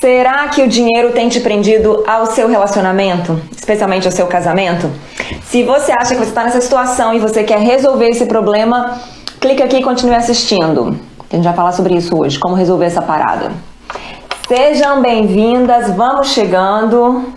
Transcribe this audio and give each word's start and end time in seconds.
Será 0.00 0.48
que 0.48 0.62
o 0.62 0.66
dinheiro 0.66 1.12
tem 1.12 1.28
te 1.28 1.40
prendido 1.40 2.02
ao 2.06 2.24
seu 2.24 2.48
relacionamento, 2.48 3.38
especialmente 3.54 4.06
ao 4.06 4.12
seu 4.12 4.26
casamento? 4.26 4.90
Se 5.42 5.62
você 5.62 5.92
acha 5.92 6.14
que 6.14 6.20
você 6.20 6.30
está 6.30 6.42
nessa 6.42 6.62
situação 6.62 7.12
e 7.12 7.18
você 7.18 7.44
quer 7.44 7.58
resolver 7.58 8.08
esse 8.08 8.24
problema, 8.24 8.98
clique 9.38 9.62
aqui 9.62 9.76
e 9.76 9.82
continue 9.82 10.14
assistindo. 10.14 10.98
A 11.30 11.36
gente 11.36 11.44
vai 11.44 11.52
falar 11.52 11.72
sobre 11.72 11.94
isso 11.94 12.18
hoje, 12.18 12.38
como 12.38 12.54
resolver 12.54 12.86
essa 12.86 13.02
parada. 13.02 13.52
Sejam 14.48 15.02
bem-vindas, 15.02 15.90
vamos 15.90 16.28
chegando. 16.28 17.34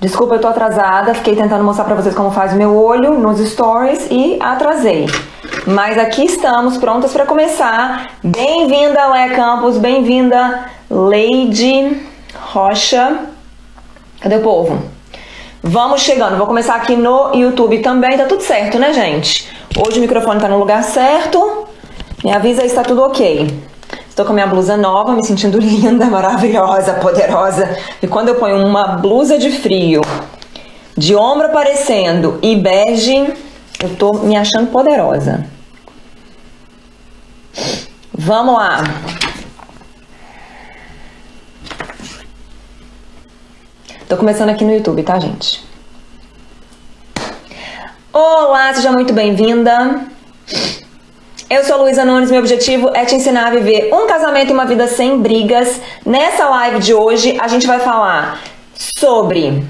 Desculpa, 0.00 0.36
eu 0.36 0.40
tô 0.40 0.48
atrasada, 0.48 1.12
fiquei 1.12 1.36
tentando 1.36 1.62
mostrar 1.62 1.84
para 1.84 1.94
vocês 1.94 2.14
como 2.14 2.30
faz 2.30 2.54
o 2.54 2.56
meu 2.56 2.74
olho 2.74 3.18
nos 3.18 3.38
stories 3.38 4.08
e 4.10 4.38
atrasei. 4.40 5.04
Mas 5.70 5.98
aqui 5.98 6.24
estamos 6.24 6.78
prontas 6.78 7.12
para 7.12 7.26
começar. 7.26 8.12
Bem-vinda, 8.24 9.06
Léa 9.08 9.34
Campos, 9.34 9.76
bem-vinda, 9.76 10.64
Lady 10.90 12.06
Rocha. 12.34 13.26
Cadê 14.18 14.36
o 14.36 14.40
povo? 14.40 14.78
Vamos 15.62 16.00
chegando, 16.00 16.38
vou 16.38 16.46
começar 16.46 16.74
aqui 16.76 16.96
no 16.96 17.34
YouTube 17.34 17.80
também, 17.80 18.16
tá 18.16 18.24
tudo 18.24 18.42
certo, 18.42 18.78
né, 18.78 18.94
gente? 18.94 19.46
Hoje 19.76 19.98
o 19.98 20.00
microfone 20.00 20.40
tá 20.40 20.48
no 20.48 20.58
lugar 20.58 20.82
certo. 20.82 21.66
Me 22.24 22.32
avisa 22.32 22.62
aí 22.62 22.68
se 22.70 22.74
tá 22.74 22.82
tudo 22.82 23.02
ok. 23.02 23.54
Estou 24.08 24.24
com 24.24 24.32
a 24.32 24.34
minha 24.34 24.46
blusa 24.46 24.74
nova, 24.74 25.12
me 25.12 25.22
sentindo 25.22 25.58
linda, 25.60 26.06
maravilhosa, 26.06 26.94
poderosa. 26.94 27.76
E 28.02 28.06
quando 28.06 28.28
eu 28.28 28.36
ponho 28.36 28.56
uma 28.64 28.96
blusa 28.96 29.36
de 29.36 29.50
frio, 29.50 30.00
de 30.96 31.14
ombro 31.14 31.44
aparecendo 31.44 32.38
e 32.40 32.56
bege, 32.56 33.34
eu 33.82 33.94
tô 33.96 34.14
me 34.14 34.34
achando 34.34 34.68
poderosa. 34.68 35.57
Vamos 38.12 38.54
lá. 38.54 38.82
Tô 44.08 44.16
começando 44.16 44.48
aqui 44.48 44.64
no 44.64 44.72
YouTube, 44.72 45.02
tá, 45.02 45.18
gente? 45.18 45.62
Olá, 48.12 48.72
seja 48.74 48.90
muito 48.90 49.12
bem-vinda. 49.12 50.06
Eu 51.50 51.64
sou 51.64 51.78
Luísa 51.78 52.04
Nunes, 52.04 52.30
meu 52.30 52.40
objetivo 52.40 52.90
é 52.94 53.04
te 53.04 53.14
ensinar 53.14 53.46
a 53.46 53.50
viver 53.50 53.90
um 53.92 54.06
casamento 54.06 54.50
e 54.50 54.52
uma 54.52 54.66
vida 54.66 54.86
sem 54.86 55.18
brigas. 55.18 55.80
Nessa 56.04 56.48
live 56.48 56.78
de 56.80 56.92
hoje, 56.92 57.38
a 57.40 57.48
gente 57.48 57.66
vai 57.66 57.80
falar 57.80 58.40
sobre 58.74 59.64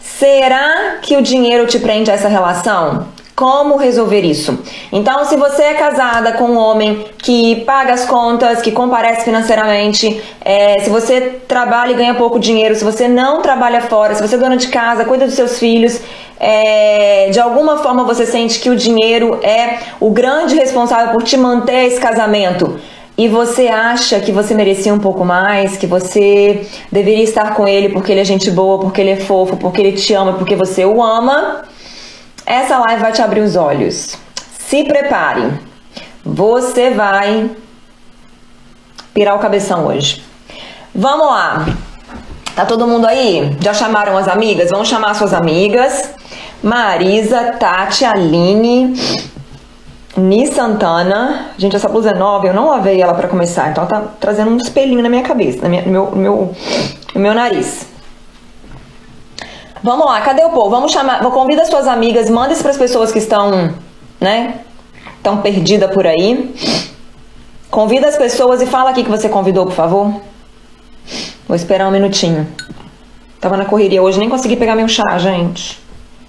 será 0.00 0.98
que 1.02 1.16
o 1.16 1.22
dinheiro 1.22 1.66
te 1.66 1.78
prende 1.78 2.10
a 2.10 2.14
essa 2.14 2.28
relação? 2.28 3.06
Como 3.36 3.76
resolver 3.76 4.22
isso? 4.22 4.58
Então, 4.90 5.22
se 5.26 5.36
você 5.36 5.62
é 5.62 5.74
casada 5.74 6.32
com 6.32 6.44
um 6.44 6.56
homem 6.56 7.04
que 7.18 7.56
paga 7.66 7.92
as 7.92 8.06
contas, 8.06 8.62
que 8.62 8.72
comparece 8.72 9.24
financeiramente, 9.24 10.22
é, 10.42 10.78
se 10.80 10.88
você 10.88 11.38
trabalha 11.46 11.92
e 11.92 11.94
ganha 11.96 12.14
pouco 12.14 12.38
dinheiro, 12.38 12.74
se 12.74 12.82
você 12.82 13.06
não 13.06 13.42
trabalha 13.42 13.82
fora, 13.82 14.14
se 14.14 14.26
você 14.26 14.36
é 14.36 14.38
dona 14.38 14.56
de 14.56 14.68
casa, 14.68 15.04
cuida 15.04 15.26
dos 15.26 15.34
seus 15.34 15.58
filhos, 15.58 16.00
é, 16.40 17.28
de 17.30 17.38
alguma 17.38 17.76
forma 17.76 18.04
você 18.04 18.24
sente 18.24 18.58
que 18.58 18.70
o 18.70 18.76
dinheiro 18.76 19.38
é 19.42 19.80
o 20.00 20.10
grande 20.10 20.54
responsável 20.54 21.12
por 21.12 21.22
te 21.22 21.36
manter 21.36 21.88
esse 21.88 22.00
casamento 22.00 22.80
e 23.18 23.28
você 23.28 23.68
acha 23.68 24.18
que 24.18 24.32
você 24.32 24.54
merecia 24.54 24.94
um 24.94 24.98
pouco 24.98 25.26
mais, 25.26 25.76
que 25.76 25.86
você 25.86 26.66
deveria 26.90 27.24
estar 27.24 27.54
com 27.54 27.68
ele 27.68 27.90
porque 27.90 28.12
ele 28.12 28.20
é 28.20 28.24
gente 28.24 28.50
boa, 28.50 28.78
porque 28.78 29.00
ele 29.00 29.10
é 29.10 29.16
fofo, 29.16 29.58
porque 29.58 29.82
ele 29.82 29.92
te 29.92 30.14
ama, 30.14 30.34
porque 30.34 30.56
você 30.56 30.86
o 30.86 31.02
ama 31.02 31.66
essa 32.46 32.78
live 32.78 33.02
vai 33.02 33.12
te 33.12 33.20
abrir 33.20 33.40
os 33.40 33.56
olhos. 33.56 34.16
Se 34.58 34.84
prepare. 34.84 35.52
Você 36.24 36.90
vai 36.90 37.50
pirar 39.12 39.34
o 39.34 39.40
cabeção 39.40 39.86
hoje. 39.86 40.22
Vamos 40.94 41.26
lá. 41.26 41.66
Tá 42.54 42.64
todo 42.64 42.86
mundo 42.86 43.06
aí? 43.06 43.56
Já 43.60 43.74
chamaram 43.74 44.16
as 44.16 44.28
amigas? 44.28 44.70
Vamos 44.70 44.88
chamar 44.88 45.14
suas 45.14 45.34
amigas. 45.34 46.14
Marisa, 46.62 47.52
Tati, 47.58 48.04
Aline, 48.04 48.94
Ni 50.16 50.46
Santana. 50.46 51.50
Gente, 51.58 51.76
essa 51.76 51.88
blusa 51.88 52.10
é 52.10 52.14
nova, 52.14 52.46
eu 52.46 52.54
não 52.54 52.68
lavei 52.68 53.00
ela 53.00 53.12
para 53.12 53.28
começar, 53.28 53.70
então 53.70 53.84
ela 53.84 54.00
tá 54.00 54.08
trazendo 54.18 54.50
um 54.50 54.56
espelhinho 54.56 55.02
na 55.02 55.08
minha 55.08 55.22
cabeça, 55.22 55.68
no 55.68 55.68
meu, 55.68 56.10
no 56.10 56.16
meu, 56.16 56.56
no 57.14 57.20
meu 57.20 57.34
nariz. 57.34 57.86
Vamos 59.86 60.04
lá, 60.04 60.20
cadê 60.20 60.42
o 60.42 60.50
povo? 60.50 60.68
Vamos 60.68 60.90
chamar, 60.90 61.20
convida 61.30 61.62
as 61.62 61.68
suas 61.68 61.86
amigas, 61.86 62.28
manda 62.28 62.52
isso 62.52 62.60
para 62.60 62.72
as 62.72 62.76
pessoas 62.76 63.12
que 63.12 63.20
estão, 63.20 63.72
né, 64.20 64.62
estão 65.16 65.40
perdidas 65.40 65.88
por 65.92 66.04
aí. 66.04 66.52
Convida 67.70 68.08
as 68.08 68.16
pessoas 68.16 68.60
e 68.60 68.66
fala 68.66 68.90
aqui 68.90 69.04
que 69.04 69.08
você 69.08 69.28
convidou, 69.28 69.64
por 69.64 69.76
favor. 69.76 70.12
Vou 71.46 71.54
esperar 71.54 71.86
um 71.86 71.92
minutinho. 71.92 72.48
Tava 73.40 73.56
na 73.56 73.64
correria 73.64 74.02
hoje, 74.02 74.18
nem 74.18 74.28
consegui 74.28 74.56
pegar 74.56 74.74
meu 74.74 74.88
chá, 74.88 75.18
gente. 75.18 75.80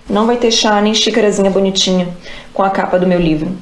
Não 0.08 0.28
vai 0.28 0.38
ter 0.38 0.52
chá 0.52 0.80
nem 0.80 0.94
xícarazinha 0.94 1.50
bonitinha 1.50 2.10
com 2.54 2.62
a 2.62 2.70
capa 2.70 3.00
do 3.00 3.08
meu 3.08 3.20
livro. 3.20 3.58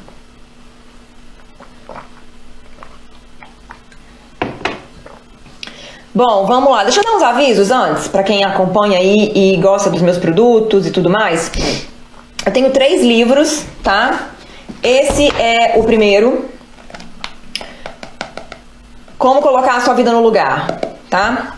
Bom, 6.15 6.45
vamos 6.45 6.71
lá. 6.71 6.85
Deixa 6.85 7.01
eu 7.01 7.03
dar 7.03 7.17
uns 7.17 7.21
avisos 7.21 7.71
antes, 7.71 8.07
para 8.07 8.23
quem 8.23 8.41
acompanha 8.41 8.97
aí 8.97 9.33
e 9.35 9.57
gosta 9.57 9.89
dos 9.89 10.01
meus 10.01 10.17
produtos 10.17 10.87
e 10.87 10.91
tudo 10.91 11.09
mais. 11.09 11.51
Eu 12.45 12.53
tenho 12.53 12.71
três 12.71 13.01
livros, 13.01 13.65
tá? 13.83 14.29
Esse 14.81 15.27
é 15.37 15.73
o 15.75 15.83
primeiro. 15.83 16.45
Como 19.17 19.41
colocar 19.41 19.75
a 19.75 19.81
sua 19.81 19.93
vida 19.93 20.13
no 20.13 20.21
lugar, 20.21 20.79
tá? 21.09 21.57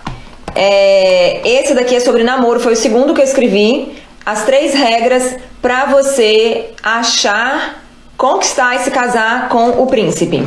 É, 0.55 1.47
esse 1.47 1.75
daqui 1.75 1.95
é 1.95 1.99
sobre 1.99 2.23
namoro, 2.23 2.59
foi 2.59 2.73
o 2.73 2.75
segundo 2.75 3.13
que 3.13 3.21
eu 3.21 3.25
escrevi. 3.25 4.01
As 4.25 4.43
três 4.43 4.73
regras 4.73 5.35
para 5.61 5.85
você 5.85 6.71
achar, 6.81 7.83
conquistar 8.17 8.75
e 8.75 8.79
se 8.79 8.89
casar 8.89 9.49
com 9.49 9.83
o 9.83 9.85
príncipe. 9.85 10.43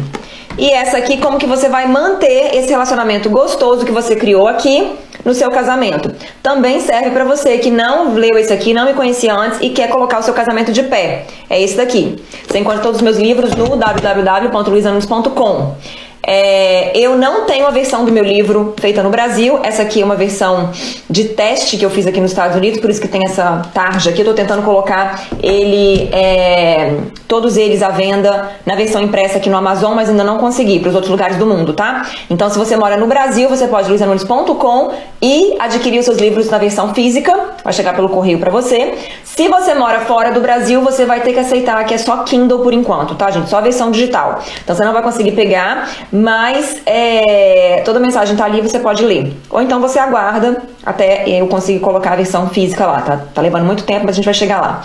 E 0.59 0.71
essa 0.71 0.99
aqui, 0.99 1.19
como 1.19 1.39
que 1.39 1.47
você 1.47 1.69
vai 1.69 1.87
manter 1.87 2.55
esse 2.55 2.69
relacionamento 2.69 3.31
gostoso 3.31 3.85
que 3.85 3.93
você 3.93 4.17
criou 4.17 4.49
aqui 4.49 4.97
no 5.25 5.35
seu 5.35 5.51
casamento. 5.51 6.13
Também 6.43 6.81
serve 6.81 7.11
para 7.11 7.25
você 7.25 7.59
que 7.59 7.71
não 7.71 8.15
leu 8.15 8.39
esse 8.39 8.53
aqui, 8.53 8.73
não 8.73 8.87
me 8.87 8.95
conhecia 8.95 9.35
antes 9.35 9.61
e 9.61 9.71
quer 9.71 9.89
colocar 9.89 10.19
o 10.19 10.23
seu 10.23 10.35
casamento 10.35 10.73
de 10.73 10.83
pé. 10.83 11.27
É 11.49 11.61
esse 11.61 11.77
daqui. 11.77 12.23
Você 12.49 12.59
encontra 12.59 12.81
todos 12.81 12.97
os 12.99 13.03
meus 13.03 13.17
livros 13.17 13.55
no 13.55 13.77
www.luisanunes.com. 13.77 15.77
É, 16.23 16.97
eu 16.97 17.17
não 17.17 17.47
tenho 17.47 17.67
a 17.67 17.71
versão 17.71 18.05
do 18.05 18.13
meu 18.13 18.25
livro 18.25 18.75
feita 18.79 19.03
no 19.03 19.11
Brasil. 19.11 19.59
Essa 19.63 19.83
aqui 19.83 20.03
é 20.03 20.05
uma 20.05 20.17
versão 20.17 20.71
de 21.09 21.25
teste 21.25 21.77
que 21.77 21.85
eu 21.85 21.91
fiz 21.91 22.07
aqui 22.07 22.21
nos 22.21 22.31
Estados 22.31 22.57
Unidos, 22.57 22.81
por 22.81 22.91
isso 22.91 23.01
que 23.01 23.09
tem 23.09 23.25
essa 23.25 23.63
tarja 23.73 24.11
aqui. 24.11 24.21
Eu 24.21 24.27
tô 24.27 24.35
tentando 24.35 24.63
colocar 24.63 25.27
ele, 25.43 26.09
é, 26.13 26.99
todos 27.27 27.57
eles 27.57 27.83
à 27.83 27.89
venda 27.89 28.51
na 28.67 28.75
versão 28.75 29.01
impressa 29.01 29.39
aqui 29.39 29.49
no 29.49 29.57
Amazon, 29.57 29.95
mas 29.95 30.09
ainda 30.09 30.25
não 30.25 30.39
consegui 30.39 30.79
para 30.79 30.91
os 30.91 30.95
outros 30.95 31.11
lugares 31.11 31.37
do 31.37 31.47
mundo, 31.47 31.73
tá? 31.73 32.07
Então, 32.29 32.51
se 32.51 32.59
você 32.59 32.77
mora 32.77 32.97
no 32.97 33.07
Brasil, 33.07 33.49
você 33.49 33.67
pode 33.67 33.89
luisanunes.com 33.89 34.93
e 35.23 35.57
adquirir 35.59 35.99
os 35.99 36.05
seus 36.05 36.19
livros 36.19 36.51
na 36.51 36.59
versão 36.59 36.95
física. 36.95 37.51
Vai 37.65 37.73
chegar 37.73 37.95
pelo 37.95 38.09
correio 38.09 38.39
para 38.39 38.51
você. 38.51 38.95
Se 39.25 39.49
você 39.49 39.75
mora 39.75 40.01
fora 40.01 40.33
do 40.33 40.41
Brasil, 40.41 40.83
você 40.83 41.07
vai 41.07 41.21
ter 41.21 41.33
que 41.33 41.39
aceitar 41.39 41.83
que 41.85 41.95
é 41.95 41.99
só 41.99 42.19
Kindle 42.25 42.61
por 42.61 42.75
enquanto, 42.75 43.15
tá, 43.15 43.31
gente? 43.31 43.49
Só 43.49 43.59
a 43.59 43.61
versão 43.61 43.91
digital. 43.91 44.43
Então, 44.63 44.77
você 44.77 44.85
não 44.85 44.93
vai 44.93 45.03
conseguir 45.03 45.33
pegar 45.33 45.89
mas 46.13 46.81
é, 46.87 47.83
toda 47.85 48.01
mensagem 48.01 48.37
tá 48.37 48.45
ali, 48.45 48.61
você 48.61 48.79
pode 48.79 49.05
ler. 49.05 49.33
Ou 49.49 49.63
então 49.63 49.81
você 49.81 49.99
aguarda 49.99 50.63
até 50.85 51.29
eu 51.29 51.47
conseguir 51.47 51.81
colocar 51.81 52.13
a 52.13 52.17
versão 52.17 52.49
física 52.49 52.87
lá, 52.87 53.01
tá? 53.01 53.21
Tá 53.35 53.41
levando 53.41 53.65
muito 53.65 53.85
tempo, 53.85 54.07
mas 54.07 54.15
a 54.15 54.17
gente 54.17 54.25
vai 54.25 54.35
chegar 54.35 54.61
lá. 54.61 54.83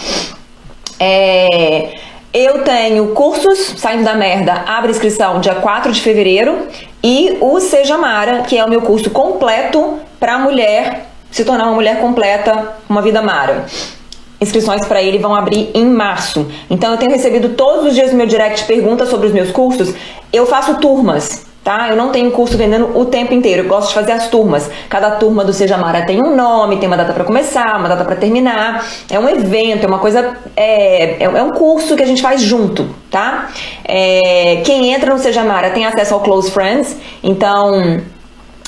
É, 0.99 1.93
eu 2.33 2.63
tenho 2.63 3.07
cursos 3.09 3.75
Saindo 3.77 4.03
da 4.03 4.13
Merda, 4.13 4.63
abre 4.67 4.91
inscrição 4.91 5.39
dia 5.39 5.55
4 5.55 5.91
de 5.91 6.01
fevereiro. 6.01 6.67
E 7.03 7.37
o 7.39 7.59
Seja 7.59 7.97
Mara, 7.97 8.41
que 8.41 8.57
é 8.57 8.65
o 8.65 8.69
meu 8.69 8.81
curso 8.81 9.09
completo 9.09 9.99
para 10.19 10.39
mulher 10.39 11.07
se 11.31 11.43
tornar 11.43 11.65
uma 11.65 11.73
mulher 11.73 11.99
completa, 11.99 12.75
uma 12.87 13.01
vida 13.01 13.21
Mara 13.21 13.65
inscrições 14.39 14.85
para 14.85 15.01
ele 15.01 15.17
vão 15.17 15.33
abrir 15.33 15.71
em 15.73 15.85
março. 15.85 16.45
Então 16.69 16.91
eu 16.91 16.97
tenho 16.97 17.11
recebido 17.11 17.49
todos 17.49 17.87
os 17.87 17.93
dias 17.93 18.11
no 18.11 18.17
meu 18.17 18.27
direct 18.27 18.65
perguntas 18.65 19.09
sobre 19.09 19.27
os 19.27 19.33
meus 19.33 19.51
cursos. 19.51 19.93
Eu 20.31 20.45
faço 20.45 20.75
turmas, 20.75 21.45
tá? 21.63 21.89
Eu 21.89 21.95
não 21.95 22.11
tenho 22.11 22.29
curso 22.31 22.57
vendendo 22.57 22.97
o 22.97 23.05
tempo 23.05 23.33
inteiro. 23.33 23.63
Eu 23.63 23.67
gosto 23.67 23.89
de 23.89 23.95
fazer 23.95 24.11
as 24.11 24.27
turmas. 24.27 24.69
Cada 24.89 25.11
turma 25.11 25.43
do 25.43 25.53
Seja 25.53 25.77
Mara 25.77 26.05
tem 26.05 26.21
um 26.21 26.35
nome, 26.35 26.77
tem 26.77 26.87
uma 26.87 26.97
data 26.97 27.13
para 27.13 27.23
começar, 27.23 27.77
uma 27.79 27.87
data 27.87 28.03
para 28.03 28.15
terminar. 28.15 28.85
É 29.09 29.17
um 29.17 29.27
evento, 29.27 29.85
é 29.85 29.87
uma 29.87 29.99
coisa. 29.99 30.35
É, 30.55 31.23
é, 31.23 31.43
um 31.43 31.51
curso 31.51 31.95
que 31.95 32.03
a 32.03 32.07
gente 32.07 32.21
faz 32.21 32.41
junto, 32.41 32.87
tá? 33.09 33.49
É, 33.83 34.61
quem 34.65 34.93
entra 34.93 35.11
no 35.13 35.19
Seja 35.19 35.43
Mara 35.43 35.71
tem 35.71 35.85
acesso 35.85 36.13
ao 36.13 36.19
Close 36.19 36.51
Friends. 36.51 36.95
Então 37.23 38.01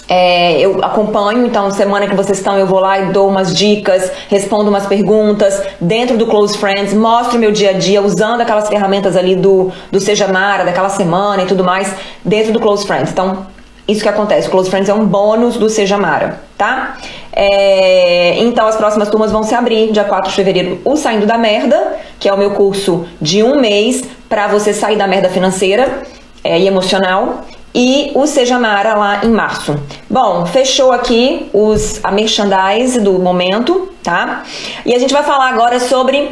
é, 0.09 0.59
eu 0.59 0.83
acompanho, 0.83 1.45
então, 1.45 1.69
semana 1.69 2.07
que 2.07 2.15
vocês 2.15 2.37
estão, 2.37 2.57
eu 2.57 2.65
vou 2.65 2.79
lá 2.79 2.99
e 2.99 3.11
dou 3.11 3.27
umas 3.27 3.55
dicas, 3.55 4.09
respondo 4.29 4.69
umas 4.69 4.85
perguntas 4.85 5.61
dentro 5.81 6.17
do 6.17 6.25
Close 6.25 6.57
Friends, 6.57 6.93
mostro 6.93 7.37
meu 7.37 7.51
dia 7.51 7.71
a 7.71 7.73
dia 7.73 8.01
usando 8.01 8.39
aquelas 8.39 8.69
ferramentas 8.69 9.17
ali 9.17 9.35
do, 9.35 9.71
do 9.91 9.99
Seja 9.99 10.27
Mara, 10.27 10.63
daquela 10.63 10.89
semana 10.89 11.43
e 11.43 11.45
tudo 11.45 11.63
mais, 11.63 11.93
dentro 12.23 12.53
do 12.53 12.59
Close 12.59 12.87
Friends. 12.87 13.11
Então, 13.11 13.45
isso 13.85 14.01
que 14.01 14.09
acontece. 14.09 14.47
O 14.47 14.51
Close 14.51 14.69
Friends 14.69 14.89
é 14.89 14.93
um 14.93 15.05
bônus 15.05 15.57
do 15.57 15.69
Seja 15.69 15.97
Mara, 15.97 16.41
tá? 16.57 16.97
É, 17.31 18.39
então 18.39 18.65
as 18.67 18.75
próximas 18.75 19.09
turmas 19.09 19.31
vão 19.31 19.43
se 19.43 19.53
abrir 19.53 19.91
dia 19.91 20.03
4 20.03 20.29
de 20.29 20.35
fevereiro. 20.35 20.81
O 20.83 20.95
Saindo 20.95 21.25
da 21.25 21.37
Merda, 21.37 21.97
que 22.19 22.27
é 22.27 22.33
o 22.33 22.37
meu 22.37 22.51
curso 22.51 23.05
de 23.21 23.43
um 23.43 23.59
mês 23.59 24.03
para 24.27 24.47
você 24.47 24.73
sair 24.73 24.97
da 24.97 25.05
merda 25.05 25.29
financeira 25.29 26.01
é, 26.43 26.59
e 26.59 26.67
emocional. 26.67 27.45
E 27.79 28.11
o 28.15 28.25
Seja 28.25 28.57
Mara 28.57 28.95
lá 28.95 29.23
em 29.23 29.29
março. 29.29 29.79
Bom, 30.09 30.47
fechou 30.47 30.91
aqui 30.91 31.47
os, 31.53 32.03
a 32.03 32.11
merchandise 32.11 32.99
do 32.99 33.19
momento, 33.19 33.89
tá? 34.01 34.41
E 34.83 34.95
a 34.95 34.97
gente 34.97 35.13
vai 35.13 35.21
falar 35.21 35.49
agora 35.49 35.79
sobre 35.79 36.27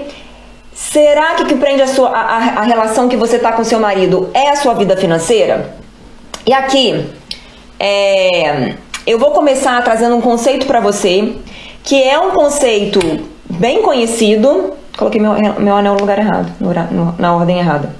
Será 0.73 1.35
que 1.35 1.45
que 1.45 1.55
prende 1.55 1.81
a, 1.83 1.87
sua, 1.87 2.09
a, 2.09 2.59
a 2.59 2.61
relação 2.63 3.07
que 3.07 3.15
você 3.15 3.39
tá 3.39 3.53
com 3.53 3.63
seu 3.63 3.79
marido 3.79 4.29
é 4.33 4.49
a 4.49 4.55
sua 4.55 4.73
vida 4.73 4.97
financeira? 4.97 5.73
E 6.45 6.51
aqui, 6.51 7.11
é, 7.79 8.73
eu 9.05 9.19
vou 9.19 9.31
começar 9.31 9.81
trazendo 9.83 10.15
um 10.15 10.21
conceito 10.21 10.65
para 10.65 10.81
você, 10.81 11.35
que 11.83 12.01
é 12.03 12.19
um 12.19 12.31
conceito 12.31 12.99
bem 13.49 13.83
conhecido. 13.83 14.73
Coloquei 14.97 15.21
meu, 15.21 15.33
meu 15.59 15.75
anel 15.75 15.93
no 15.93 15.99
lugar 15.99 16.17
errado, 16.17 16.51
no, 16.59 17.15
na 17.19 17.35
ordem 17.35 17.59
errada. 17.59 17.95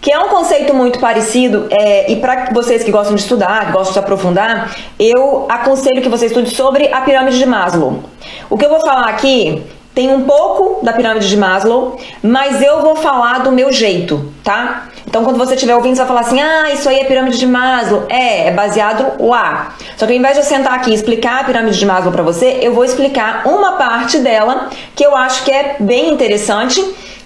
Que 0.00 0.10
é 0.10 0.18
um 0.18 0.28
conceito 0.28 0.72
muito 0.72 0.98
parecido, 0.98 1.66
é, 1.70 2.10
e 2.10 2.16
para 2.16 2.50
vocês 2.52 2.82
que 2.82 2.90
gostam 2.90 3.14
de 3.14 3.20
estudar, 3.20 3.70
gostam 3.70 3.92
de 3.92 3.98
aprofundar, 3.98 4.74
eu 4.98 5.46
aconselho 5.48 6.00
que 6.00 6.08
você 6.08 6.26
estude 6.26 6.54
sobre 6.54 6.90
a 6.92 7.02
pirâmide 7.02 7.38
de 7.38 7.44
Maslow. 7.44 8.02
O 8.48 8.56
que 8.56 8.64
eu 8.64 8.70
vou 8.70 8.80
falar 8.80 9.08
aqui 9.08 9.62
tem 9.94 10.08
um 10.08 10.22
pouco 10.22 10.84
da 10.84 10.92
pirâmide 10.92 11.28
de 11.28 11.36
Maslow, 11.36 11.98
mas 12.22 12.62
eu 12.62 12.80
vou 12.80 12.96
falar 12.96 13.40
do 13.40 13.52
meu 13.52 13.72
jeito, 13.72 14.32
tá? 14.42 14.88
Então, 15.06 15.24
quando 15.24 15.36
você 15.36 15.54
estiver 15.54 15.74
ouvindo, 15.74 15.96
você 15.96 16.04
vai 16.04 16.08
falar 16.08 16.20
assim: 16.20 16.40
ah, 16.40 16.72
isso 16.72 16.88
aí 16.88 17.00
é 17.00 17.04
pirâmide 17.04 17.38
de 17.38 17.46
Maslow. 17.46 18.04
É, 18.08 18.46
é 18.46 18.50
baseado 18.52 19.22
lá. 19.22 19.74
Só 19.96 20.06
que 20.06 20.12
ao 20.12 20.18
invés 20.18 20.34
de 20.34 20.40
eu 20.40 20.44
sentar 20.44 20.74
aqui 20.74 20.92
e 20.92 20.94
explicar 20.94 21.40
a 21.40 21.44
pirâmide 21.44 21.78
de 21.78 21.84
Maslow 21.84 22.12
para 22.12 22.22
você, 22.22 22.60
eu 22.62 22.72
vou 22.72 22.84
explicar 22.84 23.42
uma 23.44 23.72
parte 23.72 24.18
dela 24.18 24.70
que 24.94 25.04
eu 25.04 25.16
acho 25.16 25.44
que 25.44 25.50
é 25.50 25.76
bem 25.80 26.12
interessante 26.12 26.80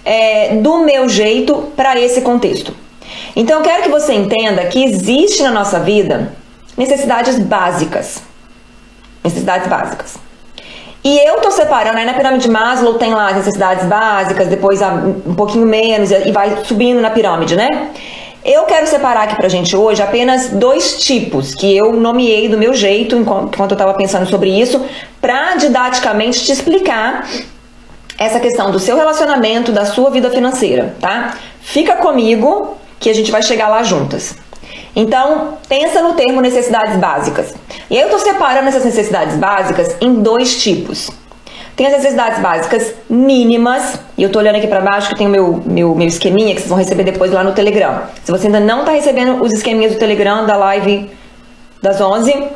é, 0.05 0.55
do 0.57 0.85
meu 0.85 1.09
jeito 1.09 1.73
para 1.75 1.99
esse 1.99 2.21
contexto. 2.21 2.73
Então, 3.35 3.57
eu 3.57 3.63
quero 3.63 3.83
que 3.83 3.89
você 3.89 4.13
entenda 4.13 4.65
que 4.65 4.83
existe 4.83 5.43
na 5.43 5.51
nossa 5.51 5.79
vida 5.79 6.33
necessidades 6.77 7.39
básicas. 7.39 8.21
Necessidades 9.23 9.67
básicas. 9.67 10.17
E 11.03 11.19
eu 11.19 11.39
tô 11.39 11.51
separando, 11.51 11.99
aí 11.99 12.05
na 12.05 12.13
pirâmide 12.13 12.45
de 12.45 12.49
Maslow 12.49 12.95
tem 12.95 13.13
lá 13.13 13.29
as 13.29 13.35
necessidades 13.35 13.85
básicas, 13.85 14.47
depois 14.47 14.81
um 14.81 15.35
pouquinho 15.35 15.67
menos 15.67 16.09
e 16.09 16.31
vai 16.31 16.63
subindo 16.65 16.99
na 16.99 17.11
pirâmide, 17.11 17.55
né? 17.55 17.91
Eu 18.43 18.63
quero 18.63 18.87
separar 18.87 19.23
aqui 19.23 19.35
pra 19.35 19.47
gente 19.47 19.75
hoje 19.75 20.01
apenas 20.01 20.49
dois 20.49 21.03
tipos 21.03 21.53
que 21.53 21.77
eu 21.77 21.93
nomeei 21.93 22.47
do 22.47 22.57
meu 22.57 22.73
jeito 22.73 23.15
enquanto 23.15 23.71
eu 23.71 23.77
tava 23.77 23.93
pensando 23.93 24.27
sobre 24.27 24.49
isso, 24.49 24.83
pra 25.21 25.55
didaticamente 25.55 26.43
te 26.43 26.51
explicar 26.51 27.27
essa 28.17 28.39
questão 28.39 28.71
do 28.71 28.79
seu 28.79 28.95
relacionamento, 28.95 29.71
da 29.71 29.85
sua 29.85 30.09
vida 30.09 30.29
financeira, 30.29 30.95
tá? 30.99 31.35
Fica 31.61 31.95
comigo 31.97 32.77
que 32.99 33.09
a 33.09 33.13
gente 33.13 33.31
vai 33.31 33.41
chegar 33.41 33.67
lá 33.67 33.83
juntas. 33.83 34.35
Então, 34.95 35.57
pensa 35.67 36.01
no 36.01 36.13
termo 36.13 36.39
necessidades 36.39 36.95
básicas. 36.97 37.53
E 37.89 37.95
aí 37.95 38.01
eu 38.01 38.07
estou 38.07 38.19
separando 38.19 38.69
essas 38.69 38.85
necessidades 38.85 39.35
básicas 39.35 39.95
em 39.99 40.21
dois 40.21 40.61
tipos. 40.61 41.11
Tem 41.75 41.87
as 41.87 41.93
necessidades 41.93 42.39
básicas 42.39 42.93
mínimas, 43.09 43.99
e 44.17 44.23
eu 44.23 44.27
estou 44.27 44.41
olhando 44.41 44.55
aqui 44.55 44.67
para 44.67 44.79
baixo 44.79 45.09
que 45.09 45.15
tem 45.17 45.27
o 45.27 45.29
meu, 45.29 45.61
meu, 45.65 45.93
meu 45.93 46.07
esqueminha 46.07 46.55
que 46.55 46.61
vocês 46.61 46.69
vão 46.69 46.77
receber 46.77 47.03
depois 47.03 47.31
lá 47.31 47.43
no 47.43 47.51
Telegram. 47.51 48.03
Se 48.23 48.31
você 48.31 48.47
ainda 48.47 48.61
não 48.61 48.79
está 48.79 48.93
recebendo 48.93 49.43
os 49.43 49.51
esqueminhas 49.51 49.91
do 49.91 49.99
Telegram 49.99 50.45
da 50.45 50.55
live 50.55 51.11
das 51.81 51.99
11, 51.99 52.47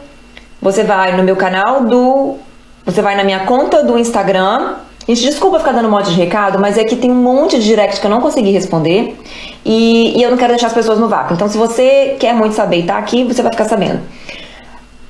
você 0.62 0.84
vai 0.84 1.18
no 1.18 1.24
meu 1.24 1.36
canal 1.36 1.84
do. 1.84 2.38
Você 2.86 3.02
vai 3.02 3.18
na 3.18 3.26
minha 3.26 3.42
conta 3.42 3.84
do 3.84 4.00
Instagram 4.00 4.76
Gente, 5.10 5.22
desculpa 5.22 5.58
ficar 5.58 5.72
dando 5.72 5.88
um 5.88 5.92
monte 5.92 6.12
de 6.12 6.16
recado, 6.16 6.60
mas 6.60 6.78
é 6.78 6.84
que 6.84 6.96
tem 6.96 7.10
um 7.10 7.16
monte 7.16 7.58
de 7.58 7.66
direct 7.66 8.00
que 8.00 8.06
eu 8.06 8.12
não 8.12 8.22
consegui 8.22 8.52
responder 8.52 9.20
e, 9.66 10.16
e 10.16 10.22
eu 10.22 10.30
não 10.30 10.38
quero 10.38 10.52
deixar 10.52 10.68
as 10.68 10.74
pessoas 10.74 11.00
no 11.00 11.08
vácuo. 11.08 11.34
Então, 11.34 11.50
se 11.50 11.58
você 11.58 12.16
quer 12.20 12.32
muito 12.36 12.54
saber 12.54 12.82
e 12.82 12.84
tá 12.84 12.96
aqui, 12.96 13.24
você 13.24 13.42
vai 13.42 13.52
ficar 13.52 13.66
sabendo. 13.66 14.02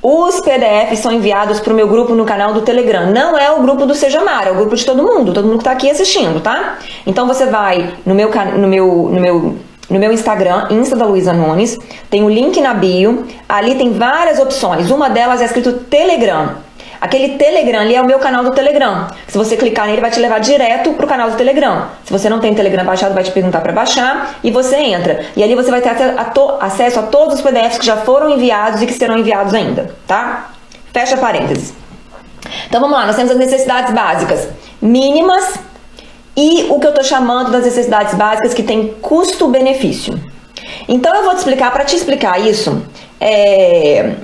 Os 0.01 0.39
PDFs 0.39 0.99
são 0.99 1.11
enviados 1.11 1.59
para 1.59 1.73
o 1.73 1.75
meu 1.75 1.85
grupo 1.85 2.15
no 2.15 2.23
canal 2.23 2.53
do 2.53 2.61
Telegram. 2.61 3.11
Não 3.11 3.37
é 3.37 3.51
o 3.51 3.61
grupo 3.61 3.85
do 3.85 3.93
Seja 3.93 4.21
Mar, 4.23 4.47
é 4.47 4.51
o 4.51 4.55
grupo 4.55 4.73
de 4.73 4.85
todo 4.85 5.03
mundo, 5.03 5.33
todo 5.33 5.43
mundo 5.43 5.57
que 5.57 5.63
está 5.63 5.71
aqui 5.71 5.91
assistindo, 5.91 6.39
tá? 6.39 6.77
Então 7.05 7.27
você 7.27 7.47
vai 7.47 7.93
no 8.05 8.15
meu, 8.15 8.31
no 8.57 8.67
meu, 8.69 9.09
no 9.11 9.19
meu, 9.19 9.55
no 9.89 9.99
meu 9.99 10.13
Instagram, 10.13 10.67
Insta 10.69 10.95
da 10.95 11.03
Luísa 11.03 11.33
Nunes, 11.33 11.77
tem 12.09 12.23
o 12.23 12.29
link 12.29 12.61
na 12.61 12.73
bio, 12.73 13.25
ali 13.49 13.75
tem 13.75 13.91
várias 13.91 14.39
opções. 14.39 14.89
Uma 14.91 15.09
delas 15.09 15.41
é 15.41 15.45
escrito 15.45 15.73
Telegram. 15.73 16.68
Aquele 17.01 17.37
Telegram 17.37 17.79
ali 17.79 17.95
é 17.95 18.01
o 18.01 18.05
meu 18.05 18.19
canal 18.19 18.43
do 18.43 18.51
Telegram. 18.51 19.07
Se 19.27 19.37
você 19.37 19.55
clicar 19.55 19.87
nele, 19.87 20.01
vai 20.01 20.11
te 20.11 20.19
levar 20.19 20.39
direto 20.39 20.93
pro 20.93 21.07
canal 21.07 21.31
do 21.31 21.37
Telegram. 21.37 21.87
Se 22.03 22.11
você 22.11 22.29
não 22.29 22.39
tem 22.39 22.53
Telegram 22.53 22.83
baixado, 22.83 23.13
vai 23.13 23.23
te 23.23 23.31
perguntar 23.31 23.61
para 23.61 23.71
baixar 23.71 24.35
e 24.43 24.51
você 24.51 24.75
entra. 24.75 25.25
E 25.35 25.41
ali 25.41 25.55
você 25.55 25.71
vai 25.71 25.81
ter 25.81 25.91
acesso 26.59 26.99
a 26.99 27.03
todos 27.03 27.35
os 27.35 27.41
PDFs 27.41 27.77
que 27.77 27.85
já 27.85 27.97
foram 27.97 28.29
enviados 28.29 28.81
e 28.81 28.85
que 28.85 28.93
serão 28.93 29.17
enviados 29.17 29.53
ainda, 29.53 29.95
tá? 30.05 30.51
Fecha 30.91 31.15
parênteses. 31.15 31.73
Então 32.67 32.81
vamos 32.81 32.97
lá, 32.97 33.05
nós 33.05 33.15
temos 33.15 33.31
as 33.31 33.37
necessidades 33.37 33.93
básicas 33.93 34.49
mínimas 34.81 35.55
e 36.35 36.67
o 36.69 36.79
que 36.79 36.87
eu 36.87 36.91
estou 36.91 37.03
chamando 37.03 37.51
das 37.51 37.65
necessidades 37.65 38.13
básicas 38.13 38.53
que 38.53 38.63
tem 38.63 38.95
custo-benefício. 39.01 40.19
Então 40.87 41.15
eu 41.15 41.23
vou 41.23 41.33
te 41.33 41.39
explicar, 41.39 41.71
para 41.71 41.85
te 41.85 41.95
explicar 41.95 42.39
isso, 42.39 42.81
é, 43.19 44.15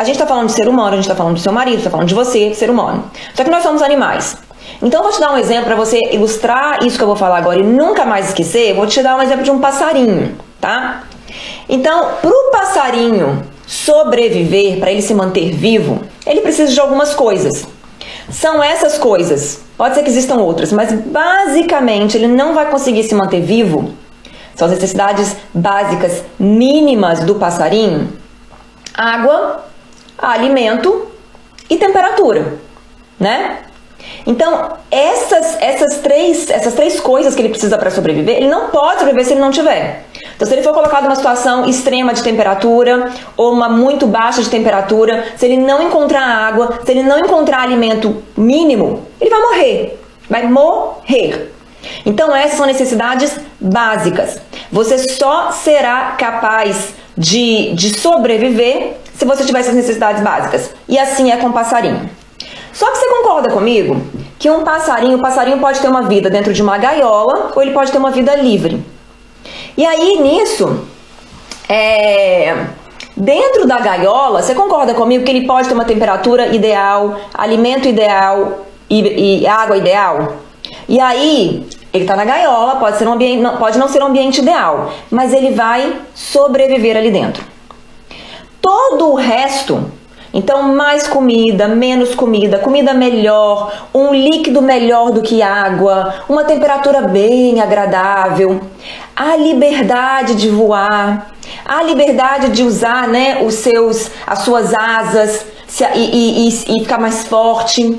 a 0.00 0.04
gente 0.04 0.14
está 0.14 0.26
falando 0.26 0.46
de 0.46 0.52
ser 0.52 0.66
humano, 0.66 0.92
a 0.92 0.96
gente 0.96 1.02
está 1.02 1.14
falando 1.14 1.34
do 1.34 1.40
seu 1.40 1.52
marido, 1.52 1.76
está 1.76 1.90
falando 1.90 2.08
de 2.08 2.14
você, 2.14 2.54
ser 2.54 2.70
humano. 2.70 3.04
Só 3.34 3.44
que 3.44 3.50
nós 3.50 3.62
somos 3.62 3.82
animais. 3.82 4.34
Então, 4.80 5.00
eu 5.00 5.04
vou 5.04 5.12
te 5.12 5.20
dar 5.20 5.30
um 5.30 5.36
exemplo 5.36 5.66
para 5.66 5.76
você 5.76 6.00
ilustrar 6.10 6.82
isso 6.82 6.96
que 6.96 7.04
eu 7.04 7.06
vou 7.06 7.16
falar 7.16 7.36
agora 7.36 7.60
e 7.60 7.62
nunca 7.62 8.06
mais 8.06 8.28
esquecer. 8.28 8.74
Vou 8.74 8.86
te 8.86 9.02
dar 9.02 9.18
um 9.18 9.20
exemplo 9.20 9.42
de 9.44 9.50
um 9.50 9.58
passarinho, 9.58 10.38
tá? 10.58 11.02
Então, 11.68 12.12
para 12.22 12.30
o 12.30 12.50
passarinho 12.50 13.42
sobreviver, 13.66 14.80
para 14.80 14.90
ele 14.90 15.02
se 15.02 15.12
manter 15.12 15.52
vivo, 15.52 16.00
ele 16.24 16.40
precisa 16.40 16.72
de 16.72 16.80
algumas 16.80 17.12
coisas. 17.12 17.68
São 18.30 18.62
essas 18.62 18.96
coisas. 18.96 19.60
Pode 19.76 19.96
ser 19.96 20.02
que 20.02 20.08
existam 20.08 20.36
outras, 20.36 20.72
mas 20.72 20.94
basicamente 20.94 22.16
ele 22.16 22.26
não 22.26 22.54
vai 22.54 22.70
conseguir 22.70 23.02
se 23.02 23.14
manter 23.14 23.42
vivo. 23.42 23.92
São 24.54 24.66
as 24.66 24.72
necessidades 24.72 25.36
básicas 25.52 26.24
mínimas 26.38 27.20
do 27.20 27.34
passarinho: 27.34 28.08
água, 28.94 29.68
alimento 30.20 31.06
e 31.68 31.76
temperatura, 31.76 32.58
né? 33.18 33.58
Então, 34.26 34.76
essas, 34.90 35.56
essas, 35.60 35.98
três, 35.98 36.48
essas 36.50 36.74
três 36.74 37.00
coisas 37.00 37.34
que 37.34 37.42
ele 37.42 37.48
precisa 37.48 37.78
para 37.78 37.90
sobreviver, 37.90 38.36
ele 38.36 38.48
não 38.48 38.68
pode 38.68 38.98
sobreviver 38.98 39.26
se 39.26 39.32
ele 39.32 39.40
não 39.40 39.50
tiver. 39.50 40.04
Então, 40.36 40.46
se 40.46 40.54
ele 40.54 40.62
for 40.62 40.72
colocado 40.72 41.04
numa 41.04 41.16
situação 41.16 41.66
extrema 41.66 42.12
de 42.14 42.22
temperatura 42.22 43.10
ou 43.36 43.52
uma 43.52 43.68
muito 43.68 44.06
baixa 44.06 44.42
de 44.42 44.48
temperatura, 44.48 45.24
se 45.36 45.46
ele 45.46 45.56
não 45.56 45.82
encontrar 45.82 46.22
água, 46.22 46.80
se 46.84 46.90
ele 46.90 47.02
não 47.02 47.18
encontrar 47.18 47.60
alimento 47.60 48.22
mínimo, 48.36 49.06
ele 49.20 49.30
vai 49.30 49.40
morrer. 49.40 50.00
Vai 50.28 50.46
morrer. 50.46 51.52
Então, 52.04 52.34
essas 52.34 52.56
são 52.56 52.66
necessidades 52.66 53.38
básicas. 53.60 54.38
Você 54.70 54.98
só 54.98 55.50
será 55.50 56.12
capaz 56.18 56.94
de, 57.20 57.74
de 57.74 58.00
sobreviver 58.00 58.96
se 59.14 59.26
você 59.26 59.44
tiver 59.44 59.60
essas 59.60 59.74
necessidades 59.74 60.22
básicas. 60.22 60.70
E 60.88 60.98
assim 60.98 61.30
é 61.30 61.36
com 61.36 61.48
o 61.48 61.52
passarinho. 61.52 62.08
Só 62.72 62.90
que 62.90 62.96
você 62.96 63.06
concorda 63.10 63.50
comigo 63.50 64.00
que 64.38 64.50
um 64.50 64.64
passarinho, 64.64 65.18
o 65.18 65.20
passarinho 65.20 65.58
pode 65.58 65.80
ter 65.80 65.88
uma 65.88 66.02
vida 66.02 66.30
dentro 66.30 66.54
de 66.54 66.62
uma 66.62 66.78
gaiola 66.78 67.52
ou 67.54 67.62
ele 67.62 67.72
pode 67.72 67.92
ter 67.92 67.98
uma 67.98 68.10
vida 68.10 68.34
livre. 68.34 68.82
E 69.76 69.84
aí 69.84 70.18
nisso, 70.22 70.86
é, 71.68 72.64
dentro 73.14 73.66
da 73.66 73.78
gaiola, 73.78 74.42
você 74.42 74.54
concorda 74.54 74.94
comigo 74.94 75.22
que 75.22 75.30
ele 75.30 75.46
pode 75.46 75.68
ter 75.68 75.74
uma 75.74 75.84
temperatura 75.84 76.46
ideal, 76.46 77.20
alimento 77.34 77.86
ideal 77.86 78.64
e, 78.88 79.42
e 79.42 79.46
água 79.46 79.76
ideal? 79.76 80.36
E 80.88 80.98
aí, 80.98 81.68
ele 81.92 82.04
está 82.04 82.14
na 82.14 82.24
gaiola, 82.24 82.76
pode, 82.76 82.98
ser 82.98 83.08
um 83.08 83.12
ambiente, 83.12 83.42
pode 83.58 83.78
não 83.78 83.88
ser 83.88 84.02
um 84.02 84.06
ambiente 84.06 84.40
ideal, 84.40 84.92
mas 85.10 85.32
ele 85.32 85.52
vai 85.52 86.00
sobreviver 86.14 86.96
ali 86.96 87.10
dentro. 87.10 87.44
Todo 88.60 89.10
o 89.10 89.14
resto, 89.16 89.90
então 90.32 90.74
mais 90.74 91.08
comida, 91.08 91.66
menos 91.66 92.14
comida, 92.14 92.58
comida 92.58 92.94
melhor, 92.94 93.72
um 93.92 94.14
líquido 94.14 94.62
melhor 94.62 95.10
do 95.10 95.22
que 95.22 95.42
água, 95.42 96.22
uma 96.28 96.44
temperatura 96.44 97.02
bem 97.02 97.60
agradável, 97.60 98.60
a 99.16 99.34
liberdade 99.34 100.36
de 100.36 100.48
voar, 100.48 101.32
a 101.64 101.82
liberdade 101.82 102.50
de 102.50 102.62
usar 102.62 103.08
né, 103.08 103.42
os 103.42 103.54
seus, 103.54 104.10
as 104.24 104.40
suas 104.40 104.72
asas 104.74 105.44
e, 105.94 105.98
e, 105.98 106.48
e, 106.48 106.48
e 106.48 106.80
ficar 106.84 107.00
mais 107.00 107.26
forte. 107.26 107.98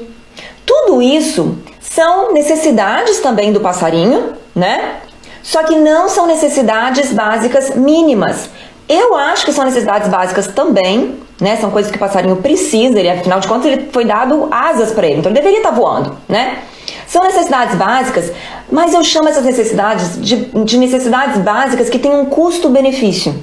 Tudo 0.66 1.02
isso 1.02 1.58
são 1.94 2.32
necessidades 2.32 3.20
também 3.20 3.52
do 3.52 3.60
passarinho, 3.60 4.34
né? 4.56 4.98
Só 5.44 5.64
que 5.64 5.76
não 5.76 6.08
são 6.08 6.26
necessidades 6.26 7.12
básicas 7.12 7.76
mínimas. 7.76 8.50
Eu 8.88 9.14
acho 9.16 9.46
que 9.46 9.52
são 9.52 9.66
necessidades 9.66 10.08
básicas 10.08 10.48
também, 10.48 11.20
né? 11.40 11.58
São 11.58 11.70
coisas 11.70 11.92
que 11.92 11.98
o 11.98 12.00
passarinho 12.00 12.38
precisa, 12.38 12.98
ele, 12.98 13.10
afinal 13.10 13.42
de 13.42 13.48
contas, 13.48 13.66
ele 13.66 13.90
foi 13.92 14.06
dado 14.06 14.48
asas 14.50 14.92
para 14.94 15.06
ele, 15.06 15.20
então 15.20 15.32
ele 15.32 15.40
deveria 15.40 15.60
estar 15.60 15.72
tá 15.72 15.76
voando, 15.76 16.18
né? 16.30 16.60
São 17.08 17.24
necessidades 17.24 17.76
básicas, 17.76 18.32
mas 18.72 18.94
eu 18.94 19.04
chamo 19.04 19.28
essas 19.28 19.44
necessidades 19.44 20.22
de, 20.22 20.46
de 20.64 20.78
necessidades 20.78 21.42
básicas 21.42 21.90
que 21.90 22.00
têm 22.00 22.16
um 22.16 22.26
custo-benefício. 22.26 23.36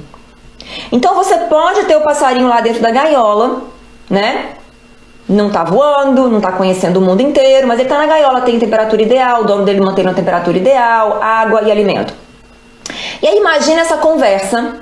Então 0.90 1.14
você 1.14 1.36
pode 1.36 1.84
ter 1.84 1.96
o 1.96 2.00
passarinho 2.00 2.48
lá 2.48 2.62
dentro 2.62 2.80
da 2.80 2.90
gaiola, 2.90 3.64
né? 4.08 4.57
Não 5.28 5.50
tá 5.50 5.62
voando, 5.62 6.28
não 6.28 6.40
tá 6.40 6.52
conhecendo 6.52 6.99
o 6.99 7.02
mundo 7.02 7.20
inteiro, 7.20 7.66
mas 7.66 7.78
ele 7.78 7.88
tá 7.88 7.99
na 7.99 8.06
gaiola, 8.06 8.40
tem 8.40 8.58
temperatura 8.58 9.02
ideal, 9.02 9.42
o 9.42 9.44
dono 9.44 9.64
dele 9.64 9.80
mantém 9.80 10.04
uma 10.04 10.14
temperatura 10.14 10.56
ideal, 10.56 11.23
água 11.23 11.62
e 11.62 11.70
alimento. 11.70 12.14
E 13.20 13.26
aí 13.26 13.37
imagina 13.37 13.82
essa 13.82 13.99
conversa 13.99 14.76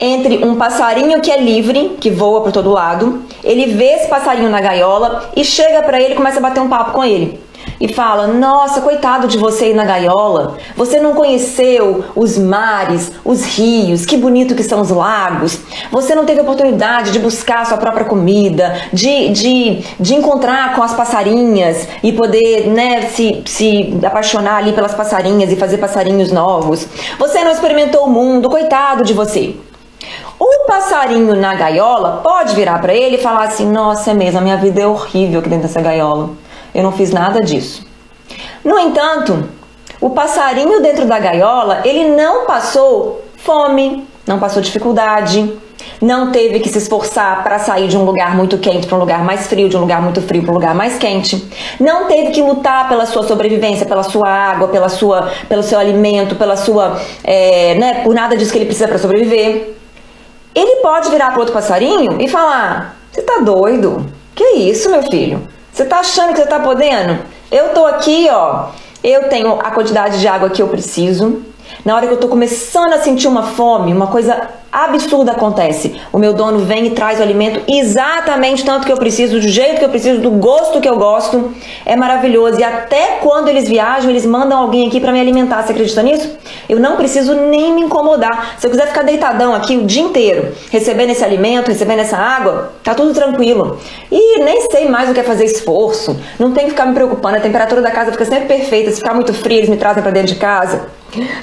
entre 0.00 0.44
um 0.44 0.56
passarinho 0.56 1.20
que 1.20 1.30
é 1.30 1.40
livre, 1.40 1.96
que 2.00 2.10
voa 2.10 2.42
por 2.42 2.52
todo 2.52 2.70
lado, 2.70 3.22
ele 3.42 3.66
vê 3.74 3.92
esse 3.92 4.08
passarinho 4.08 4.50
na 4.50 4.60
gaiola 4.60 5.30
e 5.34 5.44
chega 5.44 5.82
para 5.82 6.00
ele 6.00 6.14
e 6.14 6.16
começa 6.16 6.38
a 6.38 6.42
bater 6.42 6.60
um 6.60 6.68
papo 6.68 6.90
com 6.90 7.04
ele 7.04 7.45
e 7.80 7.88
fala: 7.88 8.26
Nossa, 8.26 8.80
coitado 8.80 9.26
de 9.26 9.38
você 9.38 9.66
aí 9.66 9.74
na 9.74 9.84
gaiola, 9.84 10.56
você 10.76 11.00
não 11.00 11.14
conheceu 11.14 12.04
os 12.14 12.38
mares, 12.38 13.12
os 13.24 13.44
rios, 13.44 14.06
que 14.06 14.16
bonito 14.16 14.54
que 14.54 14.62
são 14.62 14.80
os 14.80 14.90
lagos, 14.90 15.60
você 15.90 16.14
não 16.14 16.24
teve 16.24 16.40
oportunidade 16.40 17.10
de 17.10 17.18
buscar 17.18 17.60
a 17.60 17.64
sua 17.64 17.78
própria 17.78 18.04
comida, 18.04 18.76
de, 18.92 19.30
de, 19.30 19.84
de 19.98 20.14
encontrar 20.14 20.74
com 20.74 20.82
as 20.82 20.94
passarinhas 20.94 21.88
e 22.02 22.12
poder 22.12 22.68
né, 22.68 23.02
se, 23.02 23.42
se 23.46 23.98
apaixonar 24.04 24.56
ali 24.56 24.72
pelas 24.72 24.94
passarinhas 24.94 25.52
e 25.52 25.56
fazer 25.56 25.78
passarinhos 25.78 26.32
novos. 26.32 26.86
Você 27.18 27.42
não 27.44 27.50
experimentou 27.50 28.04
o 28.04 28.10
mundo, 28.10 28.48
coitado 28.48 29.04
de 29.04 29.12
você. 29.12 29.54
O 30.38 30.66
passarinho 30.66 31.34
na 31.34 31.54
gaiola 31.54 32.20
pode 32.22 32.54
virar 32.54 32.78
para 32.80 32.94
ele 32.94 33.16
e 33.16 33.22
falar 33.22 33.44
assim: 33.44 33.66
Nossa, 33.70 34.10
é 34.10 34.14
mesmo, 34.14 34.38
a 34.38 34.42
minha 34.42 34.56
vida 34.56 34.80
é 34.80 34.86
horrível 34.86 35.40
aqui 35.40 35.48
dentro 35.48 35.66
dessa 35.66 35.80
gaiola. 35.80 36.30
Eu 36.76 36.82
não 36.82 36.92
fiz 36.92 37.10
nada 37.10 37.40
disso. 37.40 37.86
No 38.62 38.78
entanto, 38.78 39.48
o 39.98 40.10
passarinho 40.10 40.82
dentro 40.82 41.06
da 41.06 41.18
gaiola, 41.18 41.80
ele 41.86 42.10
não 42.14 42.44
passou 42.44 43.24
fome, 43.34 44.06
não 44.26 44.38
passou 44.38 44.60
dificuldade, 44.60 45.50
não 46.02 46.30
teve 46.32 46.60
que 46.60 46.68
se 46.68 46.76
esforçar 46.76 47.42
para 47.42 47.58
sair 47.58 47.88
de 47.88 47.96
um 47.96 48.04
lugar 48.04 48.36
muito 48.36 48.58
quente 48.58 48.86
para 48.86 48.94
um 48.94 49.00
lugar 49.00 49.24
mais 49.24 49.46
frio, 49.46 49.70
de 49.70 49.76
um 49.78 49.80
lugar 49.80 50.02
muito 50.02 50.20
frio 50.20 50.42
para 50.42 50.50
um 50.50 50.54
lugar 50.54 50.74
mais 50.74 50.98
quente, 50.98 51.50
não 51.80 52.08
teve 52.08 52.32
que 52.32 52.42
lutar 52.42 52.90
pela 52.90 53.06
sua 53.06 53.22
sobrevivência, 53.22 53.86
pela 53.86 54.02
sua 54.02 54.28
água, 54.28 54.68
pela 54.68 54.90
sua, 54.90 55.30
pelo 55.48 55.62
seu 55.62 55.78
alimento, 55.78 56.36
pela 56.36 56.58
sua, 56.58 57.00
é, 57.24 57.74
né, 57.76 58.02
por 58.04 58.14
nada 58.14 58.36
disso 58.36 58.52
que 58.52 58.58
ele 58.58 58.66
precisa 58.66 58.86
para 58.86 58.98
sobreviver. 58.98 59.74
Ele 60.54 60.82
pode 60.82 61.08
virar 61.08 61.30
para 61.30 61.38
outro 61.38 61.54
passarinho 61.54 62.20
e 62.20 62.28
falar: 62.28 62.98
"Você 63.10 63.22
tá 63.22 63.38
doido? 63.38 64.04
Que 64.34 64.44
isso, 64.56 64.90
meu 64.90 65.02
filho? 65.04 65.55
Você 65.76 65.84
tá 65.84 65.98
achando 65.98 66.32
que 66.32 66.40
você 66.40 66.46
tá 66.46 66.58
podendo? 66.58 67.18
Eu 67.52 67.74
tô 67.74 67.84
aqui, 67.84 68.28
ó. 68.30 68.68
Eu 69.04 69.28
tenho 69.28 69.60
a 69.60 69.70
quantidade 69.70 70.18
de 70.20 70.26
água 70.26 70.48
que 70.48 70.62
eu 70.62 70.68
preciso. 70.68 71.42
Na 71.84 71.94
hora 71.94 72.06
que 72.06 72.14
eu 72.14 72.16
tô 72.16 72.28
começando 72.28 72.94
a 72.94 73.02
sentir 73.02 73.28
uma 73.28 73.42
fome, 73.42 73.92
uma 73.92 74.06
coisa 74.06 74.48
absurda 74.72 75.32
acontece. 75.32 76.00
O 76.12 76.18
meu 76.18 76.32
dono 76.32 76.58
vem 76.58 76.86
e 76.86 76.90
traz 76.90 77.18
o 77.18 77.22
alimento 77.22 77.60
exatamente 77.66 78.64
tanto 78.64 78.86
que 78.86 78.92
eu 78.92 78.96
preciso, 78.96 79.40
do 79.40 79.48
jeito 79.48 79.78
que 79.78 79.84
eu 79.84 79.88
preciso, 79.88 80.20
do 80.20 80.30
gosto 80.30 80.80
que 80.80 80.88
eu 80.88 80.96
gosto. 80.96 81.52
É 81.84 81.96
maravilhoso. 81.96 82.60
E 82.60 82.64
até 82.64 83.18
quando 83.22 83.48
eles 83.48 83.68
viajam, 83.68 84.10
eles 84.10 84.26
mandam 84.26 84.58
alguém 84.58 84.86
aqui 84.86 85.00
para 85.00 85.12
me 85.12 85.20
alimentar. 85.20 85.62
Você 85.62 85.72
acredita 85.72 86.02
nisso? 86.02 86.36
Eu 86.68 86.78
não 86.78 86.96
preciso 86.96 87.34
nem 87.34 87.72
me 87.72 87.82
incomodar. 87.82 88.56
Se 88.58 88.66
eu 88.66 88.70
quiser 88.70 88.88
ficar 88.88 89.02
deitadão 89.02 89.54
aqui 89.54 89.76
o 89.76 89.84
dia 89.84 90.02
inteiro, 90.02 90.52
recebendo 90.70 91.10
esse 91.10 91.24
alimento, 91.24 91.68
recebendo 91.68 92.00
essa 92.00 92.16
água, 92.16 92.72
tá 92.82 92.94
tudo 92.94 93.14
tranquilo. 93.14 93.78
E 94.10 94.40
nem 94.40 94.68
sei 94.70 94.88
mais 94.88 95.08
o 95.08 95.14
que 95.14 95.20
é 95.20 95.22
fazer 95.22 95.44
esforço. 95.44 96.18
Não 96.38 96.52
tem 96.52 96.64
que 96.64 96.70
ficar 96.70 96.86
me 96.86 96.94
preocupando. 96.94 97.36
A 97.36 97.40
temperatura 97.40 97.80
da 97.80 97.90
casa 97.90 98.12
fica 98.12 98.24
sempre 98.24 98.46
perfeita. 98.46 98.90
Se 98.90 98.98
ficar 98.98 99.14
muito 99.14 99.32
frio, 99.32 99.58
eles 99.58 99.68
me 99.68 99.76
trazem 99.76 100.02
para 100.02 100.12
dentro 100.12 100.34
de 100.34 100.40
casa. 100.40 100.88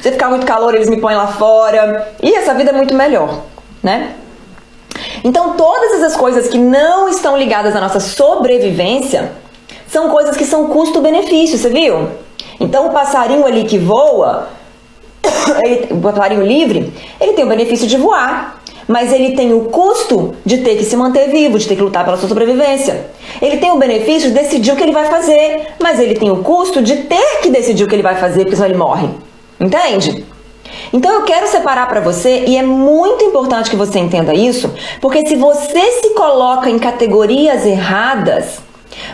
Se 0.02 0.12
ficar 0.12 0.30
muito 0.30 0.46
calor, 0.46 0.76
eles 0.76 0.90
me 0.90 1.00
põem 1.00 1.16
lá 1.16 1.28
fora. 1.28 2.14
E 2.22 2.34
essa 2.36 2.54
vida 2.54 2.72
é 2.72 2.74
muito 2.74 2.94
melhor, 2.94 3.13
né? 3.82 4.16
Então, 5.24 5.54
todas 5.54 5.94
essas 5.94 6.16
coisas 6.16 6.48
que 6.48 6.58
não 6.58 7.08
estão 7.10 7.38
ligadas 7.38 7.76
à 7.76 7.82
nossa 7.82 8.00
sobrevivência 8.00 9.32
são 9.88 10.10
coisas 10.10 10.36
que 10.36 10.46
são 10.46 10.68
custo-benefício, 10.68 11.58
você 11.58 11.70
viu? 11.70 12.10
Então, 12.60 12.88
o 12.88 12.90
passarinho 12.92 13.46
ali 13.46 13.64
que 13.64 13.78
voa, 13.78 14.50
ele, 15.64 15.88
o 15.92 16.02
passarinho 16.02 16.46
livre, 16.46 16.92
ele 17.20 17.34
tem 17.34 17.46
o 17.46 17.50
benefício 17.50 17.88
de 17.88 17.98
voar, 17.98 18.62
mas 18.88 19.14
ele 19.14 19.36
tem 19.36 19.54
o 19.54 19.66
custo 19.66 20.36
de 20.46 20.58
ter 20.58 20.76
que 20.78 20.84
se 20.84 20.96
manter 20.96 21.30
vivo, 21.30 21.58
de 21.58 21.68
ter 21.68 21.76
que 21.76 21.82
lutar 21.82 22.04
pela 22.04 22.18
sua 22.18 22.28
sobrevivência. 22.28 23.08
Ele 23.42 23.58
tem 23.58 23.72
o 23.72 23.78
benefício 23.78 24.30
de 24.30 24.36
decidir 24.36 24.72
o 24.72 24.76
que 24.76 24.84
ele 24.84 24.92
vai 24.92 25.06
fazer, 25.06 25.68
mas 25.80 26.00
ele 26.00 26.16
tem 26.16 26.30
o 26.30 26.38
custo 26.38 26.82
de 26.82 26.98
ter 27.04 27.40
que 27.42 27.50
decidir 27.50 27.86
o 27.86 27.88
que 27.88 27.96
ele 27.96 28.04
vai 28.04 28.16
fazer, 28.16 28.42
porque 28.42 28.56
senão 28.56 28.70
ele 28.70 28.78
morre. 28.78 29.08
Entende? 29.60 30.26
Então 30.94 31.12
eu 31.12 31.24
quero 31.24 31.48
separar 31.48 31.88
para 31.88 32.00
você 32.00 32.46
e 32.46 32.56
é 32.56 32.62
muito 32.62 33.26
importante 33.26 33.68
que 33.68 33.76
você 33.76 33.98
entenda 33.98 34.32
isso, 34.32 34.72
porque 35.02 35.26
se 35.26 35.36
você 35.36 35.92
se 36.00 36.12
coloca 36.12 36.70
em 36.70 36.78
categorias 36.78 37.66
erradas, 37.66 38.62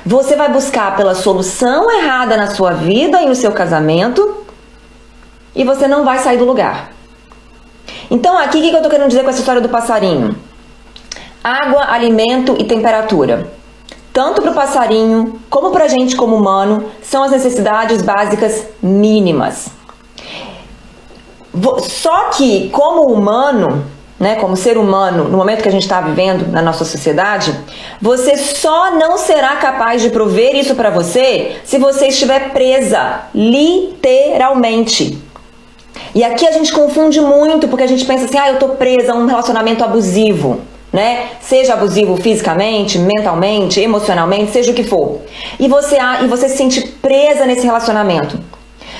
você 0.05 0.35
vai 0.35 0.51
buscar 0.51 0.97
pela 0.97 1.15
solução 1.15 1.89
errada 1.89 2.35
na 2.35 2.47
sua 2.47 2.71
vida 2.71 3.21
e 3.21 3.25
no 3.25 3.33
seu 3.33 3.53
casamento 3.53 4.43
e 5.55 5.63
você 5.63 5.87
não 5.87 6.03
vai 6.03 6.19
sair 6.19 6.37
do 6.37 6.43
lugar. 6.43 6.91
Então 8.11 8.37
aqui 8.37 8.57
o 8.57 8.61
que 8.61 8.75
eu 8.75 8.81
tô 8.81 8.89
querendo 8.89 9.07
dizer 9.07 9.23
com 9.23 9.29
essa 9.29 9.39
história 9.39 9.61
do 9.61 9.69
passarinho? 9.69 10.35
Água, 11.41 11.85
alimento 11.93 12.57
e 12.59 12.65
temperatura. 12.65 13.49
Tanto 14.11 14.41
para 14.41 14.51
o 14.51 14.55
passarinho 14.55 15.39
como 15.49 15.71
para 15.71 15.85
a 15.85 15.87
gente 15.87 16.17
como 16.17 16.35
humano 16.35 16.91
são 17.01 17.23
as 17.23 17.31
necessidades 17.31 18.01
básicas 18.01 18.65
mínimas. 18.83 19.78
Só 21.81 22.29
que, 22.29 22.69
como 22.69 23.11
humano, 23.11 23.85
né, 24.19 24.35
como 24.35 24.55
ser 24.55 24.77
humano, 24.77 25.23
no 25.29 25.37
momento 25.37 25.63
que 25.63 25.69
a 25.69 25.71
gente 25.71 25.83
está 25.83 26.01
vivendo 26.01 26.51
na 26.51 26.61
nossa 26.61 26.83
sociedade, 26.83 27.57
você 28.01 28.37
só 28.37 28.91
não 28.91 29.17
será 29.17 29.55
capaz 29.55 30.01
de 30.01 30.09
prover 30.09 30.55
isso 30.55 30.75
para 30.75 30.89
você 30.89 31.55
se 31.63 31.77
você 31.77 32.07
estiver 32.07 32.51
presa, 32.51 33.21
literalmente. 33.33 35.17
E 36.13 36.23
aqui 36.23 36.45
a 36.45 36.51
gente 36.51 36.71
confunde 36.71 37.21
muito 37.21 37.67
porque 37.67 37.83
a 37.83 37.87
gente 37.87 38.05
pensa 38.05 38.25
assim: 38.25 38.37
ah, 38.37 38.49
eu 38.49 38.59
tô 38.59 38.69
presa 38.69 39.13
a 39.13 39.15
um 39.15 39.25
relacionamento 39.25 39.83
abusivo. 39.83 40.61
Né? 40.91 41.27
Seja 41.39 41.73
abusivo 41.73 42.17
fisicamente, 42.17 42.97
mentalmente, 42.97 43.79
emocionalmente, 43.79 44.51
seja 44.51 44.71
o 44.71 44.73
que 44.73 44.83
for. 44.83 45.21
E 45.59 45.67
você, 45.67 45.97
e 46.23 46.27
você 46.27 46.49
se 46.49 46.57
sente 46.57 46.81
presa 46.81 47.45
nesse 47.45 47.63
relacionamento. 47.63 48.39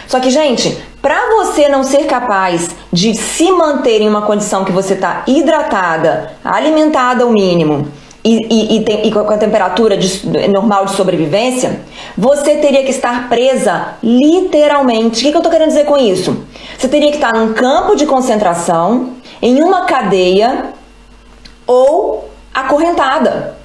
Só 0.10 0.20
que, 0.20 0.32
gente, 0.32 0.76
para 1.04 1.30
você 1.38 1.70
não 1.70 1.84
ser 1.84 2.08
capaz 2.08 2.72
de 2.92 3.14
se 3.14 3.52
manter 3.52 4.02
em 4.02 4.10
uma 4.10 4.24
condição 4.24 4.66
que 4.66 4.72
você 4.72 4.96
está 4.96 5.24
hidratada, 5.28 6.34
alimentada 6.44 7.24
ao 7.24 7.32
mínimo 7.32 7.88
e, 8.26 8.48
e, 8.50 8.78
e, 8.78 8.84
tem, 8.84 9.06
e, 9.08 9.12
com 9.12 9.20
a 9.20 9.38
temperatura 9.38 9.96
de, 9.96 10.28
normal 10.50 10.86
de 10.86 10.96
sobrevivência, 10.96 11.82
você 12.18 12.56
teria 12.56 12.84
que 12.84 12.90
estar 12.90 13.30
presa 13.30 13.98
literalmente. 14.02 15.22
O 15.22 15.26
que, 15.26 15.30
que 15.30 15.38
eu 15.38 15.42
estou 15.42 15.52
querendo 15.52 15.70
dizer 15.70 15.86
com 15.86 15.96
isso? 15.96 16.44
Você 16.76 16.88
teria 16.88 17.12
que 17.12 17.18
estar 17.18 17.32
num 17.32 17.54
campo 17.54 17.96
de 17.96 18.08
concentração, 18.08 19.14
em 19.40 19.62
uma 19.62 19.86
cadeia 19.86 20.74
ou 21.68 22.28
acorrentada. 22.52 23.59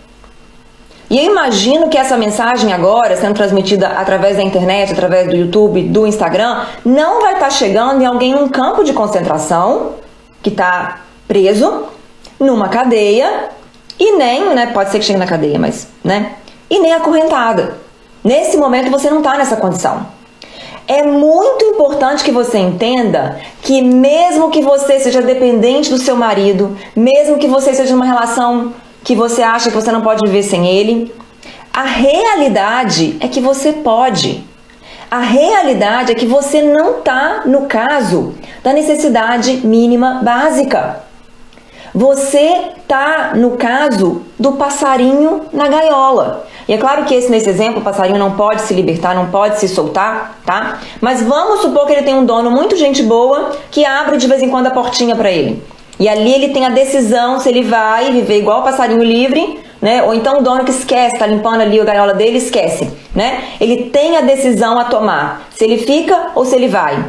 E 1.14 1.18
eu 1.18 1.26
imagino 1.26 1.88
que 1.88 1.97
essa 1.97 2.16
mensagem 2.16 2.73
agora, 2.73 3.14
sendo 3.14 3.35
transmitida 3.35 3.87
através 3.87 4.37
da 4.37 4.42
internet, 4.42 4.90
através 4.90 5.28
do 5.28 5.37
YouTube, 5.37 5.85
do 5.85 6.09
Instagram, 6.09 6.66
não 6.85 7.23
vai 7.23 7.35
estar 7.35 7.44
tá 7.44 7.50
chegando 7.52 8.02
em 8.02 8.04
alguém 8.04 8.35
num 8.35 8.49
campo 8.49 8.83
de 8.83 8.92
concentração 8.92 9.92
que 10.42 10.49
está 10.49 11.02
preso 11.28 11.85
numa 12.40 12.68
cadeia 12.68 13.49
e 13.97 14.16
nem, 14.16 14.56
né, 14.56 14.73
pode 14.75 14.90
ser 14.90 14.99
que 14.99 15.04
chegue 15.04 15.21
na 15.21 15.25
cadeia, 15.25 15.56
mas, 15.56 15.87
né, 16.02 16.33
e 16.68 16.80
nem 16.80 16.92
acorrentada. 16.92 17.76
Nesse 18.25 18.56
momento 18.56 18.90
você 18.90 19.09
não 19.09 19.18
está 19.18 19.37
nessa 19.37 19.54
condição. 19.54 20.09
É 20.88 21.04
muito 21.04 21.64
importante 21.64 22.25
que 22.25 22.33
você 22.33 22.59
entenda 22.59 23.38
que 23.62 23.80
mesmo 23.83 24.50
que 24.50 24.61
você 24.61 24.99
seja 24.99 25.23
dependente 25.23 25.90
do 25.90 25.99
seu 25.99 26.16
marido, 26.16 26.76
mesmo 26.97 27.38
que 27.38 27.47
você 27.47 27.73
seja 27.73 27.92
numa 27.92 28.04
relação 28.04 28.75
que 29.04 29.14
você 29.14 29.42
acha 29.42 29.70
que 29.70 29.76
você 29.76 29.92
não 29.92 30.00
pode 30.00 30.26
viver 30.26 30.42
sem 30.42 30.66
ele. 30.66 31.14
A 31.73 31.84
realidade 31.84 33.16
é 33.20 33.28
que 33.28 33.40
você 33.40 33.73
pode. 33.73 34.42
A 35.11 35.20
realidade 35.20 36.11
é 36.11 36.14
que 36.14 36.26
você 36.26 36.62
não 36.62 36.99
está 36.99 37.42
no 37.44 37.66
caso 37.66 38.34
da 38.62 38.73
necessidade 38.73 39.58
mínima 39.58 40.20
básica. 40.25 41.04
Você 41.94 42.73
está 42.78 43.34
no 43.37 43.52
caso 43.52 44.23
do 44.37 44.52
passarinho 44.52 45.42
na 45.52 45.68
gaiola. 45.68 46.46
E 46.66 46.73
é 46.73 46.78
claro 46.78 47.04
que 47.04 47.14
esse 47.14 47.30
nesse 47.30 47.49
exemplo, 47.49 47.80
o 47.80 47.84
passarinho 47.84 48.18
não 48.18 48.32
pode 48.32 48.62
se 48.62 48.73
libertar, 48.73 49.14
não 49.14 49.26
pode 49.26 49.61
se 49.61 49.68
soltar, 49.68 50.40
tá? 50.44 50.78
Mas 51.00 51.23
vamos 51.23 51.61
supor 51.61 51.87
que 51.87 51.92
ele 51.92 52.02
tem 52.02 52.14
um 52.14 52.25
dono 52.25 52.50
muito 52.50 52.75
gente 52.75 53.02
boa 53.02 53.52
que 53.70 53.84
abre 53.84 54.16
de 54.16 54.26
vez 54.26 54.42
em 54.42 54.49
quando 54.49 54.66
a 54.66 54.70
portinha 54.70 55.14
para 55.14 55.30
ele. 55.30 55.62
E 55.98 56.08
ali 56.08 56.32
ele 56.32 56.48
tem 56.48 56.66
a 56.66 56.70
decisão 56.70 57.38
se 57.38 57.48
ele 57.48 57.62
vai 57.62 58.10
viver 58.10 58.38
igual 58.38 58.60
o 58.60 58.64
passarinho 58.64 59.02
livre, 59.02 59.60
né? 59.80 60.02
Ou 60.02 60.14
então 60.14 60.38
o 60.38 60.42
dono 60.42 60.64
que 60.64 60.70
esquece, 60.70 61.18
tá 61.18 61.26
limpando 61.26 61.60
ali 61.60 61.80
a 61.80 61.84
gaiola 61.84 62.14
dele, 62.14 62.38
esquece, 62.38 62.90
né? 63.14 63.44
Ele 63.60 63.90
tem 63.90 64.16
a 64.16 64.20
decisão 64.22 64.78
a 64.78 64.84
tomar, 64.84 65.48
se 65.54 65.64
ele 65.64 65.78
fica 65.78 66.30
ou 66.34 66.44
se 66.44 66.56
ele 66.56 66.68
vai. 66.68 67.04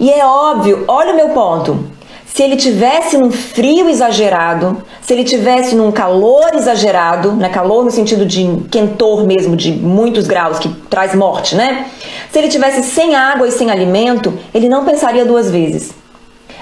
E 0.00 0.10
é 0.10 0.26
óbvio, 0.26 0.84
olha 0.88 1.12
o 1.12 1.16
meu 1.16 1.28
ponto. 1.30 1.98
Se 2.26 2.42
ele 2.42 2.56
tivesse 2.56 3.16
num 3.16 3.32
frio 3.32 3.88
exagerado, 3.88 4.82
se 5.00 5.12
ele 5.12 5.24
tivesse 5.24 5.74
num 5.74 5.90
calor 5.90 6.54
exagerado, 6.54 7.32
né? 7.32 7.48
Calor 7.48 7.84
no 7.84 7.90
sentido 7.90 8.26
de 8.26 8.62
quentor 8.70 9.26
mesmo, 9.26 9.56
de 9.56 9.72
muitos 9.72 10.26
graus, 10.26 10.58
que 10.58 10.68
traz 10.90 11.14
morte, 11.14 11.56
né? 11.56 11.86
Se 12.30 12.38
ele 12.38 12.48
tivesse 12.48 12.82
sem 12.82 13.16
água 13.16 13.48
e 13.48 13.50
sem 13.50 13.70
alimento, 13.70 14.38
ele 14.54 14.68
não 14.68 14.84
pensaria 14.84 15.24
duas 15.24 15.50
vezes. 15.50 15.97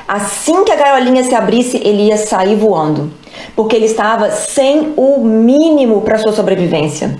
Assim 0.06 0.64
que 0.64 0.70
a 0.70 0.76
gaiolinha 0.76 1.25
se 1.25 1.34
abrisse, 1.34 1.78
ele 1.78 2.04
ia 2.04 2.16
sair 2.16 2.54
voando, 2.54 3.12
porque 3.56 3.75
ele 3.75 3.86
estava 3.86 4.30
sem 4.30 4.94
o 4.96 5.25
mínimo 5.25 6.02
para 6.02 6.18
sua 6.18 6.32
sobrevivência. 6.32 7.18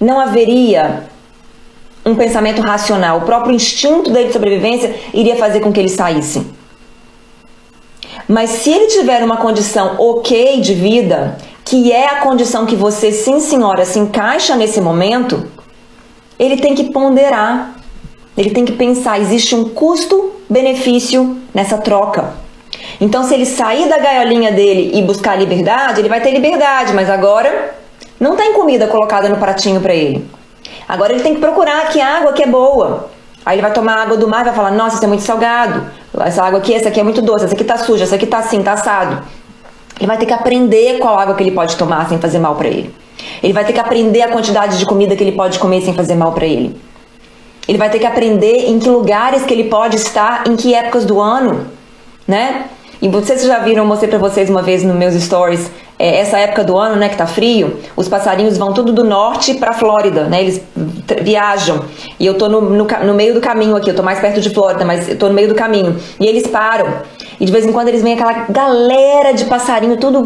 Não 0.00 0.20
haveria 0.20 1.04
um 2.06 2.14
pensamento 2.14 2.62
racional. 2.62 3.18
O 3.18 3.22
próprio 3.22 3.54
instinto 3.54 4.10
dele 4.10 4.28
de 4.28 4.32
sobrevivência 4.32 4.94
iria 5.12 5.36
fazer 5.36 5.60
com 5.60 5.72
que 5.72 5.80
ele 5.80 5.88
saísse. 5.88 6.46
Mas 8.28 8.50
se 8.50 8.70
ele 8.70 8.86
tiver 8.86 9.24
uma 9.24 9.38
condição 9.38 9.96
ok 9.98 10.60
de 10.60 10.72
vida, 10.72 11.36
que 11.64 11.90
é 11.90 12.06
a 12.06 12.20
condição 12.20 12.64
que 12.64 12.76
você, 12.76 13.10
sim 13.10 13.40
senhora, 13.40 13.84
se 13.84 13.98
encaixa 13.98 14.54
nesse 14.54 14.80
momento, 14.80 15.48
ele 16.38 16.56
tem 16.56 16.76
que 16.76 16.92
ponderar. 16.92 17.74
Ele 18.36 18.50
tem 18.50 18.64
que 18.64 18.72
pensar, 18.72 19.20
existe 19.20 19.54
um 19.54 19.68
custo-benefício 19.68 21.39
nessa 21.54 21.78
troca. 21.78 22.32
Então, 23.00 23.22
se 23.22 23.34
ele 23.34 23.46
sair 23.46 23.88
da 23.88 23.98
gaiolinha 23.98 24.52
dele 24.52 24.90
e 24.94 25.02
buscar 25.02 25.36
liberdade, 25.36 26.00
ele 26.00 26.08
vai 26.08 26.20
ter 26.20 26.30
liberdade, 26.30 26.92
mas 26.92 27.08
agora 27.08 27.74
não 28.18 28.36
tem 28.36 28.52
comida 28.52 28.86
colocada 28.86 29.28
no 29.28 29.36
pratinho 29.36 29.80
para 29.80 29.94
ele. 29.94 30.28
Agora 30.86 31.12
ele 31.12 31.22
tem 31.22 31.34
que 31.34 31.40
procurar 31.40 31.88
que 31.88 32.00
água 32.00 32.32
que 32.32 32.42
é 32.42 32.46
boa. 32.46 33.08
Aí 33.44 33.54
ele 33.54 33.62
vai 33.62 33.72
tomar 33.72 33.94
água 34.02 34.16
do 34.16 34.28
mar 34.28 34.42
e 34.42 34.44
vai 34.44 34.54
falar: 34.54 34.70
Nossa, 34.70 34.96
isso 34.96 35.04
é 35.04 35.08
muito 35.08 35.22
salgado. 35.22 35.86
Essa 36.20 36.44
água 36.44 36.58
aqui, 36.58 36.74
essa 36.74 36.88
aqui 36.88 37.00
é 37.00 37.02
muito 37.02 37.22
doce, 37.22 37.44
essa 37.46 37.54
aqui 37.54 37.64
tá 37.64 37.78
suja, 37.78 38.04
essa 38.04 38.16
aqui 38.16 38.26
tá 38.26 38.38
assim, 38.38 38.62
tá 38.62 38.72
assado. 38.72 39.22
Ele 39.98 40.06
vai 40.06 40.18
ter 40.18 40.26
que 40.26 40.32
aprender 40.32 40.98
qual 40.98 41.18
água 41.18 41.34
que 41.34 41.42
ele 41.42 41.52
pode 41.52 41.76
tomar 41.76 42.08
sem 42.08 42.18
fazer 42.18 42.38
mal 42.38 42.56
para 42.56 42.68
ele. 42.68 42.94
Ele 43.42 43.52
vai 43.52 43.64
ter 43.64 43.72
que 43.72 43.80
aprender 43.80 44.22
a 44.22 44.28
quantidade 44.28 44.78
de 44.78 44.84
comida 44.84 45.14
que 45.14 45.22
ele 45.22 45.32
pode 45.32 45.58
comer 45.58 45.82
sem 45.82 45.94
fazer 45.94 46.14
mal 46.14 46.32
para 46.32 46.46
ele. 46.46 46.78
Ele 47.70 47.78
vai 47.78 47.88
ter 47.88 48.00
que 48.00 48.06
aprender 48.06 48.68
em 48.68 48.80
que 48.80 48.88
lugares 48.88 49.44
que 49.44 49.54
ele 49.54 49.68
pode 49.68 49.94
estar, 49.94 50.42
em 50.44 50.56
que 50.56 50.74
épocas 50.74 51.04
do 51.04 51.20
ano, 51.20 51.68
né? 52.26 52.64
E 53.00 53.08
vocês 53.08 53.44
já 53.44 53.60
viram, 53.60 53.84
eu 53.84 53.86
mostrei 53.86 54.10
para 54.10 54.18
vocês 54.18 54.50
uma 54.50 54.60
vez 54.60 54.82
nos 54.82 54.96
meus 54.96 55.14
stories, 55.14 55.70
é, 55.96 56.18
essa 56.18 56.36
época 56.36 56.64
do 56.64 56.76
ano, 56.76 56.96
né, 56.96 57.08
que 57.08 57.16
tá 57.16 57.28
frio, 57.28 57.78
os 57.94 58.08
passarinhos 58.08 58.58
vão 58.58 58.72
tudo 58.72 58.92
do 58.92 59.04
norte 59.04 59.54
para 59.54 59.72
Flórida, 59.72 60.24
né? 60.24 60.40
Eles 60.40 60.60
viajam. 61.22 61.84
E 62.18 62.26
eu 62.26 62.36
tô 62.36 62.48
no, 62.48 62.60
no, 62.60 62.84
no, 62.84 63.14
meio 63.14 63.34
do 63.34 63.40
caminho 63.40 63.76
aqui, 63.76 63.88
eu 63.88 63.94
tô 63.94 64.02
mais 64.02 64.18
perto 64.18 64.40
de 64.40 64.50
Flórida, 64.50 64.84
mas 64.84 65.08
eu 65.08 65.16
tô 65.16 65.28
no 65.28 65.34
meio 65.34 65.46
do 65.46 65.54
caminho. 65.54 65.96
E 66.18 66.26
eles 66.26 66.48
param. 66.48 66.88
E 67.38 67.44
de 67.44 67.52
vez 67.52 67.64
em 67.64 67.70
quando 67.70 67.86
eles 67.86 68.02
vêm 68.02 68.14
aquela 68.14 68.46
galera 68.48 69.30
de 69.32 69.44
passarinho, 69.44 69.96
tudo 69.96 70.22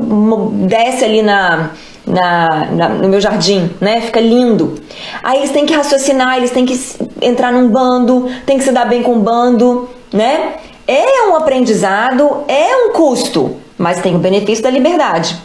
desce 0.66 1.04
ali 1.04 1.20
na, 1.20 1.72
na, 2.06 2.66
na, 2.70 2.88
no 2.88 3.08
meu 3.08 3.20
jardim, 3.20 3.70
né? 3.80 4.00
Fica 4.00 4.20
lindo. 4.20 4.74
Aí 5.22 5.38
eles 5.38 5.50
têm 5.50 5.66
que 5.66 5.72
raciocinar, 5.72 6.36
eles 6.36 6.50
têm 6.50 6.66
que 6.66 6.78
entrar 7.20 7.52
num 7.52 7.68
bando, 7.68 8.30
tem 8.44 8.58
que 8.58 8.64
se 8.64 8.72
dar 8.72 8.86
bem 8.86 9.02
com 9.02 9.16
o 9.16 9.20
bando, 9.20 9.88
né? 10.12 10.54
É 10.86 11.28
um 11.28 11.36
aprendizado, 11.36 12.44
é 12.46 12.76
um 12.76 12.92
custo, 12.92 13.56
mas 13.78 14.00
tem 14.00 14.14
o 14.14 14.18
benefício 14.18 14.62
da 14.62 14.70
liberdade. 14.70 15.36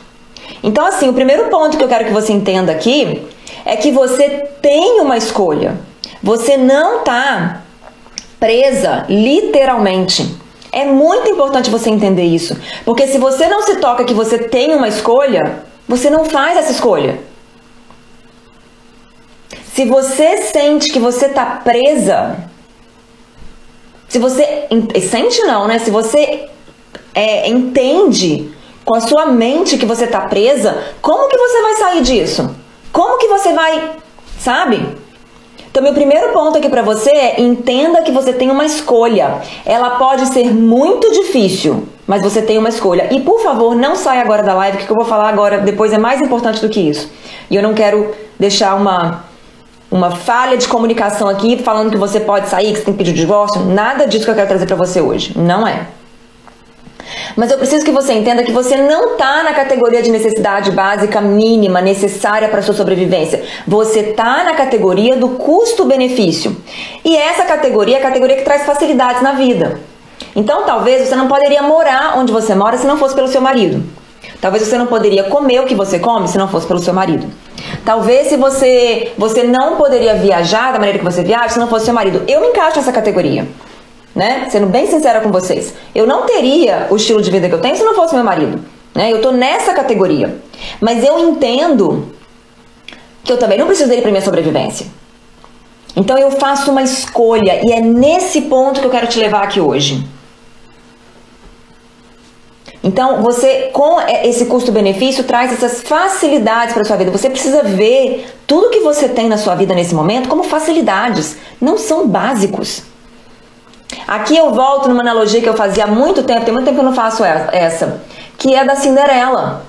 Então, 0.61 0.85
assim, 0.85 1.07
o 1.07 1.13
primeiro 1.13 1.45
ponto 1.45 1.77
que 1.77 1.83
eu 1.83 1.87
quero 1.87 2.05
que 2.05 2.11
você 2.11 2.33
entenda 2.33 2.71
aqui 2.71 3.25
é 3.65 3.77
que 3.77 3.91
você 3.91 4.49
tem 4.61 5.00
uma 5.00 5.15
escolha. 5.15 5.77
Você 6.22 6.57
não 6.57 7.03
tá 7.03 7.61
presa 8.39 9.05
literalmente. 9.07 10.35
É 10.72 10.85
muito 10.85 11.29
importante 11.29 11.69
você 11.69 11.89
entender 11.89 12.24
isso, 12.24 12.55
porque 12.85 13.07
se 13.07 13.17
você 13.17 13.48
não 13.48 13.63
se 13.63 13.77
toca 13.77 14.03
que 14.03 14.13
você 14.13 14.37
tem 14.37 14.75
uma 14.75 14.87
escolha, 14.87 15.63
você 15.89 16.07
não 16.07 16.23
faz 16.23 16.55
essa 16.55 16.71
escolha. 16.71 17.19
Se 19.73 19.85
você 19.85 20.43
sente 20.43 20.93
que 20.93 20.99
você 20.99 21.29
tá 21.29 21.61
presa, 21.63 22.47
se 24.07 24.19
você 24.19 24.67
sente 25.09 25.41
não, 25.41 25.67
né? 25.67 25.79
Se 25.79 25.89
você 25.89 26.47
é, 27.15 27.49
entende 27.49 28.53
com 28.85 28.93
a 28.93 29.01
sua 29.01 29.25
mente 29.25 29.79
que 29.79 29.85
você 29.85 30.05
tá 30.05 30.21
presa, 30.21 30.93
como 31.01 31.27
que 31.27 31.37
você 31.37 31.61
vai 31.63 31.73
sair 31.73 32.01
disso? 32.03 32.55
Como 32.93 33.17
que 33.17 33.27
você 33.27 33.51
vai, 33.53 33.97
sabe? 34.39 34.95
Então, 35.72 35.84
meu 35.84 35.94
primeiro 35.94 36.34
ponto 36.34 36.58
aqui 36.58 36.68
para 36.68 36.82
você 36.82 37.12
é 37.12 37.42
entenda 37.42 38.01
que 38.01 38.12
você 38.12 38.34
tem 38.34 38.50
uma 38.50 38.66
escolha. 38.66 39.42
Ela 39.66 39.92
pode 39.92 40.25
ser 40.27 40.51
muito 40.53 41.12
difícil, 41.12 41.88
mas 42.08 42.24
você 42.24 42.42
tem 42.42 42.58
uma 42.58 42.70
escolha. 42.70 43.08
E 43.12 43.22
por 43.22 43.40
favor, 43.42 43.75
não 43.75 43.96
saia 43.96 44.22
agora 44.22 44.42
da 44.42 44.53
live, 44.55 44.77
que 44.77 44.84
o 44.84 44.88
que 44.88 44.92
eu 44.92 44.98
vou 44.98 45.05
falar 45.05 45.29
agora 45.29 45.60
depois 45.60 45.94
é 45.94 45.98
mais 45.98 46.22
importante 46.22 46.60
do 46.60 46.70
que 46.70 46.79
isso. 46.79 47.12
E 47.51 47.55
eu 47.55 47.62
não 47.62 47.74
quero 47.74 48.14
deixar 48.40 48.75
uma 48.75 49.29
uma 49.92 50.12
falha 50.12 50.55
de 50.55 50.68
comunicação 50.68 51.27
aqui 51.27 51.58
falando 51.64 51.90
que 51.90 51.98
você 51.98 52.20
pode 52.20 52.48
sair, 52.48 52.74
que 52.74 52.77
você 52.79 52.86
tem 52.86 52.94
que 52.94 53.00
pedir 53.00 53.14
divórcio. 53.14 53.66
Nada 53.66 54.05
disso 54.05 54.24
que 54.24 54.32
eu 54.32 54.36
quero 54.36 54.48
trazer 54.48 54.68
para 54.68 54.75
você 54.75 55.01
hoje. 55.01 55.34
Não 55.36 55.68
é. 55.68 55.88
Mas 57.35 57.51
eu 57.51 57.57
preciso 57.57 57.85
que 57.85 57.91
você 57.91 58.13
entenda 58.13 58.43
que 58.43 58.51
você 58.51 58.75
não 58.75 59.13
está 59.13 59.43
na 59.43 59.53
categoria 59.53 60.01
de 60.01 60.11
necessidade 60.11 60.72
básica 60.72 61.22
mínima 61.22 61.81
necessária 61.81 62.50
para 62.50 62.61
sua 62.61 62.74
sobrevivência. 62.74 63.43
Você 63.67 64.00
está 64.00 64.43
na 64.43 64.53
categoria 64.53 65.15
do 65.15 65.29
custo-benefício. 65.29 66.55
E 67.03 67.15
essa 67.15 67.43
categoria 67.45 67.98
é 67.98 68.00
a 68.00 68.03
categoria 68.03 68.37
que 68.37 68.43
traz 68.43 68.65
facilidades 68.65 69.22
na 69.22 69.33
vida. 69.33 69.79
Então, 70.35 70.63
talvez 70.63 71.07
você 71.07 71.15
não 71.15 71.27
poderia 71.27 71.61
morar 71.63 72.17
onde 72.17 72.31
você 72.31 72.53
mora 72.53 72.77
se 72.77 72.85
não 72.85 72.98
fosse 72.98 73.15
pelo 73.15 73.27
seu 73.27 73.41
marido. 73.41 73.83
Talvez 74.41 74.63
você 74.63 74.77
não 74.77 74.87
poderia 74.87 75.24
comer 75.24 75.59
o 75.59 75.65
que 75.65 75.75
você 75.75 76.00
come 76.00 76.27
se 76.27 76.37
não 76.37 76.48
fosse 76.48 76.67
pelo 76.67 76.79
seu 76.79 76.93
marido. 76.93 77.27
Talvez 77.83 78.27
se 78.27 78.37
você 78.37 79.11
você 79.17 79.43
não 79.43 79.75
poderia 79.75 80.15
viajar 80.15 80.72
da 80.72 80.79
maneira 80.79 80.98
que 80.98 81.03
você 81.03 81.24
viaja 81.24 81.50
se 81.50 81.59
não 81.59 81.67
fosse 81.67 81.85
seu 81.85 81.93
marido. 81.93 82.24
Eu 82.27 82.41
me 82.41 82.48
encaixo 82.48 82.77
nessa 82.77 82.91
categoria 82.91 83.48
né? 84.15 84.48
Sendo 84.50 84.67
bem 84.67 84.87
sincera 84.87 85.22
com 85.22 85.31
vocês, 85.31 85.74
eu 85.93 86.05
não 86.05 86.25
teria 86.25 86.87
o 86.89 86.95
estilo 86.95 87.22
de 87.22 87.31
vida 87.31 87.48
que 87.48 87.55
eu 87.55 87.61
tenho 87.61 87.75
se 87.75 87.83
não 87.83 87.95
fosse 87.95 88.15
meu 88.15 88.24
marido, 88.24 88.63
né? 88.93 89.11
Eu 89.11 89.22
tô 89.22 89.31
nessa 89.31 89.74
categoria. 89.74 90.39
Mas 90.81 91.03
eu 91.03 91.19
entendo 91.19 92.13
que 93.24 93.31
eu 93.31 93.37
também 93.37 93.57
não 93.57 93.67
preciso 93.67 93.89
dele 93.89 94.01
para 94.01 94.11
minha 94.11 94.24
sobrevivência. 94.24 94.87
Então 95.95 96.17
eu 96.17 96.31
faço 96.31 96.72
uma 96.72 96.81
escolha 96.81 97.61
e 97.65 97.72
é 97.72 97.81
nesse 97.81 98.41
ponto 98.41 98.79
que 98.79 98.85
eu 98.85 98.91
quero 98.91 99.07
te 99.07 99.19
levar 99.19 99.43
aqui 99.43 99.59
hoje. 99.59 100.03
Então, 102.81 103.22
você 103.22 103.69
com 103.74 104.00
esse 104.24 104.45
custo-benefício 104.45 105.25
traz 105.25 105.51
essas 105.51 105.81
facilidades 105.81 106.74
para 106.74 106.85
sua 106.85 106.95
vida. 106.95 107.11
Você 107.11 107.29
precisa 107.29 107.61
ver 107.61 108.33
tudo 108.48 108.69
que 108.69 108.79
você 108.79 109.09
tem 109.09 109.27
na 109.27 109.37
sua 109.37 109.53
vida 109.53 109.75
nesse 109.75 109.93
momento 109.93 110.29
como 110.29 110.43
facilidades, 110.43 111.35
não 111.59 111.77
são 111.77 112.07
básicos. 112.07 112.83
Aqui 114.07 114.37
eu 114.37 114.51
volto 114.53 114.87
numa 114.87 115.01
analogia 115.01 115.41
que 115.41 115.49
eu 115.49 115.55
fazia 115.55 115.85
há 115.85 115.87
muito 115.87 116.23
tempo, 116.23 116.45
tem 116.45 116.53
muito 116.53 116.65
tempo 116.65 116.77
que 116.77 116.81
eu 116.81 116.89
não 116.89 116.95
faço 116.95 117.23
essa, 117.23 118.01
que 118.37 118.53
é 118.53 118.63
da 118.63 118.75
Cinderela. 118.75 119.63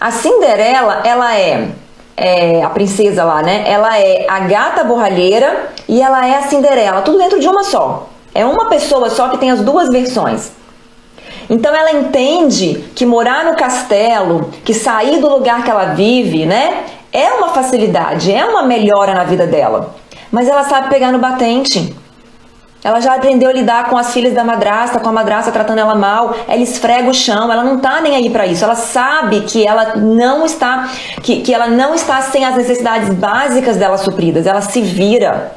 A 0.00 0.10
Cinderela, 0.10 1.02
ela 1.04 1.34
é, 1.36 1.68
é, 2.16 2.62
a 2.62 2.70
princesa 2.70 3.24
lá, 3.24 3.42
né? 3.42 3.64
Ela 3.66 3.98
é 3.98 4.26
a 4.28 4.40
gata 4.40 4.84
borralheira 4.84 5.70
e 5.88 6.00
ela 6.00 6.26
é 6.26 6.36
a 6.36 6.42
Cinderela, 6.42 7.02
tudo 7.02 7.18
dentro 7.18 7.38
de 7.40 7.48
uma 7.48 7.64
só. 7.64 8.08
É 8.34 8.44
uma 8.44 8.66
pessoa 8.66 9.10
só 9.10 9.28
que 9.28 9.38
tem 9.38 9.50
as 9.50 9.60
duas 9.60 9.88
versões. 9.88 10.52
Então 11.48 11.74
ela 11.74 11.92
entende 11.92 12.84
que 12.94 13.04
morar 13.04 13.44
no 13.44 13.54
castelo, 13.54 14.50
que 14.64 14.72
sair 14.72 15.20
do 15.20 15.28
lugar 15.28 15.64
que 15.64 15.70
ela 15.70 15.92
vive, 15.94 16.46
né, 16.46 16.84
é 17.12 17.30
uma 17.32 17.48
facilidade, 17.50 18.32
é 18.32 18.44
uma 18.44 18.62
melhora 18.62 19.14
na 19.14 19.24
vida 19.24 19.46
dela. 19.46 19.94
Mas 20.30 20.48
ela 20.48 20.64
sabe 20.64 20.88
pegar 20.88 21.12
no 21.12 21.18
batente. 21.18 21.94
Ela 22.84 22.98
já 22.98 23.14
aprendeu 23.14 23.48
a 23.48 23.52
lidar 23.52 23.88
com 23.88 23.96
as 23.96 24.12
filhas 24.12 24.34
da 24.34 24.42
madrasta, 24.42 24.98
com 24.98 25.08
a 25.08 25.12
madrasta 25.12 25.52
tratando 25.52 25.78
ela 25.78 25.94
mal. 25.94 26.34
Ela 26.48 26.60
esfrega 26.60 27.08
o 27.08 27.14
chão, 27.14 27.52
ela 27.52 27.62
não 27.62 27.78
tá 27.78 28.00
nem 28.00 28.16
aí 28.16 28.28
para 28.28 28.44
isso. 28.44 28.64
Ela 28.64 28.74
sabe 28.74 29.42
que 29.42 29.64
ela 29.64 29.94
não 29.96 30.44
está 30.44 30.90
que, 31.22 31.42
que 31.42 31.54
ela 31.54 31.68
não 31.68 31.94
está 31.94 32.20
sem 32.22 32.44
as 32.44 32.56
necessidades 32.56 33.08
básicas 33.10 33.76
dela 33.76 33.96
supridas. 33.96 34.46
Ela 34.46 34.60
se 34.60 34.80
vira. 34.80 35.52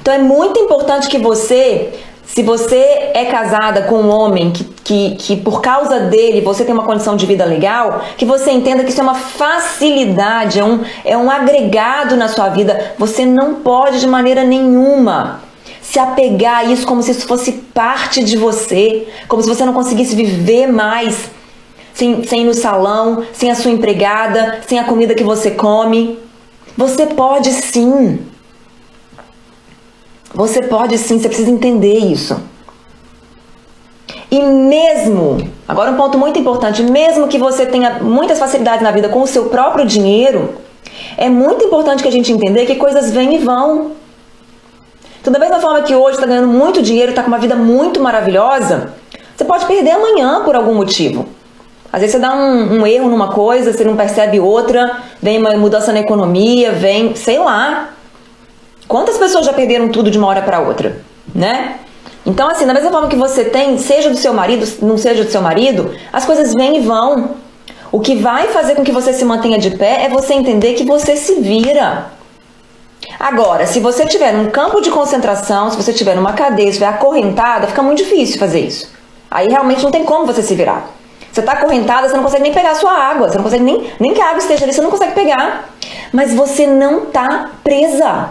Então 0.00 0.12
é 0.12 0.18
muito 0.18 0.58
importante 0.58 1.06
que 1.06 1.18
você, 1.18 1.92
se 2.24 2.42
você 2.42 3.10
é 3.14 3.26
casada 3.26 3.82
com 3.82 4.00
um 4.00 4.10
homem 4.10 4.50
que, 4.50 4.64
que, 4.64 5.14
que 5.14 5.36
por 5.36 5.60
causa 5.60 6.00
dele 6.00 6.40
você 6.40 6.64
tem 6.64 6.74
uma 6.74 6.84
condição 6.84 7.14
de 7.14 7.24
vida 7.24 7.44
legal, 7.44 8.02
que 8.16 8.24
você 8.24 8.50
entenda 8.50 8.82
que 8.82 8.90
isso 8.90 9.00
é 9.00 9.04
uma 9.04 9.14
facilidade, 9.14 10.58
é 10.58 10.64
um, 10.64 10.80
é 11.04 11.16
um 11.16 11.30
agregado 11.30 12.16
na 12.16 12.26
sua 12.26 12.48
vida. 12.48 12.94
Você 12.98 13.24
não 13.24 13.56
pode 13.56 14.00
de 14.00 14.08
maneira 14.08 14.42
nenhuma 14.42 15.46
se 15.90 15.98
apegar 15.98 16.58
a 16.58 16.64
isso 16.64 16.86
como 16.86 17.02
se 17.02 17.12
isso 17.12 17.26
fosse 17.26 17.50
parte 17.50 18.22
de 18.22 18.36
você, 18.36 19.08
como 19.26 19.42
se 19.42 19.48
você 19.48 19.64
não 19.64 19.72
conseguisse 19.72 20.14
viver 20.14 20.66
mais 20.66 21.30
sem, 21.94 22.22
sem 22.24 22.42
ir 22.42 22.44
no 22.44 22.52
salão, 22.52 23.24
sem 23.32 23.50
a 23.50 23.54
sua 23.54 23.70
empregada, 23.70 24.60
sem 24.68 24.78
a 24.78 24.84
comida 24.84 25.14
que 25.14 25.24
você 25.24 25.50
come. 25.52 26.18
Você 26.76 27.06
pode 27.06 27.50
sim. 27.52 28.18
Você 30.34 30.60
pode 30.60 30.98
sim, 30.98 31.18
você 31.18 31.26
precisa 31.26 31.50
entender 31.50 31.96
isso. 31.96 32.38
E 34.30 34.42
mesmo, 34.42 35.38
agora 35.66 35.90
um 35.90 35.96
ponto 35.96 36.18
muito 36.18 36.38
importante, 36.38 36.82
mesmo 36.82 37.28
que 37.28 37.38
você 37.38 37.64
tenha 37.64 38.00
muitas 38.00 38.38
facilidades 38.38 38.82
na 38.82 38.90
vida 38.90 39.08
com 39.08 39.22
o 39.22 39.26
seu 39.26 39.46
próprio 39.46 39.86
dinheiro, 39.86 40.54
é 41.16 41.30
muito 41.30 41.64
importante 41.64 42.02
que 42.02 42.08
a 42.08 42.12
gente 42.12 42.30
entender 42.30 42.66
que 42.66 42.74
coisas 42.74 43.10
vêm 43.10 43.36
e 43.36 43.38
vão. 43.38 43.92
Então, 45.20 45.32
da 45.32 45.38
mesma 45.38 45.60
forma 45.60 45.82
que 45.82 45.94
hoje 45.94 46.16
está 46.16 46.26
ganhando 46.26 46.48
muito 46.48 46.80
dinheiro, 46.80 47.10
está 47.10 47.22
com 47.22 47.28
uma 47.28 47.38
vida 47.38 47.54
muito 47.54 48.00
maravilhosa, 48.00 48.94
você 49.36 49.44
pode 49.44 49.66
perder 49.66 49.92
amanhã 49.92 50.42
por 50.44 50.54
algum 50.54 50.74
motivo. 50.74 51.26
Às 51.92 52.00
vezes 52.00 52.16
você 52.16 52.20
dá 52.20 52.34
um, 52.34 52.80
um, 52.80 52.86
erro 52.86 53.08
numa 53.08 53.28
coisa, 53.28 53.72
você 53.72 53.84
não 53.84 53.96
percebe 53.96 54.38
outra, 54.38 54.98
vem 55.22 55.38
uma 55.38 55.56
mudança 55.56 55.92
na 55.92 56.00
economia, 56.00 56.72
vem, 56.72 57.14
sei 57.14 57.38
lá. 57.38 57.90
Quantas 58.86 59.16
pessoas 59.16 59.46
já 59.46 59.52
perderam 59.52 59.88
tudo 59.88 60.10
de 60.10 60.18
uma 60.18 60.26
hora 60.26 60.42
para 60.42 60.60
outra, 60.60 61.00
né? 61.34 61.76
Então, 62.26 62.48
assim, 62.48 62.66
da 62.66 62.74
mesma 62.74 62.90
forma 62.90 63.08
que 63.08 63.16
você 63.16 63.44
tem, 63.44 63.78
seja 63.78 64.10
do 64.10 64.16
seu 64.16 64.34
marido, 64.34 64.66
não 64.82 64.98
seja 64.98 65.24
do 65.24 65.30
seu 65.30 65.40
marido, 65.40 65.94
as 66.12 66.26
coisas 66.26 66.52
vêm 66.52 66.76
e 66.76 66.80
vão. 66.80 67.36
O 67.90 68.00
que 68.00 68.16
vai 68.16 68.48
fazer 68.48 68.74
com 68.74 68.84
que 68.84 68.92
você 68.92 69.14
se 69.14 69.24
mantenha 69.24 69.58
de 69.58 69.70
pé 69.70 70.04
é 70.04 70.08
você 70.10 70.34
entender 70.34 70.74
que 70.74 70.84
você 70.84 71.16
se 71.16 71.36
vira. 71.40 72.17
Agora, 73.18 73.66
se 73.66 73.80
você 73.80 74.06
tiver 74.06 74.34
um 74.34 74.50
campo 74.50 74.80
de 74.80 74.90
concentração, 74.90 75.70
se 75.70 75.76
você 75.76 75.92
tiver 75.92 76.14
numa 76.14 76.32
cadeia, 76.32 76.66
se 76.66 76.72
estiver 76.72 76.88
acorrentada, 76.88 77.66
fica 77.66 77.82
muito 77.82 77.98
difícil 77.98 78.38
fazer 78.38 78.60
isso. 78.60 78.90
Aí 79.30 79.46
realmente 79.48 79.82
não 79.82 79.90
tem 79.90 80.04
como 80.04 80.26
você 80.26 80.42
se 80.42 80.54
virar. 80.54 80.90
Você 81.32 81.40
está 81.40 81.52
acorrentada, 81.52 82.08
você 82.08 82.16
não 82.16 82.22
consegue 82.22 82.42
nem 82.42 82.52
pegar 82.52 82.72
a 82.72 82.74
sua 82.74 82.92
água, 82.92 83.28
você 83.28 83.36
não 83.36 83.44
consegue 83.44 83.62
nem, 83.62 83.92
nem 84.00 84.14
que 84.14 84.20
a 84.20 84.26
água 84.26 84.38
esteja 84.38 84.64
ali, 84.64 84.72
você 84.72 84.80
não 84.80 84.90
consegue 84.90 85.12
pegar. 85.12 85.68
Mas 86.12 86.34
você 86.34 86.66
não 86.66 87.04
está 87.04 87.50
presa. 87.62 88.30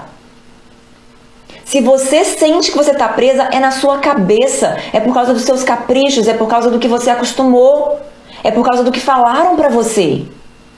Se 1.63 1.81
você 1.81 2.23
sente 2.23 2.71
que 2.71 2.77
você 2.77 2.91
está 2.91 3.09
presa, 3.09 3.49
é 3.51 3.59
na 3.59 3.71
sua 3.71 3.99
cabeça, 3.99 4.77
é 4.93 4.99
por 4.99 5.13
causa 5.13 5.33
dos 5.33 5.43
seus 5.43 5.63
caprichos, 5.63 6.27
é 6.27 6.33
por 6.33 6.47
causa 6.47 6.71
do 6.71 6.79
que 6.79 6.87
você 6.87 7.09
acostumou, 7.09 7.99
é 8.43 8.51
por 8.51 8.63
causa 8.63 8.83
do 8.83 8.91
que 8.91 8.99
falaram 8.99 9.55
para 9.55 9.69
você. 9.69 10.25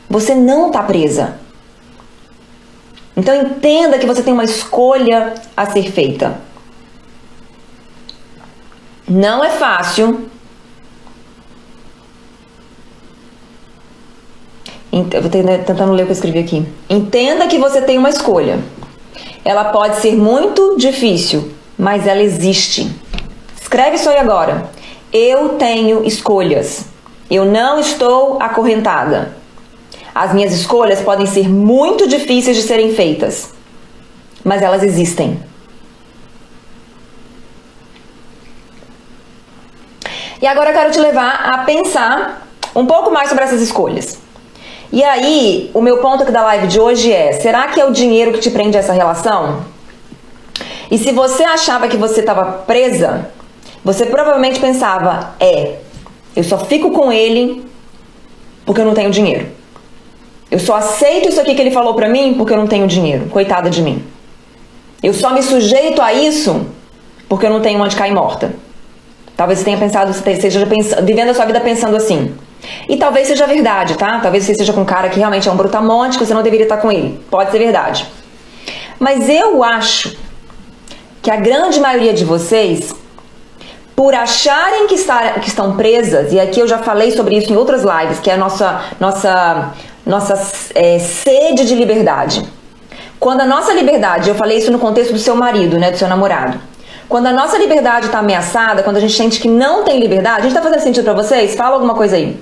Você 0.09 0.33
não 0.33 0.67
está 0.67 0.81
presa. 0.81 1.37
Então 3.19 3.35
entenda 3.35 3.99
que 3.99 4.05
você 4.05 4.23
tem 4.23 4.31
uma 4.31 4.45
escolha 4.45 5.33
a 5.55 5.65
ser 5.65 5.91
feita. 5.91 6.39
Não 9.05 9.43
é 9.43 9.49
fácil. 9.49 10.29
Eu 14.89 15.21
vou 15.21 15.29
tentando 15.29 15.91
ler 15.91 16.03
o 16.03 16.05
que 16.05 16.11
eu 16.11 16.15
escrevi 16.15 16.39
aqui. 16.39 16.65
Entenda 16.89 17.45
que 17.47 17.57
você 17.57 17.81
tem 17.81 17.97
uma 17.97 18.09
escolha. 18.09 18.59
Ela 19.43 19.65
pode 19.65 19.97
ser 19.97 20.15
muito 20.15 20.77
difícil, 20.77 21.51
mas 21.77 22.07
ela 22.07 22.21
existe. 22.21 22.89
Escreve 23.61 23.97
isso 23.97 24.09
aí 24.09 24.17
agora. 24.17 24.71
Eu 25.11 25.57
tenho 25.57 26.05
escolhas. 26.05 26.85
Eu 27.29 27.43
não 27.43 27.81
estou 27.81 28.41
acorrentada. 28.41 29.38
As 30.13 30.33
minhas 30.33 30.53
escolhas 30.53 31.01
podem 31.01 31.25
ser 31.25 31.47
muito 31.47 32.07
difíceis 32.07 32.57
de 32.57 32.63
serem 32.63 32.93
feitas, 32.93 33.53
mas 34.43 34.61
elas 34.61 34.83
existem. 34.83 35.39
E 40.41 40.47
agora 40.47 40.69
eu 40.69 40.73
quero 40.73 40.91
te 40.91 40.99
levar 40.99 41.49
a 41.53 41.57
pensar 41.59 42.47
um 42.75 42.85
pouco 42.85 43.11
mais 43.11 43.29
sobre 43.29 43.43
essas 43.43 43.61
escolhas. 43.61 44.19
E 44.91 45.03
aí, 45.03 45.69
o 45.73 45.81
meu 45.81 45.97
ponto 45.97 46.23
aqui 46.23 46.31
da 46.31 46.41
live 46.43 46.67
de 46.67 46.79
hoje 46.79 47.11
é: 47.11 47.33
será 47.33 47.67
que 47.67 47.79
é 47.79 47.85
o 47.85 47.91
dinheiro 47.91 48.31
que 48.31 48.39
te 48.39 48.49
prende 48.49 48.77
a 48.77 48.79
essa 48.79 48.93
relação? 48.93 49.65
E 50.89 50.97
se 50.97 51.11
você 51.11 51.43
achava 51.43 51.87
que 51.87 51.97
você 51.97 52.21
estava 52.21 52.45
presa, 52.65 53.29
você 53.83 54.05
provavelmente 54.05 54.59
pensava: 54.59 55.35
é, 55.39 55.75
eu 56.35 56.43
só 56.43 56.57
fico 56.57 56.91
com 56.91 57.11
ele 57.11 57.65
porque 58.65 58.81
eu 58.81 58.85
não 58.85 58.93
tenho 58.93 59.11
dinheiro. 59.11 59.58
Eu 60.51 60.59
só 60.59 60.75
aceito 60.75 61.29
isso 61.29 61.39
aqui 61.39 61.53
que 61.53 61.61
ele 61.61 61.71
falou 61.71 61.93
pra 61.93 62.09
mim 62.09 62.33
porque 62.35 62.53
eu 62.53 62.57
não 62.57 62.67
tenho 62.67 62.87
dinheiro. 62.87 63.25
Coitada 63.27 63.69
de 63.69 63.81
mim. 63.81 64.03
Eu 65.01 65.13
só 65.13 65.31
me 65.31 65.41
sujeito 65.43 66.01
a 66.01 66.13
isso 66.13 66.65
porque 67.27 67.45
eu 67.45 67.49
não 67.49 67.61
tenho 67.61 67.81
onde 67.81 67.95
cair 67.95 68.13
morta. 68.13 68.53
Talvez 69.37 69.59
você 69.59 69.65
tenha 69.65 69.77
pensado, 69.77 70.11
você 70.11 70.31
esteja 70.31 70.65
vivendo 71.01 71.29
a 71.29 71.33
sua 71.33 71.45
vida 71.45 71.59
pensando 71.61 71.95
assim. 71.95 72.35
E 72.89 72.97
talvez 72.97 73.27
seja 73.27 73.47
verdade, 73.47 73.95
tá? 73.95 74.19
Talvez 74.19 74.43
você 74.43 74.51
esteja 74.51 74.73
com 74.73 74.81
um 74.81 74.85
cara 74.85 75.07
que 75.07 75.17
realmente 75.17 75.47
é 75.47 75.51
um 75.51 75.55
brutamonte, 75.55 76.17
que 76.17 76.25
você 76.25 76.33
não 76.33 76.43
deveria 76.43 76.65
estar 76.65 76.77
com 76.77 76.91
ele. 76.91 77.23
Pode 77.29 77.51
ser 77.51 77.59
verdade. 77.59 78.05
Mas 78.99 79.29
eu 79.29 79.63
acho 79.63 80.17
que 81.21 81.31
a 81.31 81.37
grande 81.37 81.79
maioria 81.79 82.13
de 82.13 82.25
vocês, 82.25 82.93
por 83.95 84.13
acharem 84.13 84.87
que, 84.87 84.95
está, 84.95 85.33
que 85.33 85.47
estão 85.47 85.77
presas, 85.77 86.33
e 86.33 86.39
aqui 86.39 86.59
eu 86.59 86.67
já 86.67 86.79
falei 86.79 87.11
sobre 87.11 87.37
isso 87.37 87.51
em 87.53 87.55
outras 87.55 87.83
lives, 87.83 88.19
que 88.19 88.29
é 88.29 88.33
a 88.33 88.37
nossa, 88.37 88.81
nossa 88.99 89.73
nossa 90.09 90.33
é, 90.75 90.99
sede 90.99 91.65
de 91.65 91.75
liberdade. 91.75 92.43
Quando 93.19 93.41
a 93.41 93.45
nossa 93.45 93.73
liberdade, 93.73 94.29
eu 94.29 94.35
falei 94.35 94.57
isso 94.57 94.71
no 94.71 94.79
contexto 94.79 95.13
do 95.13 95.19
seu 95.19 95.35
marido, 95.35 95.77
né, 95.77 95.91
do 95.91 95.97
seu 95.97 96.07
namorado. 96.07 96.59
Quando 97.07 97.27
a 97.27 97.33
nossa 97.33 97.57
liberdade 97.57 98.07
está 98.07 98.19
ameaçada, 98.19 98.83
quando 98.83 98.97
a 98.97 98.99
gente 98.99 99.13
sente 99.13 99.39
que 99.39 99.47
não 99.47 99.83
tem 99.83 99.99
liberdade, 99.99 100.39
a 100.39 100.41
gente 100.43 100.51
está 100.51 100.61
fazendo 100.61 100.81
sentido 100.81 101.03
para 101.03 101.13
vocês? 101.13 101.55
Fala 101.55 101.75
alguma 101.75 101.95
coisa 101.95 102.15
aí. 102.15 102.41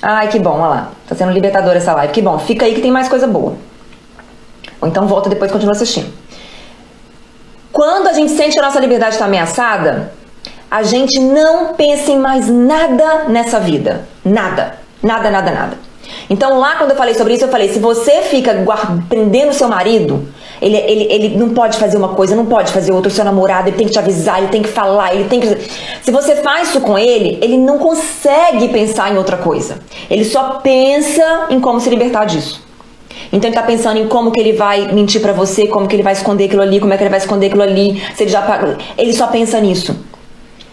Ai, 0.00 0.28
que 0.28 0.38
bom, 0.38 0.58
olha 0.58 0.68
lá. 0.68 0.92
Tá 1.08 1.14
sendo 1.14 1.32
libertadora 1.32 1.78
essa 1.78 1.92
live. 1.94 2.12
Que 2.12 2.20
bom, 2.20 2.38
fica 2.38 2.66
aí 2.66 2.74
que 2.74 2.80
tem 2.80 2.90
mais 2.90 3.08
coisa 3.08 3.26
boa. 3.26 3.56
Ou 4.80 4.88
então 4.88 5.06
volta 5.06 5.30
depois 5.30 5.50
e 5.50 5.52
continua 5.52 5.72
assistindo. 5.74 6.12
Quando 7.72 8.08
a 8.08 8.12
gente 8.12 8.32
sente 8.32 8.52
que 8.52 8.58
a 8.58 8.62
nossa 8.62 8.80
liberdade 8.80 9.14
está 9.14 9.24
ameaçada, 9.24 10.12
a 10.70 10.82
gente 10.82 11.18
não 11.18 11.74
pensa 11.74 12.10
em 12.10 12.18
mais 12.18 12.48
nada 12.48 13.24
nessa 13.28 13.58
vida. 13.58 14.06
Nada. 14.24 14.74
Nada, 15.02 15.30
nada, 15.30 15.50
nada. 15.50 15.91
Então 16.28 16.58
lá 16.58 16.76
quando 16.76 16.90
eu 16.90 16.96
falei 16.96 17.14
sobre 17.14 17.34
isso, 17.34 17.44
eu 17.44 17.48
falei, 17.48 17.68
se 17.68 17.78
você 17.78 18.22
fica 18.22 18.64
prendendo 19.08 19.52
seu 19.52 19.68
marido, 19.68 20.26
ele, 20.60 20.76
ele, 20.76 21.06
ele 21.10 21.28
não 21.36 21.50
pode 21.50 21.76
fazer 21.76 21.96
uma 21.96 22.10
coisa, 22.10 22.36
não 22.36 22.46
pode 22.46 22.72
fazer 22.72 22.92
outra, 22.92 23.10
o 23.10 23.14
seu 23.14 23.24
namorado, 23.24 23.68
ele 23.68 23.76
tem 23.76 23.86
que 23.86 23.92
te 23.92 23.98
avisar, 23.98 24.38
ele 24.38 24.48
tem 24.48 24.62
que 24.62 24.68
falar, 24.68 25.14
ele 25.14 25.24
tem 25.24 25.40
que. 25.40 25.48
Se 26.02 26.10
você 26.12 26.36
faz 26.36 26.68
isso 26.68 26.80
com 26.80 26.96
ele, 26.96 27.38
ele 27.42 27.58
não 27.58 27.78
consegue 27.78 28.68
pensar 28.68 29.12
em 29.12 29.18
outra 29.18 29.36
coisa. 29.36 29.78
Ele 30.08 30.24
só 30.24 30.60
pensa 30.62 31.46
em 31.50 31.58
como 31.58 31.80
se 31.80 31.90
libertar 31.90 32.26
disso. 32.26 32.62
Então 33.32 33.48
ele 33.48 33.56
tá 33.56 33.62
pensando 33.62 33.98
em 33.98 34.06
como 34.06 34.30
que 34.30 34.38
ele 34.38 34.52
vai 34.52 34.92
mentir 34.92 35.20
para 35.20 35.32
você, 35.32 35.66
como 35.66 35.88
que 35.88 35.96
ele 35.96 36.02
vai 36.02 36.12
esconder 36.12 36.44
aquilo 36.44 36.62
ali, 36.62 36.78
como 36.78 36.92
é 36.92 36.96
que 36.96 37.02
ele 37.02 37.10
vai 37.10 37.18
esconder 37.18 37.46
aquilo 37.46 37.62
ali, 37.62 38.00
se 38.14 38.22
ele 38.22 38.30
já 38.30 38.76
Ele 38.96 39.12
só 39.12 39.26
pensa 39.28 39.58
nisso. 39.58 39.96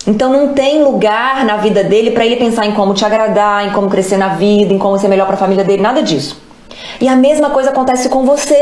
Então 0.10 0.34
não 0.34 0.56
tem 0.56 0.82
lugar 0.84 1.46
na 1.46 1.58
vida 1.58 1.84
dele 1.84 2.10
para 2.10 2.26
ele 2.26 2.38
pensar 2.38 2.66
em 2.66 2.72
como 2.72 2.96
te 2.96 3.06
agradar, 3.06 3.68
em 3.68 3.72
como 3.72 3.88
crescer 3.88 4.18
na 4.18 4.30
vida, 4.30 4.74
em 4.74 4.80
como 4.80 4.98
ser 4.98 5.08
melhor 5.08 5.28
para 5.28 5.36
a 5.36 5.38
família 5.38 5.64
dele, 5.64 5.84
nada 5.84 6.02
disso. 6.02 6.42
E 7.00 7.08
a 7.08 7.16
mesma 7.16 7.52
coisa 7.52 7.70
acontece 7.70 8.10
com 8.10 8.26
você. 8.26 8.60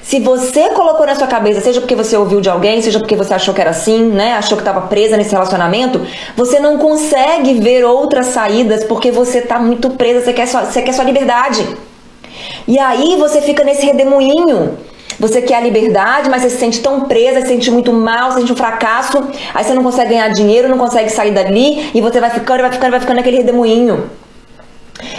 Se 0.00 0.20
você 0.20 0.70
colocou 0.70 1.04
na 1.04 1.14
sua 1.14 1.26
cabeça, 1.26 1.60
seja 1.60 1.82
porque 1.82 1.94
você 1.94 2.16
ouviu 2.16 2.40
de 2.40 2.48
alguém, 2.48 2.80
seja 2.80 2.98
porque 2.98 3.14
você 3.14 3.34
achou 3.34 3.52
que 3.52 3.60
era 3.60 3.70
assim, 3.70 4.04
né? 4.04 4.32
Achou 4.32 4.56
que 4.56 4.62
estava 4.62 4.86
presa 4.86 5.18
nesse 5.18 5.32
relacionamento, 5.32 6.00
você 6.34 6.58
não 6.58 6.78
consegue 6.78 7.60
ver 7.60 7.84
outras 7.84 8.28
saídas 8.28 8.84
porque 8.84 9.10
você 9.10 9.40
está 9.40 9.58
muito 9.58 9.90
presa, 9.90 10.24
você 10.24 10.32
quer, 10.32 10.48
sua, 10.48 10.64
você 10.64 10.80
quer 10.80 10.92
sua 10.92 11.04
liberdade. 11.04 11.62
E 12.66 12.78
aí 12.78 13.16
você 13.18 13.42
fica 13.42 13.62
nesse 13.62 13.84
redemoinho 13.84 14.78
você 15.26 15.40
quer 15.40 15.56
a 15.56 15.60
liberdade, 15.60 16.28
mas 16.28 16.42
você 16.42 16.50
se 16.50 16.58
sente 16.58 16.80
tão 16.80 17.02
presa, 17.02 17.40
se 17.40 17.48
sente 17.48 17.70
muito 17.70 17.92
mal, 17.92 18.32
se 18.32 18.40
sente 18.40 18.52
um 18.52 18.56
fracasso, 18.56 19.24
aí 19.54 19.64
você 19.64 19.72
não 19.72 19.82
consegue 19.82 20.10
ganhar 20.10 20.28
dinheiro, 20.28 20.68
não 20.68 20.76
consegue 20.76 21.08
sair 21.08 21.32
dali, 21.32 21.90
e 21.94 22.00
você 22.00 22.20
vai 22.20 22.28
ficando, 22.28 22.60
vai 22.60 22.70
ficando, 22.70 22.90
vai 22.90 23.00
ficando 23.00 23.16
naquele 23.16 23.38
redemoinho. 23.38 24.10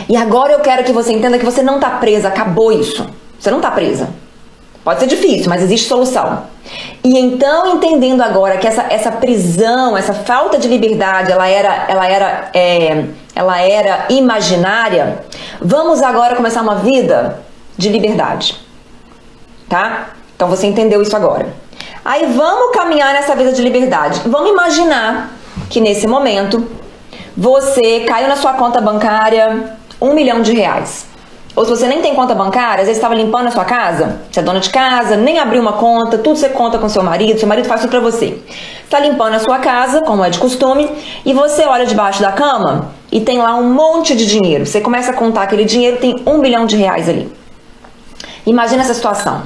E 0.07 0.15
agora 0.15 0.53
eu 0.53 0.59
quero 0.59 0.83
que 0.83 0.91
você 0.91 1.11
entenda 1.11 1.39
que 1.39 1.45
você 1.45 1.63
não 1.63 1.75
está 1.75 1.89
presa, 1.89 2.27
acabou 2.27 2.71
isso. 2.71 3.07
Você 3.39 3.49
não 3.49 3.57
está 3.57 3.71
presa. 3.71 4.09
Pode 4.83 4.99
ser 4.99 5.07
difícil, 5.07 5.49
mas 5.49 5.63
existe 5.63 5.87
solução. 5.87 6.43
E 7.03 7.17
então, 7.17 7.75
entendendo 7.75 8.21
agora 8.21 8.57
que 8.57 8.67
essa, 8.67 8.85
essa 8.89 9.11
prisão, 9.11 9.97
essa 9.97 10.13
falta 10.13 10.59
de 10.59 10.67
liberdade, 10.67 11.31
ela 11.31 11.47
era, 11.47 11.85
ela 11.87 12.07
era, 12.07 12.49
é, 12.53 13.05
ela 13.35 13.59
era 13.59 14.05
imaginária, 14.09 15.25
vamos 15.59 16.03
agora 16.03 16.35
começar 16.35 16.61
uma 16.61 16.75
vida 16.75 17.39
de 17.75 17.89
liberdade 17.89 18.64
tá? 19.69 20.09
Então 20.35 20.47
você 20.47 20.67
entendeu 20.67 21.01
isso 21.01 21.15
agora. 21.15 21.53
Aí 22.03 22.25
vamos 22.27 22.75
caminhar 22.75 23.13
nessa 23.13 23.35
vida 23.35 23.51
de 23.51 23.61
liberdade. 23.61 24.21
Vamos 24.25 24.49
imaginar 24.49 25.31
que 25.69 25.81
nesse 25.81 26.07
momento 26.07 26.67
você 27.35 28.01
caiu 28.01 28.27
na 28.27 28.35
sua 28.35 28.53
conta 28.53 28.79
bancária 28.79 29.75
um 29.99 30.13
milhão 30.13 30.41
de 30.41 30.53
reais. 30.53 31.07
Ou 31.55 31.63
se 31.63 31.71
você 31.71 31.87
nem 31.87 32.01
tem 32.01 32.13
conta 32.13 32.35
bancária, 32.35 32.81
às 32.81 32.87
vezes 32.87 32.97
estava 32.97 33.15
limpando 33.15 33.47
a 33.47 33.51
sua 33.51 33.63
casa, 33.63 34.19
você 34.29 34.41
é 34.41 34.43
dona 34.43 34.59
de 34.59 34.69
casa, 34.69 35.15
nem 35.15 35.39
abriu 35.39 35.61
uma 35.61 35.73
conta, 35.73 36.17
tudo 36.17 36.37
você 36.37 36.49
conta 36.49 36.77
com 36.77 36.89
seu 36.89 37.01
marido, 37.01 37.39
seu 37.39 37.47
marido 37.47 37.65
faz 37.65 37.79
tudo 37.79 37.91
pra 37.91 38.01
você. 38.01 38.41
Está 38.83 38.99
limpando 38.99 39.35
a 39.35 39.39
sua 39.39 39.57
casa, 39.59 40.01
como 40.01 40.23
é 40.23 40.29
de 40.29 40.37
costume, 40.37 40.89
e 41.25 41.31
você 41.31 41.63
olha 41.63 41.85
debaixo 41.85 42.21
da 42.21 42.33
cama 42.33 42.91
e 43.09 43.21
tem 43.21 43.37
lá 43.37 43.55
um 43.55 43.73
monte 43.73 44.13
de 44.15 44.25
dinheiro. 44.25 44.65
Você 44.65 44.81
começa 44.81 45.11
a 45.11 45.13
contar 45.13 45.43
aquele 45.43 45.63
dinheiro, 45.63 45.97
tem 45.97 46.13
um 46.25 46.41
bilhão 46.41 46.65
de 46.65 46.75
reais 46.75 47.07
ali. 47.07 47.31
Imagina 48.45 48.83
essa 48.83 48.93
situação. 48.93 49.43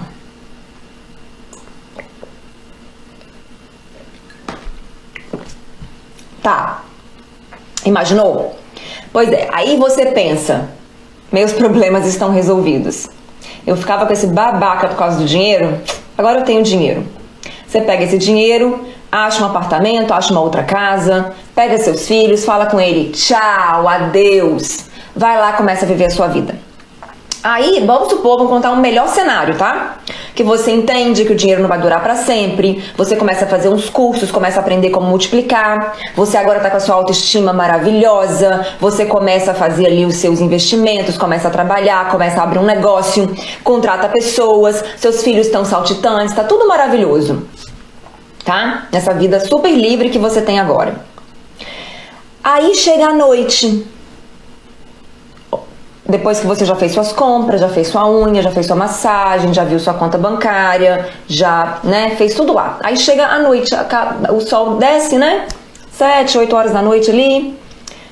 Tá. 6.44 6.84
Imaginou? 7.86 8.58
Pois 9.12 9.32
é, 9.32 9.48
aí 9.52 9.78
você 9.78 10.08
pensa, 10.08 10.70
meus 11.32 11.54
problemas 11.54 12.06
estão 12.06 12.32
resolvidos. 12.32 13.08
Eu 13.66 13.76
ficava 13.78 14.06
com 14.06 14.14
esse 14.14 14.28
babaca 14.28 14.88
por 14.88 14.98
causa 14.98 15.18
do 15.18 15.26
dinheiro, 15.26 15.80
agora 16.18 16.40
eu 16.40 16.46
tenho 16.46 16.62
dinheiro. 16.64 17.06
Você 17.68 17.82
pega 17.82 18.04
esse 18.04 18.18
dinheiro, 18.18 18.86
acha 19.12 19.44
um 19.44 19.46
apartamento, 19.48 20.14
acha 20.14 20.32
uma 20.32 20.42
outra 20.42 20.64
casa, 20.64 21.34
pega 21.56 21.78
seus 21.78 22.08
filhos, 22.08 22.44
fala 22.44 22.66
com 22.66 22.80
ele, 22.80 23.12
tchau, 23.12 23.88
adeus. 23.88 24.86
Vai 25.16 25.38
lá, 25.38 25.54
começa 25.54 25.86
a 25.86 25.88
viver 25.88 26.06
a 26.06 26.10
sua 26.10 26.28
vida. 26.28 26.69
Aí, 27.42 27.82
vamos 27.86 28.10
supor, 28.10 28.38
vou 28.38 28.50
contar 28.50 28.72
um 28.72 28.82
melhor 28.82 29.08
cenário, 29.08 29.58
tá? 29.58 30.00
Que 30.36 30.44
você 30.44 30.72
entende 30.72 31.24
que 31.24 31.32
o 31.32 31.36
dinheiro 31.36 31.62
não 31.62 31.70
vai 31.70 31.80
durar 31.80 32.04
para 32.04 32.16
sempre, 32.16 32.84
você 32.98 33.16
começa 33.16 33.46
a 33.46 33.48
fazer 33.48 33.70
uns 33.70 33.90
cursos, 33.90 34.30
começa 34.30 34.60
a 34.60 34.62
aprender 34.62 34.90
como 34.90 35.08
multiplicar, 35.08 35.98
você 36.16 36.36
agora 36.36 36.60
tá 36.60 36.70
com 36.70 36.76
a 36.76 36.82
sua 36.82 36.96
autoestima 36.96 37.54
maravilhosa, 37.54 38.68
você 38.80 39.06
começa 39.06 39.52
a 39.52 39.54
fazer 39.54 39.86
ali 39.86 40.06
os 40.06 40.16
seus 40.16 40.42
investimentos, 40.42 41.18
começa 41.18 41.48
a 41.48 41.52
trabalhar, 41.52 42.12
começa 42.12 42.42
a 42.42 42.44
abrir 42.44 42.60
um 42.60 42.66
negócio, 42.66 43.34
contrata 43.64 44.10
pessoas, 44.10 44.84
seus 44.98 45.24
filhos 45.24 45.48
estão 45.48 45.64
saltitantes, 45.64 46.36
tá 46.36 46.44
tudo 46.44 46.68
maravilhoso. 46.68 47.48
Tá? 48.44 48.88
Nessa 48.92 49.14
vida 49.14 49.40
super 49.40 49.72
livre 49.72 50.10
que 50.10 50.18
você 50.18 50.42
tem 50.42 50.60
agora. 50.60 51.06
Aí 52.44 52.74
chega 52.76 53.08
a 53.08 53.14
noite, 53.14 53.86
depois 56.10 56.40
que 56.40 56.48
você 56.48 56.66
já 56.66 56.76
fez 56.76 56.92
suas 56.92 57.12
compras, 57.14 57.62
já 57.62 57.70
fez 57.70 57.88
sua 57.88 58.10
unha, 58.10 58.42
já 58.42 58.50
fez 58.52 58.66
sua 58.66 58.76
massagem, 58.76 59.54
já 59.54 59.64
viu 59.64 59.80
sua 59.80 59.94
conta 59.94 60.18
bancária, 60.18 61.08
já, 61.28 61.80
né, 61.84 62.16
fez 62.16 62.34
tudo 62.34 62.52
lá. 62.52 62.80
Aí 62.84 62.98
chega 62.98 63.28
a 63.28 63.38
noite, 63.40 63.70
o 64.32 64.42
sol 64.42 64.78
desce, 64.78 65.18
né? 65.18 65.48
Sete, 65.92 66.38
oito 66.38 66.56
horas 66.56 66.72
da 66.72 66.82
noite 66.82 67.12
ali. 67.12 67.56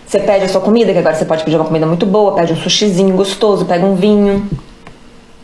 Você 0.05 0.19
pede 0.19 0.45
a 0.45 0.49
sua 0.49 0.61
comida, 0.61 0.93
que 0.93 0.99
agora 0.99 1.15
você 1.15 1.25
pode 1.25 1.43
pedir 1.43 1.57
uma 1.57 1.65
comida 1.65 1.85
muito 1.87 2.05
boa, 2.05 2.35
pede 2.35 2.53
um 2.53 2.55
sushizinho 2.55 3.15
gostoso, 3.15 3.65
pega 3.65 3.85
um 3.85 3.95
vinho. 3.95 4.47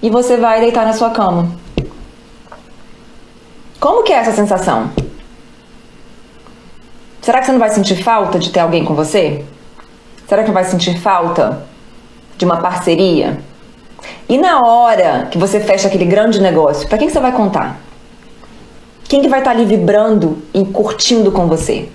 E 0.01 0.09
você 0.09 0.37
vai 0.37 0.59
deitar 0.59 0.85
na 0.85 0.93
sua 0.93 1.09
cama. 1.09 1.49
Como 3.79 4.03
que 4.03 4.13
é 4.13 4.17
essa 4.17 4.31
sensação? 4.31 4.91
Será 7.21 7.39
que 7.39 7.47
você 7.47 7.51
não 7.51 7.59
vai 7.59 7.69
sentir 7.71 8.01
falta 8.03 8.37
de 8.37 8.51
ter 8.51 8.59
alguém 8.59 8.85
com 8.85 8.93
você? 8.93 9.43
Será 10.27 10.43
que 10.43 10.49
não 10.49 10.53
vai 10.53 10.65
sentir 10.65 10.99
falta 10.99 11.72
de 12.37 12.45
uma 12.45 12.57
parceria. 12.57 13.39
E 14.27 14.37
na 14.37 14.59
hora 14.65 15.27
que 15.31 15.37
você 15.37 15.59
fecha 15.59 15.87
aquele 15.87 16.05
grande 16.05 16.41
negócio, 16.41 16.87
para 16.87 16.97
quem 16.97 17.07
que 17.07 17.13
você 17.13 17.19
vai 17.19 17.31
contar? 17.31 17.79
Quem 19.07 19.21
que 19.21 19.27
vai 19.27 19.39
estar 19.39 19.51
tá 19.51 19.57
ali 19.57 19.65
vibrando 19.65 20.41
e 20.53 20.65
curtindo 20.65 21.31
com 21.31 21.47
você? 21.47 21.89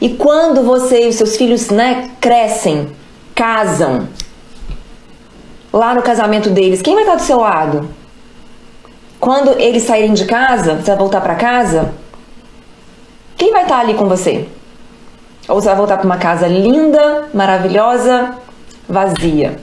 E 0.00 0.10
quando 0.10 0.62
você 0.62 1.06
e 1.06 1.08
os 1.08 1.16
seus 1.16 1.36
filhos, 1.36 1.70
né, 1.70 2.10
crescem, 2.20 2.88
casam, 3.34 4.08
lá 5.72 5.94
no 5.94 6.02
casamento 6.02 6.50
deles, 6.50 6.82
quem 6.82 6.94
vai 6.94 7.02
estar 7.02 7.16
tá 7.16 7.18
do 7.18 7.26
seu 7.26 7.40
lado? 7.40 7.88
Quando 9.18 9.58
eles 9.58 9.82
saírem 9.82 10.14
de 10.14 10.24
casa, 10.24 10.76
você 10.76 10.90
vai 10.90 10.96
voltar 10.96 11.20
para 11.20 11.34
casa, 11.34 11.92
quem 13.36 13.50
vai 13.50 13.62
estar 13.62 13.76
tá 13.76 13.80
ali 13.80 13.94
com 13.94 14.06
você? 14.08 14.46
Ou 15.48 15.60
você 15.60 15.68
vai 15.68 15.76
voltar 15.76 15.96
para 15.96 16.06
uma 16.06 16.18
casa 16.18 16.46
linda, 16.46 17.28
maravilhosa, 17.32 18.36
vazia. 18.88 19.58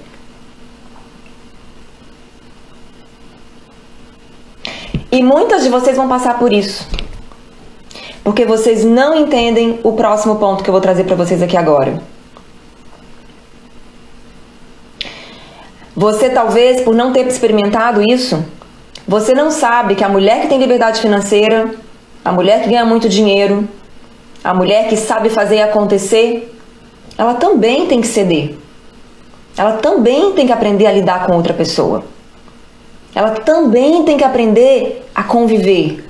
E 5.11 5.23
muitas 5.23 5.63
de 5.63 5.69
vocês 5.69 5.95
vão 5.95 6.07
passar 6.07 6.37
por 6.37 6.51
isso. 6.51 6.87
Porque 8.23 8.45
vocês 8.45 8.83
não 8.83 9.15
entendem 9.15 9.79
o 9.83 9.93
próximo 9.93 10.35
ponto 10.35 10.63
que 10.63 10.69
eu 10.69 10.73
vou 10.73 10.81
trazer 10.81 11.05
para 11.05 11.15
vocês 11.15 11.41
aqui 11.41 11.55
agora. 11.55 12.01
Você 15.95 16.29
talvez 16.29 16.81
por 16.81 16.93
não 16.93 17.13
ter 17.13 17.25
experimentado 17.25 18.01
isso, 18.01 18.43
você 19.07 19.33
não 19.33 19.49
sabe 19.49 19.95
que 19.95 20.03
a 20.03 20.09
mulher 20.09 20.41
que 20.41 20.47
tem 20.47 20.59
liberdade 20.59 20.99
financeira, 20.99 21.73
a 22.23 22.31
mulher 22.31 22.61
que 22.61 22.69
ganha 22.69 22.83
muito 22.83 23.07
dinheiro, 23.07 23.65
a 24.43 24.53
mulher 24.53 24.89
que 24.89 24.97
sabe 24.97 25.29
fazer 25.29 25.61
acontecer, 25.61 26.53
ela 27.17 27.35
também 27.35 27.85
tem 27.87 28.01
que 28.01 28.07
ceder. 28.07 28.64
Ela 29.57 29.73
também 29.73 30.33
tem 30.33 30.45
que 30.45 30.51
aprender 30.51 30.85
a 30.85 30.91
lidar 30.91 31.25
com 31.25 31.35
outra 31.35 31.53
pessoa. 31.53 32.03
Ela 33.13 33.31
também 33.31 34.03
tem 34.03 34.17
que 34.17 34.23
aprender 34.23 35.09
a 35.15 35.23
conviver. 35.23 36.05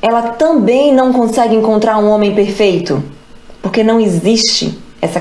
Ela 0.00 0.22
também 0.30 0.94
não 0.94 1.12
consegue 1.12 1.56
encontrar 1.56 1.98
um 1.98 2.08
homem 2.08 2.32
perfeito, 2.34 3.02
porque 3.60 3.82
não 3.82 3.98
existe 3.98 4.78
essa, 5.02 5.20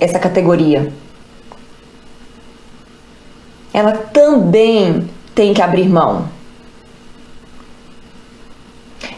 essa 0.00 0.18
categoria. 0.18 0.90
Ela 3.72 3.92
também 3.92 5.08
tem 5.34 5.52
que 5.52 5.60
abrir 5.60 5.88
mão. 5.88 6.28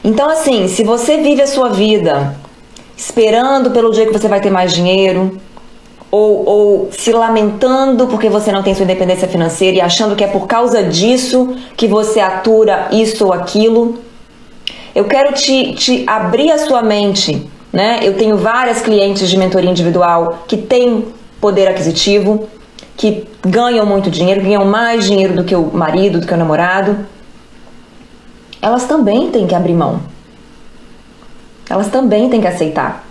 Então, 0.03 0.29
assim, 0.29 0.66
se 0.66 0.83
você 0.83 1.18
vive 1.18 1.42
a 1.42 1.46
sua 1.46 1.68
vida 1.68 2.37
esperando 2.96 3.70
pelo 3.70 3.92
dia 3.92 4.07
que 4.07 4.12
você 4.12 4.29
vai 4.29 4.40
ter 4.40 4.50
mais 4.50 4.72
dinheiro, 4.72 5.40
ou, 6.11 6.49
ou 6.49 6.88
se 6.92 7.12
lamentando 7.12 8.07
porque 8.09 8.29
você 8.29 8.51
não 8.51 8.62
tem 8.62 8.75
sua 8.75 8.85
independência 8.85 9.29
financeira 9.29 9.77
e 9.77 9.81
achando 9.81 10.16
que 10.16 10.25
é 10.25 10.27
por 10.27 10.46
causa 10.46 10.83
disso 10.83 11.55
que 11.77 11.87
você 11.87 12.20
atura 12.20 12.88
isso 12.90 13.25
ou 13.25 13.33
aquilo. 13.33 13.99
Eu 14.94 15.05
quero 15.05 15.33
te, 15.33 15.75
te 15.75 16.05
abrir 16.07 16.51
a 16.51 16.59
sua 16.59 16.83
mente, 16.83 17.46
né? 17.73 18.01
Eu 18.03 18.16
tenho 18.16 18.37
várias 18.37 18.83
clientes 18.83 19.31
de 19.31 19.37
mentoria 19.37 19.70
individual 19.70 20.44
que 20.49 20.57
têm 20.57 21.07
poder 21.40 21.68
aquisitivo, 21.68 22.49
que 22.96 23.25
ganham 23.40 23.87
muito 23.87 24.11
dinheiro, 24.11 24.42
ganham 24.42 24.64
mais 24.64 25.07
dinheiro 25.07 25.35
do 25.35 25.44
que 25.44 25.55
o 25.55 25.70
marido, 25.73 26.20
do 26.20 26.27
que 26.27 26.35
o 26.35 26.37
namorado. 26.37 27.07
Elas 28.61 28.85
também 28.85 29.31
têm 29.31 29.46
que 29.46 29.55
abrir 29.55 29.75
mão. 29.75 30.01
Elas 31.68 31.88
também 31.88 32.29
têm 32.29 32.40
que 32.40 32.49
aceitar. 32.49 33.10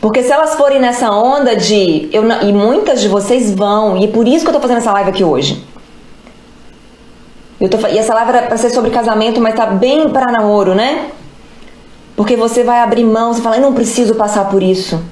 Porque 0.00 0.22
se 0.22 0.32
elas 0.32 0.54
forem 0.54 0.80
nessa 0.80 1.10
onda 1.10 1.56
de. 1.56 2.08
Eu, 2.12 2.24
e 2.42 2.52
muitas 2.52 3.00
de 3.00 3.08
vocês 3.08 3.54
vão, 3.54 3.96
e 3.96 4.04
é 4.04 4.08
por 4.08 4.26
isso 4.26 4.44
que 4.44 4.50
eu 4.50 4.54
tô 4.54 4.60
fazendo 4.60 4.78
essa 4.78 4.92
live 4.92 5.10
aqui 5.10 5.24
hoje. 5.24 5.64
Eu 7.60 7.68
tô, 7.68 7.76
e 7.88 7.98
essa 7.98 8.14
live 8.14 8.30
era 8.30 8.46
pra 8.46 8.56
ser 8.56 8.70
sobre 8.70 8.90
casamento, 8.90 9.40
mas 9.40 9.54
tá 9.54 9.66
bem 9.66 10.08
para 10.08 10.32
namoro, 10.32 10.74
né? 10.74 11.10
Porque 12.16 12.36
você 12.36 12.64
vai 12.64 12.80
abrir 12.80 13.04
mão, 13.04 13.32
você 13.32 13.42
fala, 13.42 13.56
eu 13.56 13.62
não 13.62 13.74
preciso 13.74 14.14
passar 14.14 14.48
por 14.48 14.62
isso. 14.62 15.02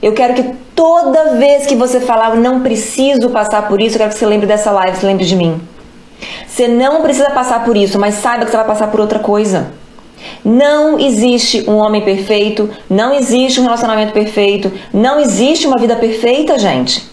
Eu 0.00 0.12
quero 0.12 0.34
que 0.34 0.42
toda 0.74 1.36
vez 1.36 1.66
que 1.66 1.74
você 1.74 2.00
falar, 2.00 2.36
eu 2.36 2.40
não 2.40 2.60
preciso 2.60 3.30
passar 3.30 3.66
por 3.68 3.80
isso, 3.80 3.96
eu 3.96 3.98
quero 3.98 4.12
que 4.12 4.18
você 4.18 4.26
lembre 4.26 4.46
dessa 4.46 4.70
live, 4.70 4.96
você 4.96 5.06
lembre 5.06 5.24
de 5.24 5.34
mim. 5.34 5.60
Você 6.46 6.66
não 6.66 7.02
precisa 7.02 7.30
passar 7.30 7.64
por 7.64 7.76
isso, 7.76 7.98
mas 7.98 8.14
saiba 8.14 8.44
que 8.44 8.50
você 8.50 8.56
vai 8.56 8.66
passar 8.66 8.88
por 8.88 9.00
outra 9.00 9.18
coisa. 9.18 9.72
Não 10.44 10.98
existe 10.98 11.68
um 11.68 11.76
homem 11.76 12.02
perfeito, 12.02 12.70
não 12.88 13.14
existe 13.14 13.60
um 13.60 13.64
relacionamento 13.64 14.12
perfeito, 14.12 14.72
não 14.92 15.18
existe 15.18 15.66
uma 15.66 15.78
vida 15.78 15.96
perfeita, 15.96 16.58
gente. 16.58 17.08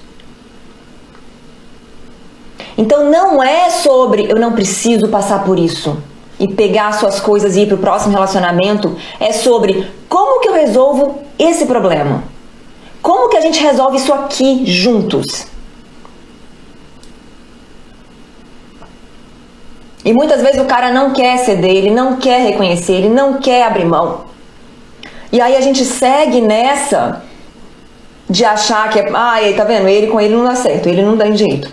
Então 2.77 3.09
não 3.09 3.41
é 3.41 3.69
sobre 3.69 4.29
eu 4.29 4.39
não 4.39 4.51
preciso 4.53 5.07
passar 5.07 5.43
por 5.43 5.57
isso 5.57 5.97
e 6.39 6.47
pegar 6.47 6.91
suas 6.93 7.19
coisas 7.19 7.55
e 7.55 7.61
ir 7.61 7.67
para 7.67 7.75
o 7.75 7.79
próximo 7.79 8.13
relacionamento, 8.13 8.95
é 9.19 9.31
sobre 9.31 9.88
como 10.09 10.41
que 10.41 10.49
eu 10.49 10.53
resolvo 10.53 11.21
esse 11.39 11.65
problema. 11.65 12.23
Como 13.01 13.29
que 13.29 13.38
a 13.38 13.41
gente 13.41 13.61
resolve 13.61 13.97
isso 13.97 14.11
aqui 14.11 14.65
juntos? 14.65 15.47
E 20.05 20.13
muitas 20.13 20.39
vezes 20.39 20.61
o 20.61 20.65
cara 20.65 20.91
não 20.91 21.11
quer 21.11 21.39
ceder, 21.39 21.71
ele 21.71 21.89
não 21.89 22.17
quer 22.17 22.39
reconhecer, 22.41 22.93
ele 22.93 23.09
não 23.09 23.39
quer 23.39 23.63
abrir 23.63 23.85
mão. 23.85 24.25
E 25.31 25.41
aí 25.41 25.55
a 25.55 25.61
gente 25.61 25.83
segue 25.83 26.41
nessa 26.41 27.23
de 28.29 28.45
achar 28.45 28.87
que 28.89 28.99
é, 28.99 29.09
ah, 29.11 29.37
tá 29.57 29.63
vendo? 29.63 29.87
Ele 29.87 30.07
com 30.07 30.21
ele 30.21 30.35
não 30.35 30.43
dá 30.43 30.55
certo, 30.55 30.87
ele 30.87 31.01
não 31.01 31.17
dá 31.17 31.27
em 31.27 31.35
jeito. 31.35 31.71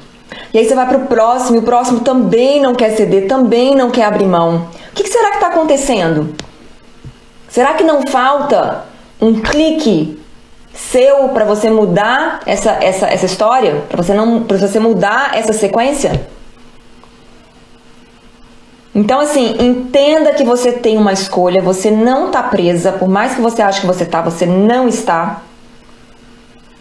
E 0.52 0.58
aí 0.58 0.64
você 0.64 0.74
vai 0.74 0.88
pro 0.88 1.00
próximo, 1.00 1.56
e 1.56 1.58
o 1.58 1.62
próximo 1.62 2.00
também 2.00 2.58
não 2.58 2.74
quer 2.74 2.96
ceder, 2.96 3.28
também 3.28 3.74
não 3.74 3.90
quer 3.90 4.06
abrir 4.06 4.26
mão. 4.26 4.68
O 4.90 4.94
que, 4.94 5.02
que 5.02 5.10
será 5.10 5.28
que 5.28 5.36
está 5.36 5.48
acontecendo? 5.48 6.34
Será 7.48 7.74
que 7.74 7.84
não 7.84 8.00
falta 8.06 8.86
um 9.20 9.40
clique 9.40 10.18
seu 10.72 11.28
para 11.28 11.44
você 11.44 11.68
mudar 11.68 12.40
essa, 12.46 12.78
essa, 12.82 13.06
essa 13.08 13.26
história, 13.26 13.84
para 13.90 14.02
você 14.02 14.14
não, 14.14 14.42
para 14.42 14.56
você 14.56 14.78
mudar 14.78 15.36
essa 15.36 15.52
sequência? 15.52 16.31
Então, 18.94 19.20
assim, 19.20 19.57
entenda 19.59 20.33
que 20.33 20.44
você 20.44 20.72
tem 20.72 20.98
uma 20.98 21.12
escolha, 21.12 21.62
você 21.62 21.90
não 21.90 22.31
tá 22.31 22.42
presa, 22.42 22.92
por 22.92 23.09
mais 23.09 23.35
que 23.35 23.40
você 23.40 23.62
ache 23.62 23.81
que 23.81 23.87
você 23.87 24.05
tá, 24.05 24.20
você 24.20 24.44
não 24.44 24.87
está. 24.87 25.42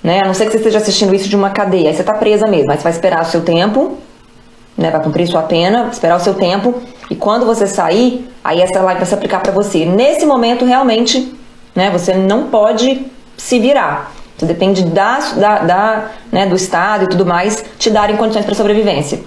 Né? 0.03 0.19
A 0.21 0.27
não 0.27 0.33
ser 0.33 0.45
que 0.45 0.51
você 0.51 0.57
esteja 0.57 0.79
assistindo 0.79 1.15
isso 1.15 1.29
de 1.29 1.35
uma 1.35 1.51
cadeia, 1.51 1.89
aí 1.89 1.95
você 1.95 2.03
tá 2.03 2.13
presa 2.13 2.47
mesmo, 2.47 2.67
mas 2.67 2.79
você 2.79 2.83
vai 2.83 2.91
esperar 2.91 3.21
o 3.21 3.25
seu 3.25 3.41
tempo, 3.41 3.97
né? 4.77 4.89
Vai 4.89 5.01
cumprir 5.01 5.27
sua 5.27 5.43
pena, 5.43 5.89
esperar 5.91 6.17
o 6.17 6.19
seu 6.19 6.33
tempo, 6.33 6.81
e 7.09 7.15
quando 7.15 7.45
você 7.45 7.67
sair, 7.67 8.29
aí 8.43 8.61
essa 8.61 8.81
live 8.81 8.99
vai 8.99 9.05
se 9.05 9.13
aplicar 9.13 9.39
para 9.39 9.51
você. 9.51 9.85
Nesse 9.85 10.25
momento, 10.25 10.65
realmente, 10.65 11.33
né, 11.75 11.89
você 11.91 12.13
não 12.13 12.47
pode 12.47 13.05
se 13.37 13.59
virar. 13.59 14.11
Isso 14.35 14.45
depende 14.45 14.83
da, 14.83 15.19
da, 15.19 15.59
da 15.59 16.11
né, 16.31 16.47
do 16.47 16.55
Estado 16.55 17.05
e 17.05 17.07
tudo 17.07 17.25
mais 17.25 17.63
te 17.77 17.89
darem 17.89 18.17
condições 18.17 18.45
para 18.45 18.55
sobrevivência. 18.55 19.19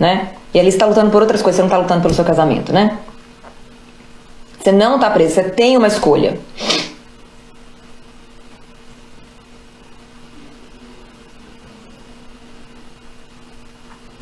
Né? 0.00 0.28
E 0.54 0.60
ali 0.60 0.70
você 0.70 0.76
está 0.76 0.86
lutando 0.86 1.10
por 1.10 1.22
outras 1.22 1.40
coisas, 1.40 1.56
você 1.56 1.62
não 1.62 1.68
está 1.68 1.78
lutando 1.78 2.02
pelo 2.02 2.14
seu 2.14 2.24
casamento, 2.24 2.72
né? 2.72 2.98
Você 4.58 4.70
não 4.70 4.96
está 4.96 5.10
preso, 5.10 5.34
você 5.34 5.44
tem 5.44 5.76
uma 5.76 5.88
escolha. 5.88 6.38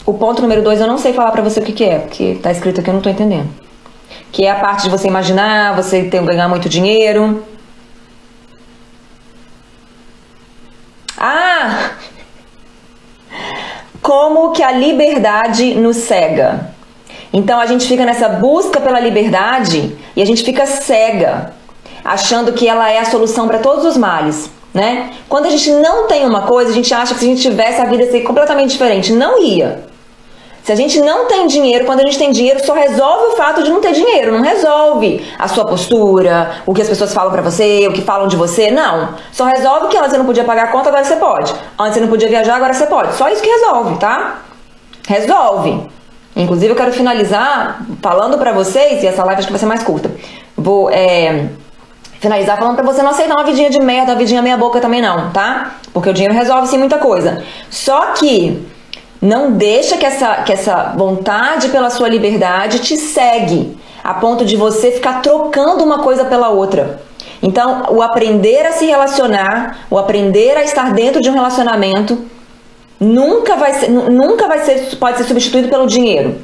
O 0.07 0.15
ponto 0.15 0.43
número 0.43 0.63
dois, 0.63 0.81
eu 0.81 0.87
não 0.87 0.99
sei 0.99 1.13
falar 1.13 1.31
pra 1.31 1.43
você 1.43 1.61
o 1.61 1.63
que, 1.63 1.73
que 1.73 1.85
é, 1.85 1.99
porque 1.99 2.37
tá 2.43 2.51
escrito 2.51 2.81
aqui, 2.81 2.91
eu 2.91 2.95
não 2.95 3.01
tô 3.01 3.11
entendendo. 3.11 3.49
Que 4.33 4.45
é 4.45 4.51
a 4.51 4.59
parte 4.59 4.85
de 4.85 4.91
você 4.91 5.09
imaginar, 5.09 5.77
você 5.77 6.05
ter, 6.05 6.23
ganhar 6.25 6.49
muito 6.49 6.69
dinheiro. 6.69 7.45
Ah! 11.17 11.91
Como 14.03 14.53
que 14.53 14.63
a 14.63 14.73
liberdade 14.73 15.75
nos 15.75 15.97
cega. 15.97 16.71
Então 17.33 17.61
a 17.61 17.67
gente 17.67 17.87
fica 17.87 18.05
nessa 18.05 18.29
busca 18.29 18.81
pela 18.81 18.99
liberdade 18.99 19.97
e 20.17 20.23
a 20.23 20.25
gente 20.25 20.43
fica 20.43 20.67
cega, 20.67 21.53
achando 22.05 22.53
que 22.53 22.67
ela 22.67 22.91
é 22.91 22.99
a 22.99 23.05
solução 23.05 23.47
para 23.47 23.59
todos 23.59 23.85
os 23.85 23.97
males, 23.97 24.51
né? 24.75 25.11
Quando 25.29 25.47
a 25.47 25.51
gente 25.51 25.71
não 25.71 26.07
tem 26.07 26.27
uma 26.27 26.43
coisa, 26.43 26.71
a 26.71 26.75
gente 26.75 26.93
acha 26.93 27.15
que 27.15 27.21
se 27.21 27.27
a 27.27 27.29
gente 27.29 27.43
tivesse 27.43 27.81
a 27.81 27.85
vida 27.85 28.05
seria 28.07 28.25
completamente 28.25 28.71
diferente. 28.71 29.13
Não 29.13 29.41
ia. 29.43 29.90
Se 30.63 30.73
a 30.73 30.75
gente 30.77 31.01
não 31.01 31.27
tem 31.27 31.47
dinheiro, 31.47 31.87
quando 31.87 32.01
a 32.01 32.05
gente 32.05 32.19
tem 32.19 32.31
dinheiro, 32.31 32.65
só 32.65 32.75
resolve 32.75 33.33
o 33.33 33.37
fato 33.37 33.63
de 33.63 33.71
não 33.71 33.81
ter 33.81 33.93
dinheiro, 33.93 34.33
não 34.33 34.43
resolve 34.43 35.27
a 35.39 35.49
sua 35.49 35.65
postura, 35.65 36.63
o 36.67 36.75
que 36.75 36.83
as 36.83 36.89
pessoas 36.89 37.15
falam 37.15 37.33
para 37.33 37.43
você, 37.43 37.89
o 37.89 37.93
que 37.93 38.03
falam 38.03 38.29
de 38.29 38.37
você, 38.37 38.71
não. 38.71 39.15
Só 39.33 39.45
resolve 39.47 39.89
que 39.89 39.97
antes 39.97 40.11
você 40.11 40.19
não 40.19 40.27
podia 40.27 40.45
pagar 40.45 40.65
a 40.65 40.69
conta, 40.69 40.89
agora 40.91 41.05
você 41.05 41.17
pode. 41.17 41.55
Antes 41.79 41.95
você 41.95 42.01
não 42.01 42.09
podia 42.09 42.29
viajar, 42.29 42.57
agora 42.57 42.75
você 42.75 42.87
pode. 42.87 43.15
Só 43.15 43.29
isso 43.29 43.43
que 43.43 43.49
resolve, 43.49 43.97
tá? 43.97 44.41
Resolve. 45.09 45.89
Inclusive 46.37 46.73
eu 46.73 46.77
quero 46.77 46.93
finalizar 46.93 47.81
falando 48.03 48.39
para 48.39 48.53
vocês, 48.53 49.03
e 49.03 49.07
essa 49.07 49.25
live 49.25 49.39
acho 49.39 49.49
que 49.49 49.53
vai 49.53 49.61
ser 49.61 49.67
mais 49.67 49.83
curta. 49.83 50.11
Vou 50.57 50.91
é, 50.91 51.49
finalizar 52.21 52.59
falando 52.59 52.77
para 52.77 52.85
você 52.85 53.03
não 53.03 53.11
aceitar 53.11 53.35
uma 53.35 53.45
vidinha 53.45 53.71
de 53.71 53.81
merda, 53.81 54.13
uma 54.13 54.19
vidinha 54.19 54.43
meia 54.43 54.57
boca 54.57 54.79
também 54.79 55.01
não, 55.01 55.31
tá? 55.31 55.77
Porque 55.93 56.11
o 56.11 56.13
dinheiro 56.13 56.35
resolve 56.35 56.69
sim 56.69 56.79
muita 56.79 56.99
coisa. 56.99 57.43
Só 57.71 58.13
que 58.13 58.63
não 59.21 59.53
deixa 59.53 59.97
que 59.97 60.07
essa, 60.07 60.43
que 60.43 60.53
essa 60.53 60.95
vontade 60.97 61.69
pela 61.69 61.91
sua 61.91 62.09
liberdade 62.09 62.79
te 62.79 62.97
segue 62.97 63.77
a 64.03 64.15
ponto 64.15 64.45
de 64.45 64.57
você 64.57 64.91
ficar 64.91 65.21
trocando 65.21 65.85
uma 65.85 65.99
coisa 65.99 66.25
pela 66.25 66.49
outra. 66.49 67.03
Então, 67.43 67.85
o 67.91 68.03
aprender 68.03 68.67
a 68.67 68.73
se 68.73 68.87
relacionar, 68.87 69.87
o 69.91 69.99
aprender 69.99 70.57
a 70.57 70.65
estar 70.65 70.93
dentro 70.93 71.21
de 71.21 71.29
um 71.31 71.35
relacionamento, 71.35 72.25
nunca 72.99 73.57
vai 73.57 73.75
ser, 73.75 73.91
nunca 73.91 74.47
vai 74.47 74.61
ser, 74.61 74.97
pode 74.97 75.19
ser 75.19 75.25
substituído 75.25 75.69
pelo 75.69 75.87
dinheiro. 75.87 76.39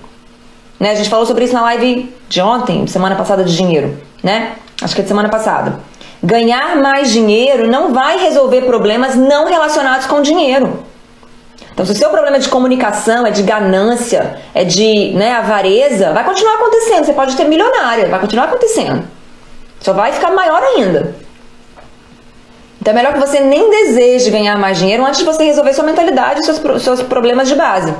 Né? 0.78 0.90
A 0.90 0.94
gente 0.94 1.08
falou 1.08 1.26
sobre 1.26 1.44
isso 1.44 1.54
na 1.54 1.62
live 1.62 2.14
de 2.28 2.40
ontem, 2.40 2.86
semana 2.86 3.14
passada 3.14 3.42
de 3.44 3.54
dinheiro, 3.56 3.96
né? 4.22 4.52
Acho 4.82 4.94
que 4.94 5.00
é 5.00 5.02
de 5.02 5.08
semana 5.08 5.28
passada. 5.30 5.80
Ganhar 6.22 6.76
mais 6.76 7.10
dinheiro 7.10 7.66
não 7.66 7.94
vai 7.94 8.18
resolver 8.18 8.62
problemas 8.62 9.14
não 9.14 9.46
relacionados 9.46 10.06
com 10.06 10.20
dinheiro. 10.20 10.84
Então, 11.76 11.84
se 11.84 11.92
o 11.92 11.94
seu 11.94 12.08
problema 12.08 12.38
é 12.38 12.40
de 12.40 12.48
comunicação, 12.48 13.26
é 13.26 13.30
de 13.30 13.42
ganância, 13.42 14.40
é 14.54 14.64
de 14.64 15.12
né, 15.12 15.32
avareza, 15.32 16.10
vai 16.10 16.24
continuar 16.24 16.54
acontecendo. 16.54 17.04
Você 17.04 17.12
pode 17.12 17.36
ter 17.36 17.44
milionária, 17.44 18.08
vai 18.08 18.18
continuar 18.18 18.44
acontecendo. 18.44 19.04
Só 19.78 19.92
vai 19.92 20.10
ficar 20.10 20.30
maior 20.30 20.62
ainda. 20.62 21.14
Então 22.80 22.92
é 22.92 22.96
melhor 22.96 23.12
que 23.12 23.20
você 23.20 23.40
nem 23.40 23.68
deseje 23.68 24.30
ganhar 24.30 24.56
mais 24.56 24.78
dinheiro 24.78 25.04
antes 25.04 25.18
de 25.18 25.26
você 25.26 25.44
resolver 25.44 25.74
sua 25.74 25.84
mentalidade 25.84 26.40
e 26.40 26.44
seus, 26.44 26.82
seus 26.82 27.02
problemas 27.02 27.46
de 27.46 27.54
base. 27.54 27.94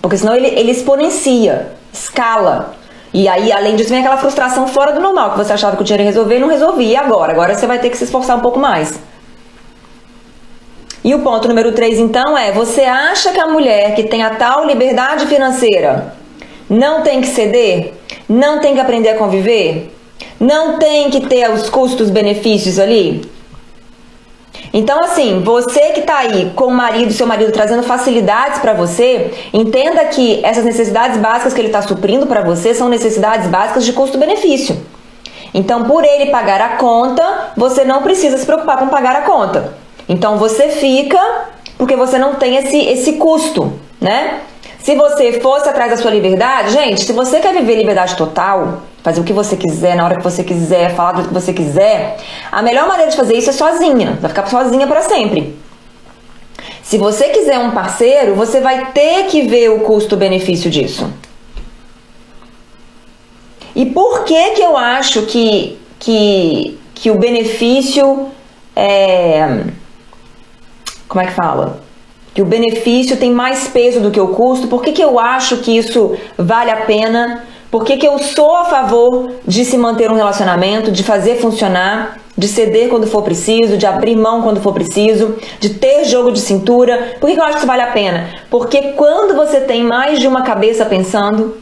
Porque 0.00 0.16
senão 0.16 0.34
ele, 0.34 0.46
ele 0.46 0.70
exponencia, 0.70 1.72
escala. 1.92 2.76
E 3.12 3.28
aí, 3.28 3.52
além 3.52 3.76
disso, 3.76 3.90
vem 3.90 3.98
aquela 3.98 4.16
frustração 4.16 4.66
fora 4.66 4.92
do 4.92 5.00
normal, 5.00 5.32
que 5.32 5.36
você 5.36 5.52
achava 5.52 5.76
que 5.76 5.82
o 5.82 5.84
dinheiro 5.84 6.04
ia 6.04 6.08
resolver 6.08 6.36
e 6.36 6.40
não 6.40 6.48
resolvia. 6.48 6.92
E 6.92 6.96
agora? 6.96 7.32
Agora 7.32 7.54
você 7.54 7.66
vai 7.66 7.78
ter 7.78 7.90
que 7.90 7.98
se 7.98 8.04
esforçar 8.04 8.38
um 8.38 8.40
pouco 8.40 8.58
mais. 8.58 8.98
E 11.08 11.14
o 11.14 11.20
ponto 11.20 11.48
número 11.48 11.72
3, 11.72 12.00
então, 12.00 12.36
é: 12.36 12.52
você 12.52 12.82
acha 12.82 13.32
que 13.32 13.40
a 13.40 13.46
mulher 13.46 13.94
que 13.94 14.02
tem 14.02 14.22
a 14.22 14.34
tal 14.34 14.66
liberdade 14.66 15.24
financeira 15.24 16.12
não 16.68 17.00
tem 17.00 17.22
que 17.22 17.28
ceder? 17.28 17.94
Não 18.28 18.60
tem 18.60 18.74
que 18.74 18.80
aprender 18.80 19.08
a 19.08 19.16
conviver? 19.16 19.90
Não 20.38 20.78
tem 20.78 21.08
que 21.08 21.26
ter 21.26 21.50
os 21.50 21.70
custos-benefícios 21.70 22.78
ali? 22.78 23.22
Então, 24.70 25.00
assim, 25.00 25.40
você 25.40 25.92
que 25.92 26.00
está 26.00 26.18
aí 26.18 26.52
com 26.54 26.66
o 26.66 26.70
marido, 26.70 27.10
seu 27.10 27.26
marido 27.26 27.52
trazendo 27.52 27.84
facilidades 27.84 28.58
para 28.58 28.74
você, 28.74 29.30
entenda 29.50 30.04
que 30.04 30.44
essas 30.44 30.66
necessidades 30.66 31.16
básicas 31.16 31.54
que 31.54 31.60
ele 31.62 31.68
está 31.68 31.80
suprindo 31.80 32.26
para 32.26 32.42
você 32.42 32.74
são 32.74 32.86
necessidades 32.86 33.46
básicas 33.46 33.82
de 33.86 33.94
custo-benefício. 33.94 34.78
Então, 35.54 35.84
por 35.84 36.04
ele 36.04 36.30
pagar 36.30 36.60
a 36.60 36.76
conta, 36.76 37.52
você 37.56 37.82
não 37.82 38.02
precisa 38.02 38.36
se 38.36 38.44
preocupar 38.44 38.76
com 38.76 38.88
pagar 38.88 39.16
a 39.16 39.22
conta. 39.22 39.77
Então 40.08 40.38
você 40.38 40.68
fica 40.68 41.20
porque 41.78 41.94
você 41.94 42.18
não 42.18 42.34
tem 42.34 42.56
esse, 42.56 42.76
esse 42.76 43.12
custo, 43.14 43.72
né? 44.00 44.40
Se 44.80 44.94
você 44.94 45.40
fosse 45.40 45.68
atrás 45.68 45.90
da 45.90 45.96
sua 45.96 46.10
liberdade, 46.10 46.72
gente, 46.72 47.04
se 47.04 47.12
você 47.12 47.40
quer 47.40 47.52
viver 47.52 47.76
liberdade 47.76 48.16
total, 48.16 48.82
fazer 49.02 49.20
o 49.20 49.24
que 49.24 49.32
você 49.32 49.56
quiser, 49.56 49.94
na 49.94 50.04
hora 50.04 50.16
que 50.16 50.22
você 50.22 50.42
quiser, 50.42 50.94
falar 50.94 51.12
do 51.12 51.28
que 51.28 51.34
você 51.34 51.52
quiser, 51.52 52.16
a 52.50 52.62
melhor 52.62 52.88
maneira 52.88 53.10
de 53.10 53.16
fazer 53.16 53.36
isso 53.36 53.50
é 53.50 53.52
sozinha. 53.52 54.18
Vai 54.20 54.28
ficar 54.28 54.46
sozinha 54.46 54.86
para 54.86 55.02
sempre. 55.02 55.56
Se 56.82 56.96
você 56.96 57.28
quiser 57.28 57.58
um 57.58 57.72
parceiro, 57.72 58.34
você 58.34 58.60
vai 58.60 58.92
ter 58.92 59.24
que 59.26 59.42
ver 59.42 59.70
o 59.70 59.80
custo-benefício 59.80 60.70
disso. 60.70 61.12
E 63.76 63.86
por 63.86 64.24
que 64.24 64.50
que 64.52 64.62
eu 64.62 64.76
acho 64.76 65.22
que, 65.22 65.78
que, 65.98 66.78
que 66.94 67.10
o 67.10 67.18
benefício 67.18 68.28
é 68.74 69.64
como 71.08 71.22
é 71.22 71.26
que 71.26 71.32
fala? 71.32 71.80
Que 72.34 72.42
o 72.42 72.44
benefício 72.44 73.16
tem 73.16 73.32
mais 73.32 73.66
peso 73.68 74.00
do 74.00 74.10
que 74.10 74.20
o 74.20 74.28
custo. 74.28 74.68
Por 74.68 74.82
que, 74.82 74.92
que 74.92 75.02
eu 75.02 75.18
acho 75.18 75.56
que 75.58 75.76
isso 75.76 76.16
vale 76.36 76.70
a 76.70 76.82
pena? 76.82 77.44
Por 77.70 77.84
que, 77.84 77.96
que 77.96 78.06
eu 78.06 78.18
sou 78.18 78.56
a 78.56 78.64
favor 78.64 79.32
de 79.46 79.64
se 79.64 79.76
manter 79.76 80.10
um 80.10 80.14
relacionamento, 80.14 80.92
de 80.92 81.02
fazer 81.02 81.36
funcionar, 81.36 82.18
de 82.36 82.46
ceder 82.46 82.88
quando 82.88 83.06
for 83.06 83.22
preciso, 83.22 83.76
de 83.76 83.86
abrir 83.86 84.16
mão 84.16 84.42
quando 84.42 84.60
for 84.60 84.72
preciso, 84.72 85.36
de 85.58 85.70
ter 85.70 86.04
jogo 86.04 86.30
de 86.30 86.40
cintura? 86.40 87.16
Por 87.20 87.26
que, 87.26 87.34
que 87.34 87.40
eu 87.40 87.44
acho 87.44 87.54
que 87.54 87.58
isso 87.58 87.66
vale 87.66 87.82
a 87.82 87.90
pena? 87.90 88.30
Porque 88.50 88.92
quando 88.92 89.34
você 89.34 89.60
tem 89.60 89.82
mais 89.82 90.20
de 90.20 90.26
uma 90.26 90.42
cabeça 90.42 90.86
pensando, 90.86 91.56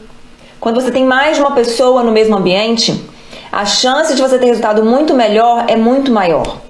quando 0.59 0.75
você 0.75 0.91
tem 0.91 1.03
mais 1.03 1.37
de 1.37 1.41
uma 1.41 1.51
pessoa 1.51 2.03
no 2.03 2.11
mesmo 2.11 2.37
ambiente, 2.37 3.03
a 3.51 3.65
chance 3.65 4.13
de 4.13 4.21
você 4.21 4.37
ter 4.37 4.45
resultado 4.45 4.85
muito 4.85 5.13
melhor 5.13 5.65
é 5.67 5.75
muito 5.75 6.11
maior. 6.11 6.66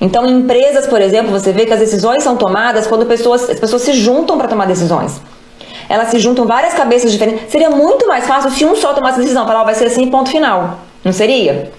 Então, 0.00 0.26
em 0.26 0.38
empresas, 0.38 0.86
por 0.86 1.00
exemplo, 1.00 1.30
você 1.30 1.52
vê 1.52 1.66
que 1.66 1.72
as 1.72 1.80
decisões 1.80 2.22
são 2.22 2.36
tomadas 2.36 2.86
quando 2.86 3.04
pessoas, 3.04 3.50
as 3.50 3.60
pessoas 3.60 3.82
se 3.82 3.92
juntam 3.92 4.38
para 4.38 4.48
tomar 4.48 4.66
decisões. 4.66 5.20
Elas 5.88 6.08
se 6.08 6.18
juntam 6.18 6.46
várias 6.46 6.72
cabeças 6.72 7.12
diferentes. 7.12 7.50
Seria 7.50 7.68
muito 7.68 8.06
mais 8.06 8.26
fácil 8.26 8.50
se 8.50 8.64
um 8.64 8.74
só 8.76 8.94
tomasse 8.94 9.18
a 9.18 9.22
decisão, 9.22 9.46
falar, 9.46 9.62
oh, 9.62 9.64
vai 9.64 9.74
ser 9.74 9.86
assim, 9.86 10.08
ponto 10.08 10.30
final. 10.30 10.78
Não 11.04 11.12
seria? 11.12 11.70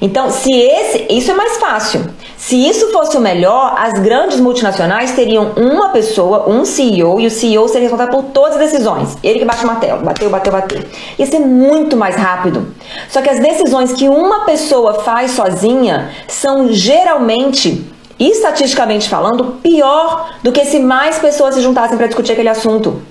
Então, 0.00 0.30
se 0.30 0.50
esse, 0.50 1.06
isso 1.10 1.30
é 1.30 1.34
mais 1.34 1.58
fácil. 1.58 2.08
Se 2.40 2.56
isso 2.56 2.90
fosse 2.90 3.18
o 3.18 3.20
melhor, 3.20 3.74
as 3.78 3.92
grandes 4.00 4.40
multinacionais 4.40 5.12
teriam 5.12 5.52
uma 5.56 5.90
pessoa, 5.90 6.48
um 6.48 6.64
CEO, 6.64 7.20
e 7.20 7.26
o 7.26 7.30
CEO 7.30 7.68
seria 7.68 7.82
responsável 7.82 8.14
por 8.14 8.30
todas 8.30 8.56
as 8.56 8.70
decisões. 8.70 9.16
Ele 9.22 9.40
que 9.40 9.44
bate 9.44 9.62
o 9.62 9.66
martelo, 9.66 10.02
bateu, 10.02 10.30
bateu, 10.30 10.50
bateu. 10.50 10.82
Ia 11.18 11.26
ser 11.26 11.38
muito 11.38 11.98
mais 11.98 12.16
rápido. 12.16 12.74
Só 13.10 13.20
que 13.20 13.28
as 13.28 13.38
decisões 13.38 13.92
que 13.92 14.08
uma 14.08 14.46
pessoa 14.46 14.94
faz 14.94 15.32
sozinha 15.32 16.10
são 16.26 16.72
geralmente 16.72 17.86
estatisticamente 18.18 19.06
falando, 19.06 19.58
pior 19.62 20.30
do 20.42 20.50
que 20.50 20.64
se 20.64 20.80
mais 20.80 21.18
pessoas 21.18 21.54
se 21.54 21.60
juntassem 21.60 21.98
para 21.98 22.06
discutir 22.06 22.32
aquele 22.32 22.48
assunto. 22.48 23.02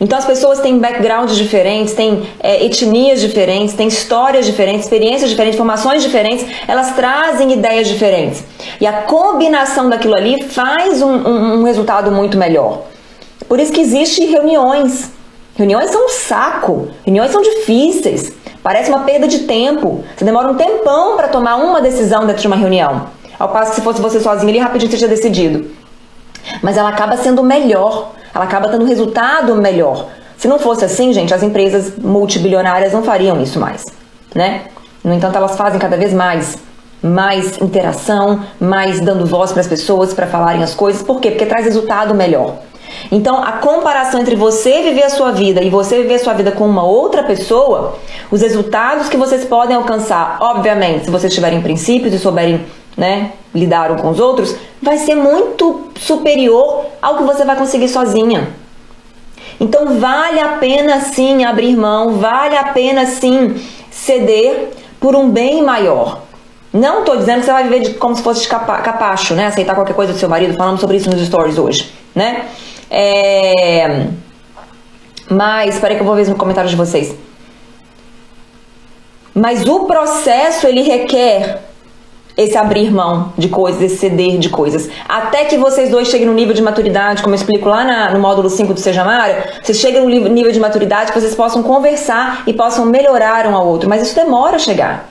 Então 0.00 0.18
as 0.18 0.24
pessoas 0.24 0.60
têm 0.60 0.78
backgrounds 0.78 1.36
diferentes, 1.36 1.94
têm 1.94 2.22
é, 2.40 2.64
etnias 2.64 3.20
diferentes, 3.20 3.74
têm 3.74 3.88
histórias 3.88 4.46
diferentes, 4.46 4.84
experiências 4.84 5.28
diferentes, 5.28 5.56
formações 5.56 6.02
diferentes, 6.02 6.46
elas 6.68 6.94
trazem 6.94 7.52
ideias 7.52 7.88
diferentes. 7.88 8.44
E 8.80 8.86
a 8.86 8.92
combinação 9.02 9.88
daquilo 9.88 10.14
ali 10.14 10.42
faz 10.44 11.02
um, 11.02 11.10
um, 11.10 11.60
um 11.60 11.64
resultado 11.64 12.12
muito 12.12 12.38
melhor. 12.38 12.82
Por 13.48 13.58
isso 13.58 13.72
que 13.72 13.80
existem 13.80 14.26
reuniões. 14.28 15.10
Reuniões 15.56 15.90
são 15.90 16.06
um 16.06 16.08
saco, 16.10 16.88
reuniões 17.04 17.32
são 17.32 17.42
difíceis, 17.42 18.32
parece 18.62 18.90
uma 18.90 19.00
perda 19.00 19.26
de 19.26 19.40
tempo. 19.40 20.04
Você 20.16 20.24
demora 20.24 20.48
um 20.48 20.54
tempão 20.54 21.16
para 21.16 21.26
tomar 21.26 21.56
uma 21.56 21.80
decisão 21.80 22.24
dentro 22.24 22.42
de 22.42 22.46
uma 22.46 22.54
reunião. 22.54 23.08
Ao 23.36 23.48
passo 23.48 23.70
que 23.70 23.76
se 23.76 23.82
fosse 23.82 24.00
você 24.00 24.20
sozinho 24.20 24.48
ali, 24.48 24.58
rapidinho 24.58 24.90
você 24.90 24.98
tinha 24.98 25.08
decidido. 25.08 25.68
Mas 26.62 26.76
ela 26.76 26.88
acaba 26.88 27.16
sendo 27.16 27.42
melhor, 27.42 28.12
ela 28.34 28.44
acaba 28.44 28.68
tendo 28.68 28.84
resultado 28.84 29.54
melhor. 29.56 30.08
Se 30.36 30.46
não 30.46 30.58
fosse 30.58 30.84
assim, 30.84 31.12
gente, 31.12 31.34
as 31.34 31.42
empresas 31.42 31.96
multibilionárias 31.98 32.92
não 32.92 33.02
fariam 33.02 33.40
isso 33.40 33.58
mais, 33.58 33.84
né? 34.34 34.62
No 35.02 35.12
entanto, 35.12 35.36
elas 35.36 35.56
fazem 35.56 35.78
cada 35.78 35.96
vez 35.96 36.12
mais 36.12 36.58
mais 37.00 37.60
interação, 37.60 38.40
mais 38.58 39.00
dando 39.00 39.24
voz 39.24 39.52
para 39.52 39.60
as 39.60 39.68
pessoas 39.68 40.12
para 40.12 40.26
falarem 40.26 40.62
as 40.62 40.74
coisas. 40.74 41.02
Por 41.02 41.20
quê? 41.20 41.30
Porque 41.30 41.46
traz 41.46 41.64
resultado 41.64 42.14
melhor. 42.14 42.56
Então, 43.12 43.42
a 43.42 43.52
comparação 43.52 44.20
entre 44.20 44.34
você 44.34 44.82
viver 44.82 45.04
a 45.04 45.10
sua 45.10 45.30
vida 45.30 45.62
e 45.62 45.70
você 45.70 46.02
viver 46.02 46.14
a 46.14 46.18
sua 46.18 46.32
vida 46.32 46.50
com 46.50 46.66
uma 46.66 46.84
outra 46.84 47.22
pessoa, 47.22 47.98
os 48.30 48.40
resultados 48.40 49.08
que 49.08 49.16
vocês 49.16 49.44
podem 49.44 49.76
alcançar, 49.76 50.38
obviamente, 50.40 51.04
se 51.04 51.10
vocês 51.10 51.32
tiverem 51.32 51.60
princípios 51.60 52.12
e 52.12 52.18
souberem, 52.18 52.64
né, 52.98 53.30
lidar 53.54 53.96
com 53.96 54.10
os 54.10 54.18
outros, 54.18 54.56
vai 54.82 54.98
ser 54.98 55.14
muito 55.14 55.92
superior 55.98 56.86
ao 57.00 57.16
que 57.16 57.22
você 57.22 57.44
vai 57.44 57.54
conseguir 57.54 57.88
sozinha. 57.88 58.48
Então, 59.60 59.98
vale 59.98 60.40
a 60.40 60.58
pena 60.58 61.00
sim 61.00 61.44
abrir 61.44 61.76
mão, 61.76 62.18
vale 62.18 62.56
a 62.56 62.64
pena 62.64 63.06
sim 63.06 63.54
ceder 63.90 64.70
por 65.00 65.14
um 65.14 65.30
bem 65.30 65.62
maior. 65.62 66.22
Não 66.72 67.00
estou 67.00 67.16
dizendo 67.16 67.40
que 67.40 67.46
você 67.46 67.52
vai 67.52 67.62
viver 67.62 67.80
de, 67.80 67.94
como 67.94 68.14
se 68.14 68.22
fosse 68.22 68.42
de 68.42 68.48
capacho, 68.48 69.34
né? 69.34 69.46
Aceitar 69.46 69.74
qualquer 69.74 69.94
coisa 69.94 70.12
do 70.12 70.18
seu 70.18 70.28
marido. 70.28 70.54
Falamos 70.56 70.80
sobre 70.80 70.96
isso 70.96 71.08
nos 71.08 71.24
stories 71.24 71.56
hoje, 71.56 71.90
né? 72.14 72.46
É... 72.90 74.06
Mas, 75.30 75.74
espera 75.74 75.94
que 75.94 76.00
eu 76.00 76.06
vou 76.06 76.14
ver 76.14 76.28
no 76.28 76.36
comentário 76.36 76.68
de 76.68 76.76
vocês. 76.76 77.14
Mas 79.34 79.66
o 79.66 79.84
processo, 79.84 80.66
ele 80.66 80.82
requer 80.82 81.67
esse 82.38 82.56
abrir 82.56 82.92
mão 82.92 83.32
de 83.36 83.48
coisas, 83.48 83.82
esse 83.82 83.96
ceder 83.96 84.38
de 84.38 84.48
coisas. 84.48 84.88
Até 85.08 85.44
que 85.46 85.58
vocês 85.58 85.90
dois 85.90 86.06
cheguem 86.06 86.28
no 86.28 86.32
nível 86.32 86.54
de 86.54 86.62
maturidade, 86.62 87.20
como 87.20 87.34
eu 87.34 87.36
explico 87.36 87.68
lá 87.68 87.82
na, 87.84 88.10
no 88.12 88.20
módulo 88.20 88.48
5 88.48 88.72
do 88.72 88.78
Seja 88.78 89.04
Mara, 89.04 89.58
vocês 89.60 89.78
cheguem 89.78 90.02
no 90.02 90.08
nível 90.28 90.52
de 90.52 90.60
maturidade 90.60 91.10
que 91.10 91.20
vocês 91.20 91.34
possam 91.34 91.64
conversar 91.64 92.44
e 92.46 92.52
possam 92.52 92.86
melhorar 92.86 93.44
um 93.48 93.56
ao 93.56 93.66
outro. 93.66 93.88
Mas 93.88 94.02
isso 94.02 94.14
demora 94.14 94.54
a 94.54 94.58
chegar. 94.60 95.10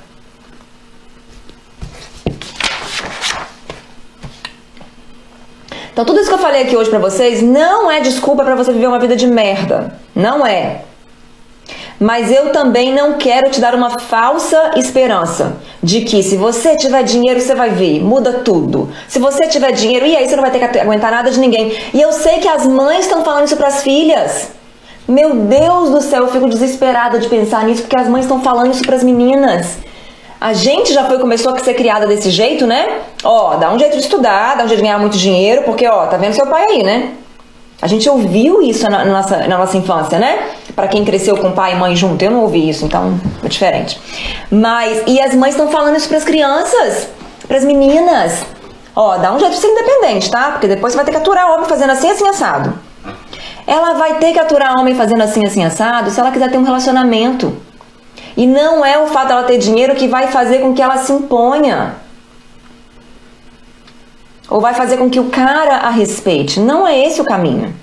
Então 5.91 6.05
tudo 6.05 6.21
isso 6.21 6.30
que 6.30 6.36
eu 6.36 6.39
falei 6.39 6.61
aqui 6.61 6.78
hoje 6.78 6.89
pra 6.89 6.99
vocês 6.99 7.41
não 7.41 7.91
é 7.91 7.99
desculpa 7.99 8.45
para 8.45 8.55
você 8.55 8.71
viver 8.71 8.88
uma 8.88 8.99
vida 8.99 9.17
de 9.17 9.28
merda. 9.28 9.99
Não 10.15 10.47
é. 10.47 10.84
Mas 11.99 12.31
eu 12.31 12.51
também 12.51 12.93
não 12.93 13.13
quero 13.13 13.49
te 13.49 13.59
dar 13.59 13.73
uma 13.73 13.97
falsa 13.99 14.71
esperança 14.75 15.57
de 15.81 16.01
que 16.01 16.21
se 16.21 16.37
você 16.37 16.75
tiver 16.75 17.01
dinheiro, 17.03 17.41
você 17.41 17.55
vai 17.55 17.71
ver, 17.71 18.01
muda 18.03 18.33
tudo. 18.45 18.89
Se 19.07 19.17
você 19.17 19.47
tiver 19.47 19.71
dinheiro, 19.71 20.05
e 20.05 20.15
aí 20.15 20.27
você 20.27 20.35
não 20.35 20.43
vai 20.43 20.51
ter 20.51 20.59
que 20.59 20.79
aguentar 20.79 21.09
nada 21.09 21.31
de 21.31 21.39
ninguém. 21.39 21.75
E 21.93 21.99
eu 21.99 22.11
sei 22.11 22.37
que 22.37 22.47
as 22.47 22.67
mães 22.67 23.05
estão 23.05 23.23
falando 23.23 23.45
isso 23.45 23.57
para 23.57 23.67
as 23.67 23.81
filhas. 23.81 24.49
Meu 25.07 25.33
Deus 25.35 25.89
do 25.89 26.01
céu, 26.01 26.23
eu 26.23 26.31
fico 26.31 26.47
desesperada 26.49 27.17
de 27.17 27.27
pensar 27.27 27.63
nisso 27.63 27.81
porque 27.83 27.99
as 27.99 28.07
mães 28.07 28.25
estão 28.25 28.41
falando 28.41 28.73
isso 28.73 28.83
para 28.83 28.95
as 28.95 29.03
meninas. 29.03 29.77
A 30.39 30.53
gente 30.53 30.93
já 30.93 31.05
foi 31.05 31.17
começou 31.17 31.55
a 31.55 31.59
ser 31.59 31.73
criada 31.73 32.05
desse 32.05 32.29
jeito, 32.29 32.67
né? 32.67 32.99
Ó, 33.23 33.55
dá 33.55 33.73
um 33.73 33.79
jeito 33.79 33.95
de 33.95 34.03
estudar, 34.03 34.55
dá 34.55 34.65
um 34.65 34.67
jeito 34.67 34.81
de 34.81 34.85
ganhar 34.85 34.99
muito 34.99 35.17
dinheiro, 35.17 35.63
porque 35.63 35.87
ó, 35.87 36.05
tá 36.05 36.17
vendo 36.17 36.33
seu 36.33 36.45
pai 36.45 36.63
aí, 36.69 36.83
né? 36.83 37.13
A 37.82 37.88
gente 37.88 38.09
ouviu 38.09 38.61
isso 38.61 38.89
na, 38.89 39.05
nossa, 39.05 39.47
na 39.47 39.57
nossa 39.57 39.78
infância, 39.78 40.17
né? 40.17 40.49
Para 40.75 40.88
quem 40.88 41.05
cresceu 41.05 41.38
com 41.38 41.51
pai 41.51 41.73
e 41.73 41.75
mãe 41.75 41.95
junto, 41.95 42.23
eu 42.23 42.32
não 42.32 42.41
ouvi 42.41 42.67
isso, 42.67 42.86
então 42.86 43.19
é 43.43 43.47
diferente. 43.47 43.99
Mas 44.49 45.03
e 45.05 45.21
as 45.21 45.36
mães 45.36 45.53
estão 45.53 45.69
falando 45.69 45.95
isso 45.95 46.07
para 46.07 46.17
as 46.17 46.23
crianças, 46.23 47.07
para 47.47 47.57
as 47.57 47.63
meninas. 47.63 48.43
Ó, 48.95 49.17
dá 49.17 49.32
um 49.32 49.39
jeito 49.39 49.53
de 49.53 49.59
ser 49.59 49.67
independente, 49.67 50.32
tá? 50.32 50.51
Porque 50.51 50.67
depois 50.67 50.93
você 50.93 50.97
vai 50.97 51.05
ter 51.05 51.11
que 51.11 51.17
aturar 51.17 51.51
homem 51.51 51.65
fazendo 51.67 51.91
assim, 51.91 52.09
assim 52.09 52.28
assado. 52.28 52.73
Ela 53.67 53.93
vai 53.93 54.15
ter 54.15 54.34
que 54.34 54.39
aturar 54.39 54.80
homem 54.80 54.95
fazendo 54.95 55.21
assim, 55.21 55.45
assim 55.45 55.63
assado, 55.63 56.09
se 56.09 56.19
ela 56.19 56.32
quiser 56.32 56.49
ter 56.49 56.57
um 56.57 56.63
relacionamento. 56.63 57.55
E 58.36 58.47
não 58.47 58.84
é 58.84 58.97
o 58.97 59.05
fato 59.07 59.28
dela 59.28 59.43
ter 59.43 59.59
dinheiro 59.59 59.93
que 59.93 60.07
vai 60.07 60.28
fazer 60.28 60.59
com 60.59 60.73
que 60.73 60.82
ela 60.82 60.97
se 60.97 61.11
imponha. 61.11 61.95
Ou 64.49 64.61
vai 64.61 64.73
fazer 64.73 64.97
com 64.97 65.09
que 65.09 65.19
o 65.19 65.29
cara 65.29 65.77
a 65.77 65.89
respeite. 65.89 66.59
Não 66.59 66.87
é 66.87 66.97
esse 67.05 67.19
o 67.19 67.25
caminho. 67.25 67.73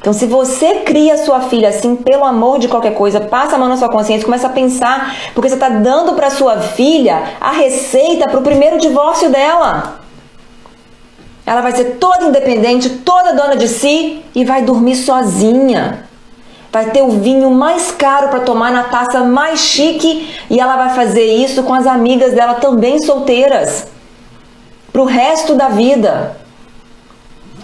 Então, 0.00 0.12
se 0.12 0.26
você 0.26 0.80
cria 0.80 1.16
sua 1.16 1.42
filha 1.42 1.68
assim, 1.68 1.94
pelo 1.94 2.24
amor 2.24 2.58
de 2.58 2.66
qualquer 2.66 2.94
coisa, 2.94 3.20
passa 3.20 3.54
a 3.54 3.58
mão 3.58 3.68
na 3.68 3.76
sua 3.76 3.88
consciência, 3.88 4.24
começa 4.24 4.48
a 4.48 4.50
pensar, 4.50 5.14
porque 5.32 5.48
você 5.48 5.54
está 5.54 5.68
dando 5.68 6.14
para 6.14 6.28
sua 6.28 6.58
filha 6.58 7.22
a 7.40 7.52
receita 7.52 8.28
para 8.28 8.40
o 8.40 8.42
primeiro 8.42 8.78
divórcio 8.78 9.30
dela. 9.30 10.00
Ela 11.46 11.60
vai 11.60 11.70
ser 11.72 11.98
toda 12.00 12.24
independente, 12.24 12.90
toda 12.90 13.32
dona 13.32 13.56
de 13.56 13.68
si 13.68 14.24
e 14.34 14.44
vai 14.44 14.62
dormir 14.62 14.96
sozinha 14.96 16.08
vai 16.72 16.86
ter 16.86 17.02
o 17.02 17.10
vinho 17.10 17.50
mais 17.50 17.92
caro 17.92 18.28
para 18.28 18.40
tomar 18.40 18.72
na 18.72 18.84
taça 18.84 19.22
mais 19.22 19.60
chique 19.60 20.34
e 20.48 20.58
ela 20.58 20.74
vai 20.76 20.94
fazer 20.94 21.26
isso 21.26 21.62
com 21.64 21.74
as 21.74 21.86
amigas 21.86 22.32
dela 22.32 22.54
também 22.54 22.98
solteiras 22.98 23.91
para 24.92 25.02
o 25.02 25.04
resto 25.04 25.54
da 25.54 25.68
vida. 25.68 26.36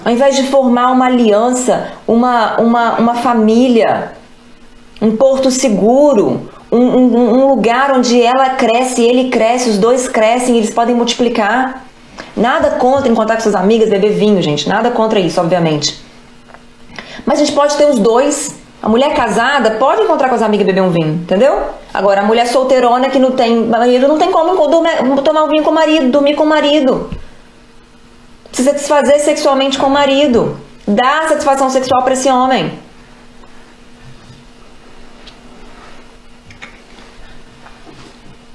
Ao 0.04 0.12
invés 0.12 0.36
de 0.36 0.44
formar 0.44 0.90
uma 0.90 1.06
aliança, 1.06 1.92
uma, 2.06 2.58
uma, 2.60 2.98
uma 2.98 3.14
família, 3.16 4.12
um 5.02 5.16
porto 5.16 5.50
seguro, 5.50 6.48
um, 6.72 6.78
um, 6.78 7.40
um 7.40 7.48
lugar 7.48 7.92
onde 7.92 8.20
ela 8.22 8.50
cresce, 8.50 9.02
ele 9.02 9.28
cresce, 9.28 9.70
os 9.70 9.78
dois 9.78 10.08
crescem, 10.08 10.56
eles 10.56 10.70
podem 10.70 10.94
multiplicar. 10.94 11.84
Nada 12.36 12.70
contra 12.72 13.10
encontrar 13.10 13.36
com 13.36 13.42
suas 13.42 13.54
amigas, 13.54 13.90
beber 13.90 14.12
vinho, 14.12 14.40
gente. 14.40 14.68
Nada 14.68 14.90
contra 14.90 15.20
isso, 15.20 15.40
obviamente. 15.40 16.02
Mas 17.26 17.40
a 17.40 17.44
gente 17.44 17.54
pode 17.54 17.76
ter 17.76 17.84
os 17.84 17.98
dois 17.98 18.58
a 18.80 18.88
mulher 18.88 19.12
casada 19.12 19.72
pode 19.72 20.02
encontrar 20.02 20.28
com 20.28 20.36
as 20.36 20.42
amigas 20.42 20.64
e 20.64 20.72
beber 20.72 20.82
um 20.82 20.90
vinho, 20.90 21.14
entendeu? 21.14 21.62
Agora, 21.92 22.20
a 22.20 22.24
mulher 22.24 22.46
solteirona 22.46 23.10
que 23.10 23.18
não 23.18 23.32
tem 23.32 23.66
marido 23.66 24.06
não 24.06 24.18
tem 24.18 24.30
como 24.30 24.56
tomar 25.22 25.42
um 25.44 25.48
vinho 25.48 25.64
com 25.64 25.70
o 25.70 25.74
marido, 25.74 26.10
dormir 26.10 26.36
com 26.36 26.44
o 26.44 26.46
marido. 26.46 27.10
Se 28.59 28.64
satisfazer 28.64 29.20
sexualmente 29.20 29.78
com 29.78 29.86
o 29.86 29.90
marido. 29.90 30.59
Dá 30.84 31.28
satisfação 31.28 31.70
sexual 31.70 32.02
para 32.02 32.14
esse 32.14 32.28
homem. 32.28 32.76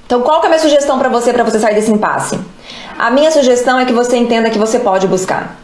Então, 0.06 0.22
qual 0.22 0.42
que 0.42 0.48
é 0.48 0.50
a 0.50 0.50
minha 0.50 0.62
sugestão 0.62 1.00
para 1.00 1.08
você, 1.08 1.32
para 1.32 1.46
você 1.46 1.58
sair 1.58 1.76
desse 1.76 1.90
impasse? 1.90 2.38
A 3.00 3.10
minha 3.10 3.32
sugestão 3.32 3.80
é 3.80 3.86
que 3.86 3.94
você 3.94 4.18
entenda 4.18 4.50
que 4.50 4.60
você 4.60 4.78
pode 4.78 5.08
buscar. 5.08 5.56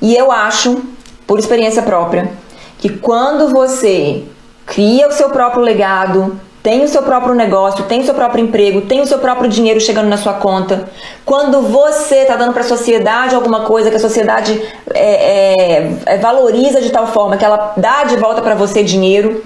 E 0.00 0.14
eu 0.14 0.30
acho, 0.30 0.84
por 1.26 1.40
experiência 1.40 1.82
própria, 1.82 2.30
que 2.78 2.88
quando 2.88 3.48
você 3.48 4.26
cria 4.64 5.08
o 5.08 5.12
seu 5.12 5.28
próprio 5.30 5.60
legado, 5.60 6.40
tem 6.62 6.84
o 6.84 6.88
seu 6.88 7.02
próprio 7.02 7.34
negócio, 7.34 7.84
tem 7.84 8.00
o 8.00 8.04
seu 8.04 8.14
próprio 8.14 8.44
emprego, 8.44 8.82
tem 8.82 9.00
o 9.00 9.06
seu 9.06 9.18
próprio 9.18 9.48
dinheiro 9.48 9.80
chegando 9.80 10.08
na 10.08 10.18
sua 10.18 10.34
conta. 10.34 10.90
Quando 11.24 11.62
você 11.62 12.16
está 12.16 12.36
dando 12.36 12.52
para 12.52 12.62
a 12.62 12.66
sociedade 12.66 13.34
alguma 13.34 13.60
coisa 13.64 13.90
que 13.90 13.96
a 13.96 14.00
sociedade 14.00 14.60
é, 14.92 15.84
é, 15.84 15.92
é, 16.04 16.18
valoriza 16.18 16.82
de 16.82 16.90
tal 16.90 17.06
forma 17.06 17.36
que 17.38 17.44
ela 17.44 17.72
dá 17.76 18.04
de 18.04 18.16
volta 18.16 18.42
para 18.42 18.54
você 18.54 18.84
dinheiro 18.84 19.42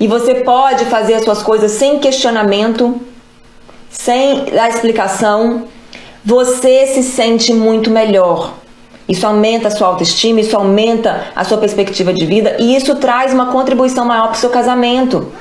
e 0.00 0.08
você 0.08 0.36
pode 0.36 0.84
fazer 0.86 1.14
as 1.14 1.24
suas 1.24 1.40
coisas 1.40 1.70
sem 1.70 2.00
questionamento, 2.00 3.00
sem 3.88 4.46
dar 4.46 4.68
explicação, 4.68 5.64
você 6.24 6.88
se 6.88 7.04
sente 7.04 7.52
muito 7.54 7.90
melhor. 7.90 8.54
Isso 9.08 9.24
aumenta 9.24 9.68
a 9.68 9.70
sua 9.70 9.86
autoestima, 9.86 10.40
isso 10.40 10.56
aumenta 10.56 11.28
a 11.36 11.44
sua 11.44 11.58
perspectiva 11.58 12.12
de 12.12 12.26
vida 12.26 12.56
e 12.58 12.74
isso 12.74 12.96
traz 12.96 13.32
uma 13.32 13.52
contribuição 13.52 14.04
maior 14.04 14.24
para 14.24 14.36
o 14.36 14.40
seu 14.40 14.50
casamento, 14.50 15.32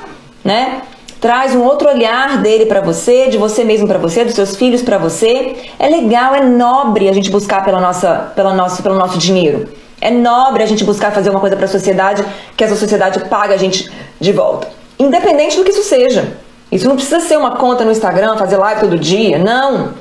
né? 0.43 0.83
Traz 1.25 1.55
um 1.55 1.63
outro 1.63 1.89
olhar 1.89 2.37
dele 2.43 2.67
para 2.67 2.81
você, 2.81 3.29
de 3.29 3.35
você 3.35 3.63
mesmo 3.63 3.87
para 3.87 3.97
você, 3.97 4.23
dos 4.23 4.35
seus 4.35 4.55
filhos 4.55 4.83
para 4.83 4.99
você. 4.99 5.55
É 5.79 5.89
legal, 5.89 6.35
é 6.35 6.41
nobre 6.45 7.09
a 7.09 7.13
gente 7.13 7.31
buscar 7.31 7.65
pela 7.65 7.81
nossa, 7.81 8.31
pela 8.35 8.53
nossa, 8.53 8.83
pelo 8.83 8.93
nosso 8.93 9.17
dinheiro. 9.17 9.67
É 9.99 10.11
nobre 10.11 10.61
a 10.61 10.67
gente 10.67 10.83
buscar 10.83 11.11
fazer 11.11 11.31
uma 11.31 11.39
coisa 11.39 11.55
para 11.55 11.65
a 11.65 11.67
sociedade 11.67 12.23
que 12.55 12.63
essa 12.63 12.75
sociedade 12.75 13.21
paga 13.21 13.55
a 13.55 13.57
gente 13.57 13.91
de 14.19 14.31
volta. 14.31 14.67
Independente 14.99 15.57
do 15.57 15.63
que 15.63 15.71
isso 15.71 15.81
seja. 15.81 16.37
Isso 16.71 16.87
não 16.87 16.95
precisa 16.95 17.19
ser 17.19 17.39
uma 17.39 17.55
conta 17.57 17.83
no 17.83 17.91
Instagram, 17.91 18.37
fazer 18.37 18.57
live 18.57 18.81
todo 18.81 18.99
dia, 18.99 19.39
não. 19.39 19.95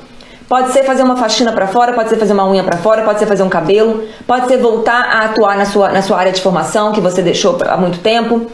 Pode 0.47 0.73
ser 0.73 0.83
fazer 0.83 1.01
uma 1.01 1.17
faxina 1.17 1.51
para 1.51 1.65
fora, 1.65 1.91
pode 1.93 2.09
ser 2.09 2.17
fazer 2.17 2.33
uma 2.33 2.47
unha 2.47 2.63
para 2.63 2.77
fora, 2.77 3.01
pode 3.01 3.17
ser 3.17 3.25
fazer 3.25 3.41
um 3.41 3.49
cabelo, 3.49 4.07
pode 4.27 4.47
ser 4.47 4.57
voltar 4.57 5.01
a 5.01 5.25
atuar 5.25 5.57
na 5.57 5.65
sua, 5.65 5.89
na 5.89 6.03
sua 6.03 6.19
área 6.19 6.31
de 6.31 6.39
formação 6.39 6.91
que 6.91 7.01
você 7.01 7.23
deixou 7.23 7.57
há 7.67 7.77
muito 7.77 7.97
tempo. 7.97 8.45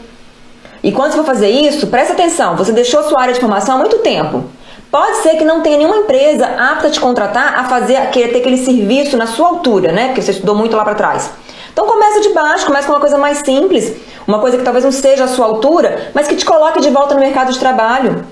E 0.82 0.90
quando 0.90 1.12
você 1.12 1.18
for 1.18 1.26
fazer 1.26 1.48
isso, 1.48 1.86
presta 1.86 2.12
atenção, 2.12 2.56
você 2.56 2.72
deixou 2.72 3.02
sua 3.04 3.20
área 3.20 3.34
de 3.34 3.40
formação 3.40 3.76
há 3.76 3.78
muito 3.78 3.98
tempo. 3.98 4.44
Pode 4.90 5.18
ser 5.18 5.36
que 5.36 5.44
não 5.44 5.62
tenha 5.62 5.78
nenhuma 5.78 5.96
empresa 5.96 6.46
apta 6.46 6.88
a 6.88 6.90
te 6.90 7.00
contratar 7.00 7.58
a 7.58 7.64
fazer, 7.64 8.10
querer 8.10 8.32
ter 8.32 8.38
aquele 8.38 8.58
serviço 8.58 9.16
na 9.16 9.26
sua 9.26 9.48
altura, 9.48 9.92
né? 9.92 10.08
Porque 10.08 10.20
você 10.20 10.32
estudou 10.32 10.54
muito 10.54 10.76
lá 10.76 10.84
para 10.84 10.94
trás. 10.94 11.30
Então 11.72 11.86
começa 11.86 12.20
de 12.20 12.28
baixo, 12.30 12.66
começa 12.66 12.86
com 12.86 12.92
uma 12.92 13.00
coisa 13.00 13.16
mais 13.16 13.38
simples, 13.38 13.94
uma 14.26 14.38
coisa 14.38 14.58
que 14.58 14.64
talvez 14.64 14.84
não 14.84 14.92
seja 14.92 15.24
a 15.24 15.28
sua 15.28 15.46
altura, 15.46 16.10
mas 16.12 16.28
que 16.28 16.36
te 16.36 16.44
coloque 16.44 16.80
de 16.80 16.90
volta 16.90 17.14
no 17.14 17.20
mercado 17.20 17.52
de 17.52 17.58
trabalho 17.58 18.24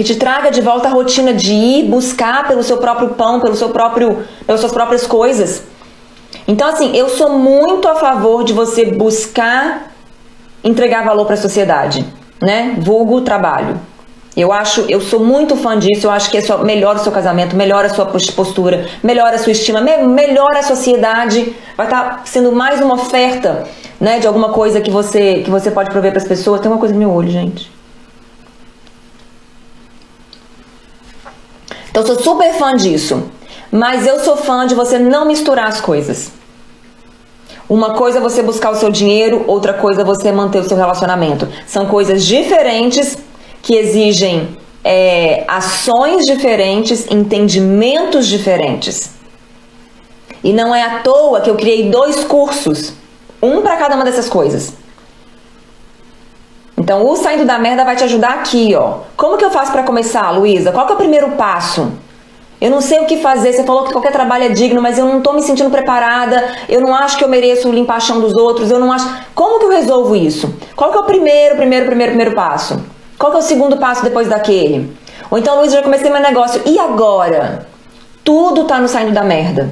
que 0.00 0.04
te 0.04 0.16
traga 0.16 0.50
de 0.50 0.62
volta 0.62 0.88
a 0.88 0.90
rotina 0.90 1.34
de 1.34 1.52
ir 1.52 1.84
buscar 1.84 2.48
pelo 2.48 2.62
seu 2.62 2.78
próprio 2.78 3.10
pão, 3.10 3.38
pelo 3.38 3.54
seu 3.54 3.68
próprio, 3.68 4.24
pelas 4.46 4.60
suas 4.62 4.72
próprias 4.72 5.06
coisas. 5.06 5.62
Então, 6.48 6.68
assim, 6.68 6.96
eu 6.96 7.10
sou 7.10 7.28
muito 7.38 7.86
a 7.86 7.94
favor 7.94 8.42
de 8.42 8.54
você 8.54 8.86
buscar 8.86 9.89
entregar 10.62 11.04
valor 11.04 11.24
para 11.24 11.34
a 11.34 11.38
sociedade, 11.38 12.04
né? 12.40 12.76
Vulgo 12.78 13.20
trabalho. 13.20 13.78
Eu 14.36 14.52
acho, 14.52 14.82
eu 14.82 15.00
sou 15.00 15.20
muito 15.20 15.56
fã 15.56 15.78
disso. 15.78 16.06
Eu 16.06 16.10
acho 16.10 16.30
que 16.30 16.38
isso 16.38 16.56
melhora 16.58 16.98
o 16.98 17.02
seu 17.02 17.12
casamento, 17.12 17.56
melhora 17.56 17.88
a 17.88 17.90
sua 17.90 18.06
postura, 18.06 18.86
melhora 19.02 19.36
a 19.36 19.38
sua 19.38 19.52
estima, 19.52 19.80
melhora 19.80 20.60
a 20.60 20.62
sociedade. 20.62 21.54
Vai 21.76 21.86
estar 21.86 22.02
tá 22.02 22.20
sendo 22.24 22.52
mais 22.52 22.80
uma 22.80 22.94
oferta, 22.94 23.66
né, 23.98 24.18
de 24.18 24.26
alguma 24.26 24.50
coisa 24.50 24.80
que 24.80 24.90
você 24.90 25.42
que 25.44 25.50
você 25.50 25.70
pode 25.70 25.90
prover 25.90 26.12
para 26.12 26.20
as 26.20 26.28
pessoas. 26.28 26.60
Tem 26.60 26.70
uma 26.70 26.78
coisa 26.78 26.94
no 26.94 27.00
meu 27.00 27.10
olho, 27.10 27.30
gente. 27.30 27.70
Então, 31.90 32.04
eu 32.04 32.06
sou 32.06 32.22
super 32.22 32.54
fã 32.54 32.74
disso. 32.76 33.30
Mas 33.70 34.06
eu 34.06 34.18
sou 34.20 34.36
fã 34.36 34.66
de 34.66 34.74
você 34.74 34.98
não 34.98 35.24
misturar 35.24 35.68
as 35.68 35.80
coisas. 35.80 36.32
Uma 37.70 37.94
coisa 37.94 38.18
é 38.18 38.20
você 38.20 38.42
buscar 38.42 38.70
o 38.72 38.74
seu 38.74 38.90
dinheiro, 38.90 39.44
outra 39.46 39.72
coisa 39.72 40.00
é 40.00 40.04
você 40.04 40.32
manter 40.32 40.58
o 40.58 40.68
seu 40.68 40.76
relacionamento. 40.76 41.46
São 41.68 41.86
coisas 41.86 42.26
diferentes 42.26 43.16
que 43.62 43.76
exigem 43.76 44.58
é, 44.82 45.44
ações 45.46 46.26
diferentes, 46.26 47.08
entendimentos 47.08 48.26
diferentes. 48.26 49.12
E 50.42 50.52
não 50.52 50.74
é 50.74 50.82
à 50.82 50.98
toa 50.98 51.42
que 51.42 51.48
eu 51.48 51.54
criei 51.54 51.88
dois 51.88 52.24
cursos, 52.24 52.92
um 53.40 53.62
para 53.62 53.76
cada 53.76 53.94
uma 53.94 54.04
dessas 54.04 54.28
coisas. 54.28 54.72
Então, 56.76 57.08
o 57.08 57.14
saindo 57.14 57.44
da 57.44 57.56
merda 57.56 57.84
vai 57.84 57.94
te 57.94 58.02
ajudar 58.02 58.30
aqui, 58.30 58.74
ó. 58.74 59.02
Como 59.16 59.38
que 59.38 59.44
eu 59.44 59.50
faço 59.52 59.70
para 59.70 59.84
começar, 59.84 60.28
Luísa? 60.30 60.72
Qual 60.72 60.86
que 60.86 60.92
é 60.92 60.94
o 60.96 60.98
primeiro 60.98 61.30
passo? 61.36 61.92
Eu 62.60 62.70
não 62.70 62.80
sei 62.80 63.00
o 63.00 63.06
que 63.06 63.16
fazer. 63.16 63.52
Você 63.52 63.64
falou 63.64 63.84
que 63.84 63.92
qualquer 63.92 64.12
trabalho 64.12 64.44
é 64.44 64.48
digno, 64.50 64.82
mas 64.82 64.98
eu 64.98 65.06
não 65.06 65.20
tô 65.20 65.32
me 65.32 65.42
sentindo 65.42 65.70
preparada. 65.70 66.44
Eu 66.68 66.80
não 66.80 66.94
acho 66.94 67.16
que 67.16 67.24
eu 67.24 67.28
mereço 67.28 67.70
limpar 67.70 67.96
a 67.96 68.00
chão 68.00 68.20
dos 68.20 68.34
outros. 68.34 68.70
Eu 68.70 68.78
não 68.78 68.92
acho. 68.92 69.08
Como 69.34 69.58
que 69.58 69.64
eu 69.64 69.70
resolvo 69.70 70.14
isso? 70.14 70.54
Qual 70.76 70.90
que 70.90 70.98
é 70.98 71.00
o 71.00 71.04
primeiro, 71.04 71.56
primeiro, 71.56 71.86
primeiro, 71.86 72.12
primeiro 72.12 72.34
passo? 72.34 72.84
Qual 73.18 73.32
que 73.32 73.38
é 73.38 73.40
o 73.40 73.42
segundo 73.42 73.78
passo 73.78 74.02
depois 74.02 74.28
daquele? 74.28 74.94
Ou 75.30 75.38
então, 75.38 75.58
Luísa, 75.58 75.76
já 75.76 75.82
comecei 75.82 76.10
meu 76.10 76.20
negócio. 76.20 76.60
E 76.66 76.78
agora? 76.78 77.66
Tudo 78.22 78.64
tá 78.64 78.78
no 78.78 78.88
saindo 78.88 79.12
da 79.12 79.22
merda. 79.24 79.70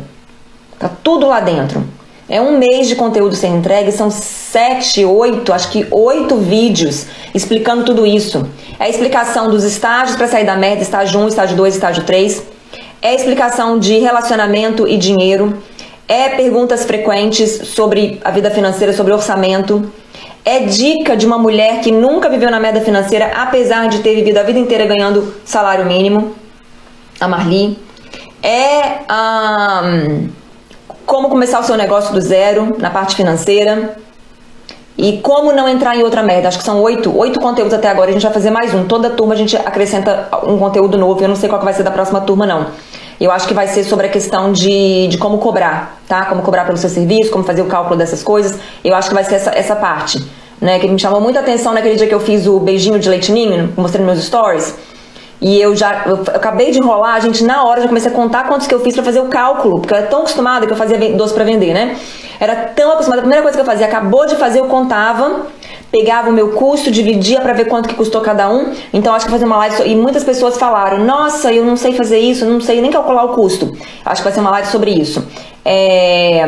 Tá 0.78 0.90
tudo 1.02 1.26
lá 1.26 1.40
dentro. 1.40 1.84
É 2.28 2.40
um 2.40 2.58
mês 2.58 2.88
de 2.88 2.94
conteúdo 2.94 3.34
sendo 3.34 3.56
entregue, 3.56 3.90
são 3.90 4.10
sete, 4.10 5.02
oito, 5.02 5.50
acho 5.50 5.70
que 5.70 5.86
oito 5.90 6.36
vídeos 6.36 7.06
explicando 7.34 7.84
tudo 7.84 8.06
isso. 8.06 8.46
É 8.78 8.84
a 8.84 8.88
explicação 8.88 9.48
dos 9.48 9.64
estágios 9.64 10.14
para 10.14 10.28
sair 10.28 10.44
da 10.44 10.54
merda, 10.54 10.82
estágio 10.82 11.20
1, 11.20 11.28
estágio 11.28 11.56
2, 11.56 11.74
estágio 11.74 12.04
3. 12.04 12.57
É 13.00 13.14
explicação 13.14 13.78
de 13.78 13.98
relacionamento 13.98 14.86
e 14.86 14.96
dinheiro. 14.96 15.62
É 16.06 16.30
perguntas 16.30 16.84
frequentes 16.84 17.68
sobre 17.68 18.18
a 18.24 18.30
vida 18.30 18.50
financeira, 18.50 18.92
sobre 18.92 19.12
orçamento. 19.12 19.92
É 20.44 20.60
dica 20.60 21.16
de 21.16 21.26
uma 21.26 21.38
mulher 21.38 21.80
que 21.80 21.92
nunca 21.92 22.28
viveu 22.28 22.50
na 22.50 22.58
merda 22.58 22.80
financeira, 22.80 23.32
apesar 23.36 23.88
de 23.88 24.00
ter 24.00 24.14
vivido 24.14 24.38
a 24.38 24.42
vida 24.42 24.58
inteira 24.58 24.86
ganhando 24.86 25.34
salário 25.44 25.84
mínimo. 25.84 26.34
A 27.20 27.28
Marli. 27.28 27.78
É. 28.42 29.00
Um, 29.12 30.28
como 31.04 31.30
começar 31.30 31.58
o 31.58 31.62
seu 31.62 31.76
negócio 31.76 32.12
do 32.12 32.20
zero 32.20 32.76
na 32.78 32.90
parte 32.90 33.16
financeira 33.16 33.96
e 34.98 35.18
como 35.18 35.52
não 35.52 35.66
entrar 35.66 35.96
em 35.96 36.02
outra 36.02 36.22
merda. 36.22 36.48
Acho 36.48 36.58
que 36.58 36.64
são 36.64 36.82
oito, 36.82 37.16
oito 37.16 37.40
conteúdos 37.40 37.72
até 37.72 37.88
agora. 37.88 38.10
A 38.10 38.12
gente 38.12 38.22
vai 38.22 38.32
fazer 38.32 38.50
mais 38.50 38.74
um. 38.74 38.84
Toda 38.84 39.10
turma 39.10 39.32
a 39.32 39.36
gente 39.36 39.56
acrescenta 39.56 40.28
um 40.42 40.58
conteúdo 40.58 40.98
novo. 40.98 41.22
Eu 41.22 41.28
não 41.28 41.36
sei 41.36 41.48
qual 41.48 41.62
vai 41.62 41.72
ser 41.72 41.84
da 41.84 41.90
próxima 41.90 42.20
turma, 42.20 42.46
não. 42.46 42.66
Eu 43.20 43.30
acho 43.30 43.48
que 43.48 43.54
vai 43.54 43.66
ser 43.66 43.84
sobre 43.84 44.06
a 44.06 44.08
questão 44.08 44.52
de, 44.52 45.08
de 45.08 45.18
como 45.18 45.38
cobrar, 45.38 46.00
tá? 46.06 46.24
Como 46.26 46.42
cobrar 46.42 46.64
pelo 46.64 46.76
seu 46.76 46.88
serviço, 46.88 47.30
como 47.30 47.44
fazer 47.44 47.62
o 47.62 47.66
cálculo 47.66 47.96
dessas 47.96 48.22
coisas. 48.22 48.58
Eu 48.84 48.94
acho 48.94 49.08
que 49.08 49.14
vai 49.14 49.24
ser 49.24 49.36
essa, 49.36 49.50
essa 49.50 49.74
parte, 49.76 50.24
né? 50.60 50.78
Que 50.78 50.86
me 50.86 50.98
chamou 50.98 51.20
muita 51.20 51.40
atenção 51.40 51.72
naquele 51.72 51.96
dia 51.96 52.06
que 52.06 52.14
eu 52.14 52.20
fiz 52.20 52.46
o 52.46 52.60
beijinho 52.60 52.98
de 52.98 53.08
leitinho, 53.08 53.72
mostrei 53.76 54.04
nos 54.04 54.14
meus 54.14 54.26
stories 54.26 54.74
e 55.40 55.60
eu 55.60 55.76
já 55.76 56.04
eu 56.06 56.22
acabei 56.34 56.70
de 56.70 56.78
enrolar, 56.78 57.14
a 57.14 57.20
gente 57.20 57.44
na 57.44 57.64
hora 57.64 57.80
já 57.80 57.88
comecei 57.88 58.10
a 58.10 58.14
contar 58.14 58.48
quantos 58.48 58.66
que 58.66 58.74
eu 58.74 58.80
fiz 58.80 58.94
para 58.94 59.04
fazer 59.04 59.20
o 59.20 59.26
cálculo, 59.26 59.80
porque 59.80 59.94
eu 59.94 59.98
era 59.98 60.06
tão 60.06 60.20
acostumada 60.20 60.66
que 60.66 60.72
eu 60.72 60.76
fazia 60.76 60.98
doce 61.14 61.32
para 61.32 61.44
vender, 61.44 61.72
né? 61.72 61.96
Era 62.40 62.54
tão 62.54 62.92
acostumada, 62.92 63.20
a 63.20 63.22
primeira 63.22 63.42
coisa 63.42 63.56
que 63.56 63.62
eu 63.62 63.66
fazia, 63.66 63.86
acabou 63.86 64.26
de 64.26 64.36
fazer, 64.36 64.60
eu 64.60 64.66
contava, 64.66 65.46
pegava 65.90 66.30
o 66.30 66.32
meu 66.32 66.50
custo, 66.52 66.90
dividia 66.90 67.40
para 67.40 67.52
ver 67.52 67.66
quanto 67.66 67.88
que 67.88 67.94
custou 67.94 68.20
cada 68.20 68.48
um. 68.50 68.72
Então 68.92 69.14
acho 69.14 69.26
que 69.26 69.32
fazer 69.32 69.44
uma 69.44 69.56
live 69.58 69.82
e 69.86 69.96
muitas 69.96 70.24
pessoas 70.24 70.56
falaram: 70.56 71.04
"Nossa, 71.04 71.52
eu 71.52 71.64
não 71.64 71.76
sei 71.76 71.94
fazer 71.94 72.18
isso, 72.18 72.44
não 72.44 72.60
sei 72.60 72.80
nem 72.80 72.90
calcular 72.90 73.24
o 73.24 73.30
custo". 73.30 73.76
Acho 74.04 74.22
que 74.22 74.24
vai 74.24 74.32
ser 74.32 74.40
uma 74.40 74.50
live 74.50 74.68
sobre 74.68 74.90
isso. 74.92 75.26
É... 75.64 76.44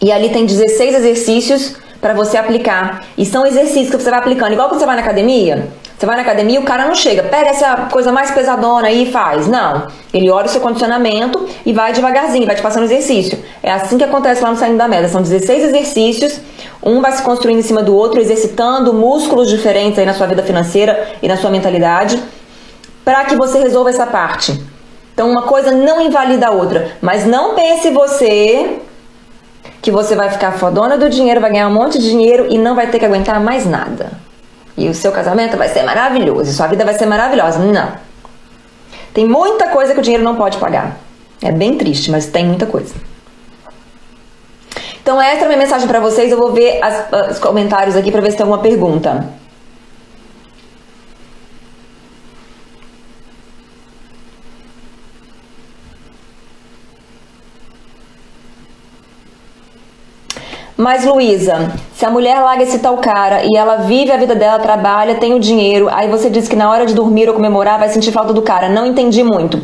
E 0.00 0.12
ali 0.12 0.30
tem 0.30 0.46
16 0.46 0.94
exercícios 0.94 1.76
para 2.00 2.14
você 2.14 2.36
aplicar. 2.36 3.04
E 3.16 3.26
são 3.26 3.44
exercícios 3.44 3.90
que 3.90 4.02
você 4.02 4.10
vai 4.10 4.20
aplicando, 4.20 4.52
igual 4.52 4.68
quando 4.68 4.80
você 4.80 4.86
vai 4.86 4.96
na 4.96 5.02
academia. 5.02 5.68
Você 5.98 6.06
vai 6.06 6.14
na 6.14 6.22
academia, 6.22 6.60
o 6.60 6.62
cara 6.62 6.86
não 6.86 6.94
chega, 6.94 7.24
pega 7.24 7.50
essa 7.50 7.88
coisa 7.90 8.12
mais 8.12 8.30
pesadona 8.30 8.86
aí 8.86 9.02
e 9.02 9.10
faz. 9.10 9.48
Não. 9.48 9.88
Ele 10.14 10.30
olha 10.30 10.46
o 10.46 10.48
seu 10.48 10.60
condicionamento 10.60 11.44
e 11.66 11.72
vai 11.72 11.92
devagarzinho, 11.92 12.46
vai 12.46 12.54
te 12.54 12.62
passando 12.62 12.84
exercício. 12.84 13.36
É 13.60 13.72
assim 13.72 13.98
que 13.98 14.04
acontece 14.04 14.40
lá 14.40 14.48
no 14.48 14.56
Saindo 14.56 14.78
da 14.78 14.86
Meta. 14.86 15.08
São 15.08 15.20
16 15.20 15.64
exercícios, 15.64 16.40
um 16.80 17.00
vai 17.00 17.10
se 17.10 17.22
construindo 17.22 17.58
em 17.58 17.62
cima 17.62 17.82
do 17.82 17.96
outro, 17.96 18.20
exercitando 18.20 18.94
músculos 18.94 19.48
diferentes 19.50 19.98
aí 19.98 20.06
na 20.06 20.14
sua 20.14 20.28
vida 20.28 20.40
financeira 20.40 21.14
e 21.20 21.26
na 21.26 21.36
sua 21.36 21.50
mentalidade, 21.50 22.22
para 23.04 23.24
que 23.24 23.34
você 23.34 23.58
resolva 23.58 23.90
essa 23.90 24.06
parte. 24.06 24.56
Então, 25.12 25.28
uma 25.28 25.42
coisa 25.42 25.72
não 25.72 26.00
invalida 26.00 26.46
a 26.46 26.52
outra. 26.52 26.92
Mas 27.02 27.26
não 27.26 27.56
pense 27.56 27.90
você 27.90 28.78
que 29.82 29.90
você 29.90 30.14
vai 30.14 30.30
ficar 30.30 30.52
fodona 30.52 30.96
do 30.96 31.10
dinheiro, 31.10 31.40
vai 31.40 31.50
ganhar 31.50 31.66
um 31.66 31.74
monte 31.74 31.98
de 31.98 32.08
dinheiro 32.08 32.46
e 32.48 32.56
não 32.56 32.76
vai 32.76 32.86
ter 32.86 33.00
que 33.00 33.04
aguentar 33.04 33.40
mais 33.40 33.66
nada 33.66 34.27
e 34.78 34.88
o 34.88 34.94
seu 34.94 35.10
casamento 35.10 35.56
vai 35.56 35.68
ser 35.68 35.82
maravilhoso 35.82 36.50
e 36.50 36.54
sua 36.54 36.68
vida 36.68 36.84
vai 36.84 36.94
ser 36.94 37.06
maravilhosa. 37.06 37.58
Não. 37.58 37.92
Tem 39.12 39.26
muita 39.26 39.68
coisa 39.68 39.92
que 39.92 39.98
o 39.98 40.02
dinheiro 40.02 40.22
não 40.22 40.36
pode 40.36 40.58
pagar. 40.58 40.96
É 41.42 41.50
bem 41.50 41.76
triste, 41.76 42.10
mas 42.10 42.26
tem 42.26 42.46
muita 42.46 42.64
coisa. 42.64 42.94
Então 45.02 45.20
essa 45.20 45.42
é 45.42 45.44
a 45.44 45.46
minha 45.46 45.58
mensagem 45.58 45.88
para 45.88 45.98
vocês. 45.98 46.30
Eu 46.30 46.38
vou 46.38 46.52
ver 46.52 46.80
as, 46.82 47.30
os 47.32 47.38
comentários 47.38 47.96
aqui 47.96 48.12
para 48.12 48.20
ver 48.20 48.30
se 48.30 48.36
tem 48.36 48.44
alguma 48.44 48.62
pergunta. 48.62 49.26
Mas, 60.78 61.04
Luísa, 61.04 61.72
se 61.92 62.06
a 62.06 62.10
mulher 62.10 62.38
larga 62.38 62.62
esse 62.62 62.78
tal 62.78 62.98
cara 62.98 63.42
e 63.42 63.56
ela 63.56 63.78
vive 63.78 64.12
a 64.12 64.16
vida 64.16 64.36
dela, 64.36 64.60
trabalha, 64.60 65.16
tem 65.16 65.34
o 65.34 65.40
dinheiro, 65.40 65.88
aí 65.90 66.08
você 66.08 66.30
diz 66.30 66.46
que 66.46 66.54
na 66.54 66.70
hora 66.70 66.86
de 66.86 66.94
dormir 66.94 67.28
ou 67.28 67.34
comemorar 67.34 67.80
vai 67.80 67.88
sentir 67.88 68.12
falta 68.12 68.32
do 68.32 68.42
cara. 68.42 68.68
Não 68.68 68.86
entendi 68.86 69.24
muito. 69.24 69.60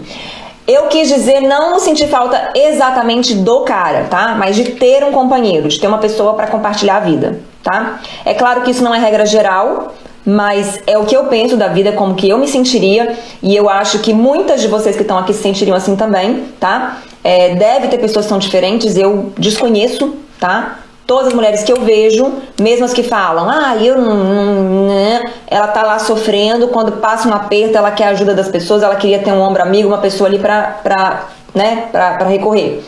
Eu 0.67 0.89
quis 0.89 1.07
dizer 1.07 1.41
não 1.41 1.79
sentir 1.79 2.09
falta 2.09 2.51
exatamente 2.57 3.33
do 3.33 3.61
cara, 3.61 4.09
tá? 4.11 4.35
Mas 4.37 4.57
de 4.57 4.73
ter 4.73 5.05
um 5.05 5.13
companheiro, 5.13 5.69
de 5.69 5.79
ter 5.79 5.87
uma 5.87 5.99
pessoa 5.99 6.35
para 6.35 6.49
compartilhar 6.49 6.97
a 6.97 7.01
vida, 7.01 7.39
tá? 7.63 8.01
É 8.25 8.35
claro 8.35 8.63
que 8.63 8.73
isso 8.73 8.83
não 8.83 8.93
é 8.93 8.99
regra 8.99 9.25
geral, 9.25 9.95
mas 10.27 10.81
é 10.85 10.99
o 10.99 11.05
que 11.05 11.17
eu 11.17 11.27
penso 11.27 11.57
da 11.57 11.69
vida, 11.69 11.93
como 11.93 12.17
que 12.17 12.29
eu 12.29 12.39
me 12.39 12.49
sentiria, 12.49 13.15
e 13.41 13.55
eu 13.55 13.69
acho 13.71 14.01
que 14.01 14.13
muitas 14.13 14.61
de 14.61 14.67
vocês 14.67 14.97
que 14.97 15.03
estão 15.03 15.19
aqui 15.19 15.33
se 15.33 15.43
sentiriam 15.43 15.77
assim 15.77 15.95
também, 15.95 16.43
tá? 16.59 16.99
É, 17.23 17.55
deve 17.55 17.87
ter 17.87 17.99
pessoas 17.99 18.25
que 18.25 18.31
são 18.31 18.39
diferentes, 18.41 18.97
eu 18.97 19.33
desconheço, 19.39 20.17
tá? 20.41 20.81
Todas 21.07 21.29
as 21.29 21.35
mulheres 21.35 21.63
que 21.63 21.71
eu 21.71 21.83
vejo, 21.83 22.33
mesmo 22.59 22.87
as 22.87 22.95
que 22.95 23.03
falam, 23.03 23.49
ah, 23.51 23.77
eu 23.77 23.99
não. 23.99 24.87
Né? 24.89 25.23
Ela 25.47 25.69
tá 25.69 25.83
lá 25.83 25.99
sofrendo, 25.99 26.69
quando 26.69 26.93
passa 26.93 27.29
um 27.29 27.35
aperto, 27.35 27.77
ela 27.77 27.91
quer 27.91 28.05
a 28.05 28.09
ajuda 28.11 28.35
das 28.35 28.49
pessoas, 28.49 28.83
ela 28.83 28.97
queria 28.97 29.19
ter 29.19 29.31
um 29.31 29.41
ombro 29.41 29.63
amigo, 29.63 29.89
uma 29.89 29.99
pessoa 29.99 30.29
ali 30.29 30.39
pra, 30.39 30.79
pra, 30.83 31.29
né, 31.55 31.89
pra, 31.93 32.15
pra 32.15 32.27
recorrer. 32.27 32.83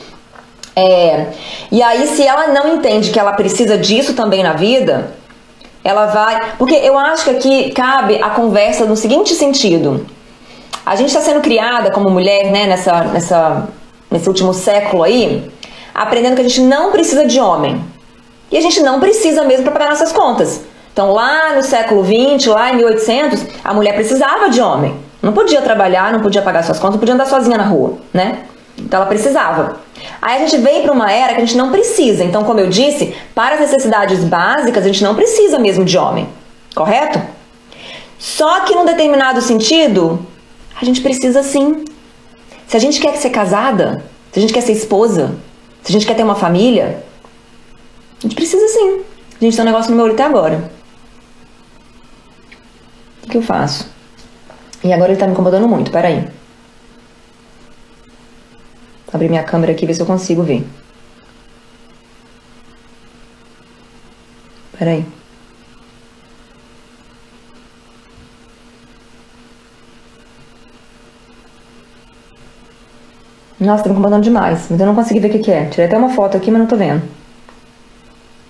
É, 0.74 1.26
e 1.70 1.82
aí, 1.82 2.06
se 2.06 2.26
ela 2.26 2.48
não 2.48 2.76
entende 2.76 3.10
que 3.10 3.18
ela 3.18 3.32
precisa 3.32 3.76
disso 3.76 4.14
também 4.14 4.42
na 4.42 4.54
vida, 4.54 5.12
ela 5.84 6.06
vai. 6.06 6.52
Porque 6.58 6.74
eu 6.74 6.98
acho 6.98 7.24
que 7.24 7.30
aqui 7.30 7.70
cabe 7.72 8.20
a 8.22 8.30
conversa 8.30 8.86
no 8.86 8.96
seguinte 8.96 9.34
sentido. 9.34 10.06
A 10.84 10.96
gente 10.96 11.08
está 11.08 11.20
sendo 11.20 11.40
criada 11.40 11.90
como 11.90 12.08
mulher, 12.08 12.50
né, 12.50 12.66
nessa, 12.66 13.04
nessa, 13.04 13.68
nesse 14.10 14.28
último 14.28 14.54
século 14.54 15.02
aí, 15.02 15.50
aprendendo 15.94 16.36
que 16.36 16.40
a 16.40 16.48
gente 16.48 16.60
não 16.60 16.92
precisa 16.92 17.26
de 17.26 17.40
homem. 17.40 17.95
E 18.50 18.56
a 18.56 18.60
gente 18.60 18.80
não 18.80 19.00
precisa 19.00 19.44
mesmo 19.44 19.64
para 19.64 19.72
pagar 19.72 19.90
nossas 19.90 20.12
contas. 20.12 20.62
Então, 20.92 21.12
lá 21.12 21.54
no 21.54 21.62
século 21.62 22.04
XX, 22.04 22.46
lá 22.46 22.72
em 22.72 22.76
1800, 22.76 23.44
a 23.62 23.74
mulher 23.74 23.94
precisava 23.94 24.48
de 24.48 24.60
homem. 24.60 24.96
Não 25.20 25.32
podia 25.32 25.60
trabalhar, 25.60 26.12
não 26.12 26.20
podia 26.20 26.40
pagar 26.40 26.62
suas 26.62 26.78
contas, 26.78 26.94
não 26.94 27.00
podia 27.00 27.14
andar 27.14 27.26
sozinha 27.26 27.58
na 27.58 27.64
rua, 27.64 27.98
né? 28.14 28.44
Então 28.78 29.00
ela 29.00 29.08
precisava. 29.08 29.80
Aí 30.20 30.36
a 30.36 30.46
gente 30.46 30.58
vem 30.58 30.82
para 30.82 30.92
uma 30.92 31.10
era 31.10 31.34
que 31.34 31.40
a 31.40 31.44
gente 31.44 31.56
não 31.56 31.70
precisa. 31.70 32.22
Então, 32.22 32.44
como 32.44 32.60
eu 32.60 32.68
disse, 32.68 33.14
para 33.34 33.54
as 33.54 33.60
necessidades 33.60 34.22
básicas, 34.24 34.84
a 34.84 34.86
gente 34.86 35.02
não 35.02 35.14
precisa 35.14 35.58
mesmo 35.58 35.84
de 35.84 35.96
homem. 35.96 36.28
Correto? 36.74 37.20
Só 38.18 38.60
que 38.60 38.74
num 38.74 38.84
determinado 38.84 39.40
sentido, 39.40 40.24
a 40.80 40.84
gente 40.84 41.00
precisa 41.00 41.42
sim. 41.42 41.84
Se 42.66 42.76
a 42.76 42.80
gente 42.80 43.00
quer 43.00 43.16
ser 43.16 43.30
casada, 43.30 44.04
se 44.32 44.38
a 44.38 44.42
gente 44.42 44.52
quer 44.52 44.60
ser 44.60 44.72
esposa, 44.72 45.34
se 45.82 45.90
a 45.90 45.92
gente 45.92 46.06
quer 46.06 46.14
ter 46.14 46.22
uma 46.22 46.34
família, 46.34 47.02
a 48.18 48.22
gente 48.22 48.34
precisa 48.34 48.66
sim. 48.68 49.02
A 49.40 49.44
gente 49.44 49.54
tem 49.54 49.62
um 49.62 49.66
negócio 49.66 49.90
no 49.90 49.96
meu 49.96 50.06
olho 50.06 50.14
até 50.14 50.24
agora. 50.24 50.70
O 53.24 53.28
que 53.28 53.36
eu 53.36 53.42
faço? 53.42 53.88
E 54.82 54.92
agora 54.92 55.12
ele 55.12 55.18
tá 55.18 55.26
me 55.26 55.32
incomodando 55.32 55.68
muito, 55.68 55.90
peraí. 55.90 56.20
Vou 59.06 59.14
abrir 59.14 59.28
minha 59.28 59.44
câmera 59.44 59.72
aqui 59.72 59.84
e 59.84 59.86
ver 59.86 59.94
se 59.94 60.00
eu 60.00 60.06
consigo 60.06 60.42
ver. 60.42 60.64
Peraí. 64.78 65.04
Nossa, 73.58 73.82
tá 73.84 73.88
me 73.88 73.94
incomodando 73.94 74.22
demais, 74.22 74.66
mas 74.70 74.78
eu 74.78 74.86
não 74.86 74.94
consegui 74.94 75.18
ver 75.18 75.28
o 75.28 75.32
que, 75.32 75.38
que 75.40 75.50
é. 75.50 75.66
Tirei 75.66 75.86
até 75.86 75.96
uma 75.96 76.10
foto 76.10 76.36
aqui, 76.36 76.50
mas 76.50 76.60
não 76.60 76.68
tô 76.68 76.76
vendo. 76.76 77.02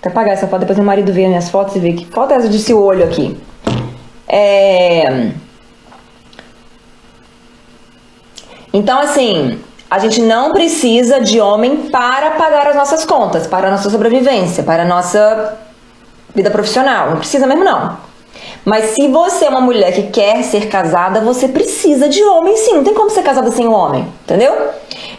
Até 0.07 0.13
apagar 0.13 0.33
essa 0.33 0.47
foto, 0.47 0.61
depois 0.61 0.77
meu 0.77 0.85
marido 0.85 1.11
vê 1.11 1.27
minhas 1.27 1.49
fotos 1.49 1.75
e 1.75 1.79
vê 1.79 1.93
que 1.93 2.05
foto 2.05 2.31
é 2.31 2.37
essa 2.37 2.47
desse 2.47 2.73
olho 2.73 3.03
aqui. 3.03 3.37
É... 4.27 5.31
Então, 8.73 8.99
assim, 8.99 9.59
a 9.89 9.99
gente 9.99 10.21
não 10.21 10.53
precisa 10.53 11.19
de 11.19 11.41
homem 11.41 11.89
para 11.89 12.31
pagar 12.31 12.67
as 12.67 12.75
nossas 12.75 13.05
contas, 13.05 13.47
para 13.47 13.67
a 13.67 13.71
nossa 13.71 13.89
sobrevivência, 13.89 14.63
para 14.63 14.83
a 14.83 14.85
nossa 14.85 15.57
vida 16.33 16.49
profissional. 16.49 17.11
Não 17.11 17.17
precisa 17.17 17.45
mesmo, 17.45 17.63
não. 17.63 17.97
Mas 18.63 18.91
se 18.91 19.07
você 19.07 19.45
é 19.45 19.49
uma 19.49 19.61
mulher 19.61 19.93
que 19.93 20.03
quer 20.03 20.43
ser 20.43 20.67
casada, 20.67 21.21
você 21.21 21.47
precisa 21.47 22.07
de 22.07 22.23
homem 22.23 22.55
sim. 22.55 22.75
Não 22.75 22.83
tem 22.83 22.93
como 22.93 23.09
ser 23.09 23.23
casada 23.23 23.49
sem 23.51 23.67
um 23.67 23.73
homem, 23.73 24.07
entendeu? 24.23 24.53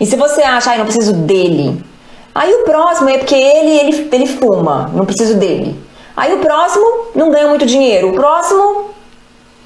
E 0.01 0.07
se 0.07 0.17
você 0.17 0.43
acha, 0.43 0.71
ai, 0.71 0.79
não 0.79 0.85
preciso 0.85 1.13
dele. 1.13 1.83
Aí 2.39 2.55
o 2.55 2.63
próximo 2.63 3.11
é 3.11 3.19
porque 3.19 3.35
ele, 3.35 3.77
ele, 3.77 4.09
ele 4.13 4.27
fuma, 4.27 4.89
não 4.95 5.05
preciso 5.05 5.37
dele. 5.37 5.77
Aí 6.17 6.33
o 6.33 6.39
próximo 6.39 6.87
não 7.13 7.31
ganha 7.31 7.49
muito 7.49 7.67
dinheiro. 7.67 8.11
O 8.11 8.13
próximo 8.13 8.91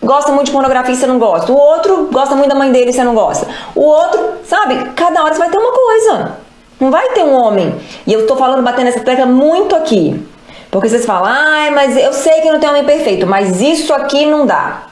gosta 0.02 0.32
muito 0.32 0.46
de 0.46 0.52
pornografia 0.52 0.94
e 0.94 0.96
você 0.96 1.06
não 1.06 1.18
gosta. 1.18 1.52
O 1.52 1.54
outro 1.54 2.08
gosta 2.10 2.34
muito 2.34 2.48
da 2.48 2.54
mãe 2.54 2.72
dele 2.72 2.88
e 2.88 2.92
você 2.94 3.04
não 3.04 3.14
gosta. 3.14 3.46
O 3.74 3.82
outro, 3.82 4.20
sabe? 4.46 4.90
Cada 4.96 5.22
hora 5.22 5.34
você 5.34 5.38
vai 5.38 5.50
ter 5.50 5.58
uma 5.58 5.70
coisa. 5.70 6.38
Não 6.80 6.90
vai 6.90 7.10
ter 7.10 7.22
um 7.22 7.34
homem. 7.34 7.74
E 8.06 8.12
eu 8.14 8.26
tô 8.26 8.36
falando, 8.36 8.62
batendo 8.62 8.88
essa 8.88 9.00
tecla 9.00 9.26
muito 9.26 9.76
aqui. 9.76 10.26
Porque 10.70 10.88
vocês 10.88 11.04
falam, 11.04 11.30
ai, 11.30 11.68
mas 11.68 11.94
eu 11.94 12.14
sei 12.14 12.40
que 12.40 12.50
não 12.50 12.58
tem 12.58 12.70
homem 12.70 12.84
perfeito, 12.84 13.26
mas 13.26 13.60
isso 13.60 13.92
aqui 13.92 14.24
não 14.24 14.46
dá. 14.46 14.84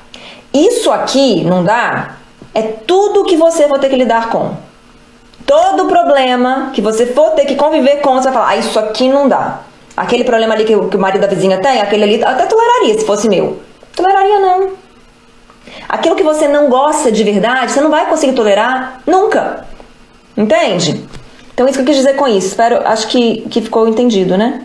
Isso 0.53 0.91
aqui 0.91 1.45
não 1.45 1.65
dá 1.65 2.17
é 2.55 2.63
tudo 2.63 3.25
que 3.25 3.37
você 3.37 3.67
vai 3.67 3.79
ter 3.79 3.89
que 3.89 3.97
lidar 3.97 4.29
com. 4.29 4.53
Todo 5.47 5.87
problema 5.87 6.71
que 6.73 6.81
você 6.81 7.07
for 7.07 7.31
ter 7.31 7.45
que 7.45 7.57
conviver 7.57 8.01
com, 8.01 8.15
você 8.15 8.25
vai 8.25 8.33
falar, 8.33 8.49
ah, 8.49 8.57
isso 8.57 8.79
aqui 8.79 9.09
não 9.09 9.29
dá. 9.29 9.61
Aquele 9.97 10.25
problema 10.25 10.55
ali 10.55 10.65
que, 10.65 10.77
que 10.89 10.97
o 10.97 11.01
marido 11.01 11.21
da 11.21 11.27
vizinha 11.27 11.61
tem, 11.61 11.81
aquele 11.81 12.05
ali, 12.05 12.25
até 12.25 12.47
toleraria 12.47 12.99
se 12.99 13.05
fosse 13.05 13.29
meu. 13.29 13.61
Toleraria 13.95 14.39
não. 14.39 14.71
Aquilo 15.89 16.17
que 16.17 16.23
você 16.23 16.47
não 16.49 16.69
gosta 16.69 17.11
de 17.11 17.23
verdade, 17.25 17.73
você 17.73 17.81
não 17.81 17.91
vai 17.91 18.07
conseguir 18.07 18.33
tolerar 18.33 19.03
nunca. 19.07 19.67
Entende? 20.37 21.05
Então, 21.53 21.69
isso 21.69 21.77
que 21.77 21.83
eu 21.83 21.87
quis 21.87 21.97
dizer 21.97 22.15
com 22.15 22.27
isso. 22.27 22.49
Espero, 22.49 22.87
acho 22.87 23.09
que, 23.09 23.43
que 23.51 23.61
ficou 23.61 23.87
entendido, 23.87 24.39
né? 24.39 24.65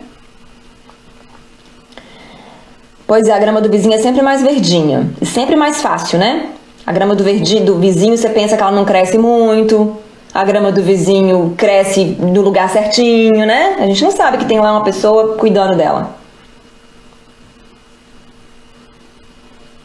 Pois 3.08 3.28
é, 3.28 3.34
a 3.34 3.40
grama 3.40 3.62
do 3.62 3.70
vizinho 3.70 3.94
é 3.94 3.98
sempre 3.98 4.22
mais 4.22 4.42
verdinha. 4.42 5.10
E 5.22 5.26
sempre 5.26 5.56
mais 5.56 5.82
fácil, 5.82 6.18
né? 6.18 6.50
A 6.86 6.92
grama 6.92 7.16
do, 7.16 7.24
verdi, 7.24 7.60
do 7.60 7.78
vizinho, 7.78 8.18
você 8.18 8.30
pensa 8.30 8.56
que 8.56 8.64
ela 8.64 8.72
não 8.72 8.86
cresce 8.86 9.18
muito. 9.18 9.98
A 10.36 10.44
grama 10.44 10.70
do 10.70 10.82
vizinho 10.82 11.54
cresce 11.56 12.04
no 12.20 12.42
lugar 12.42 12.70
certinho, 12.70 13.46
né? 13.46 13.78
A 13.80 13.88
gente 13.88 14.04
não 14.04 14.12
sabe 14.12 14.38
que 14.38 14.44
tem 14.44 14.60
lá 14.60 14.74
uma 14.74 14.84
pessoa 14.84 15.38
cuidando 15.38 15.78
dela. 15.78 16.14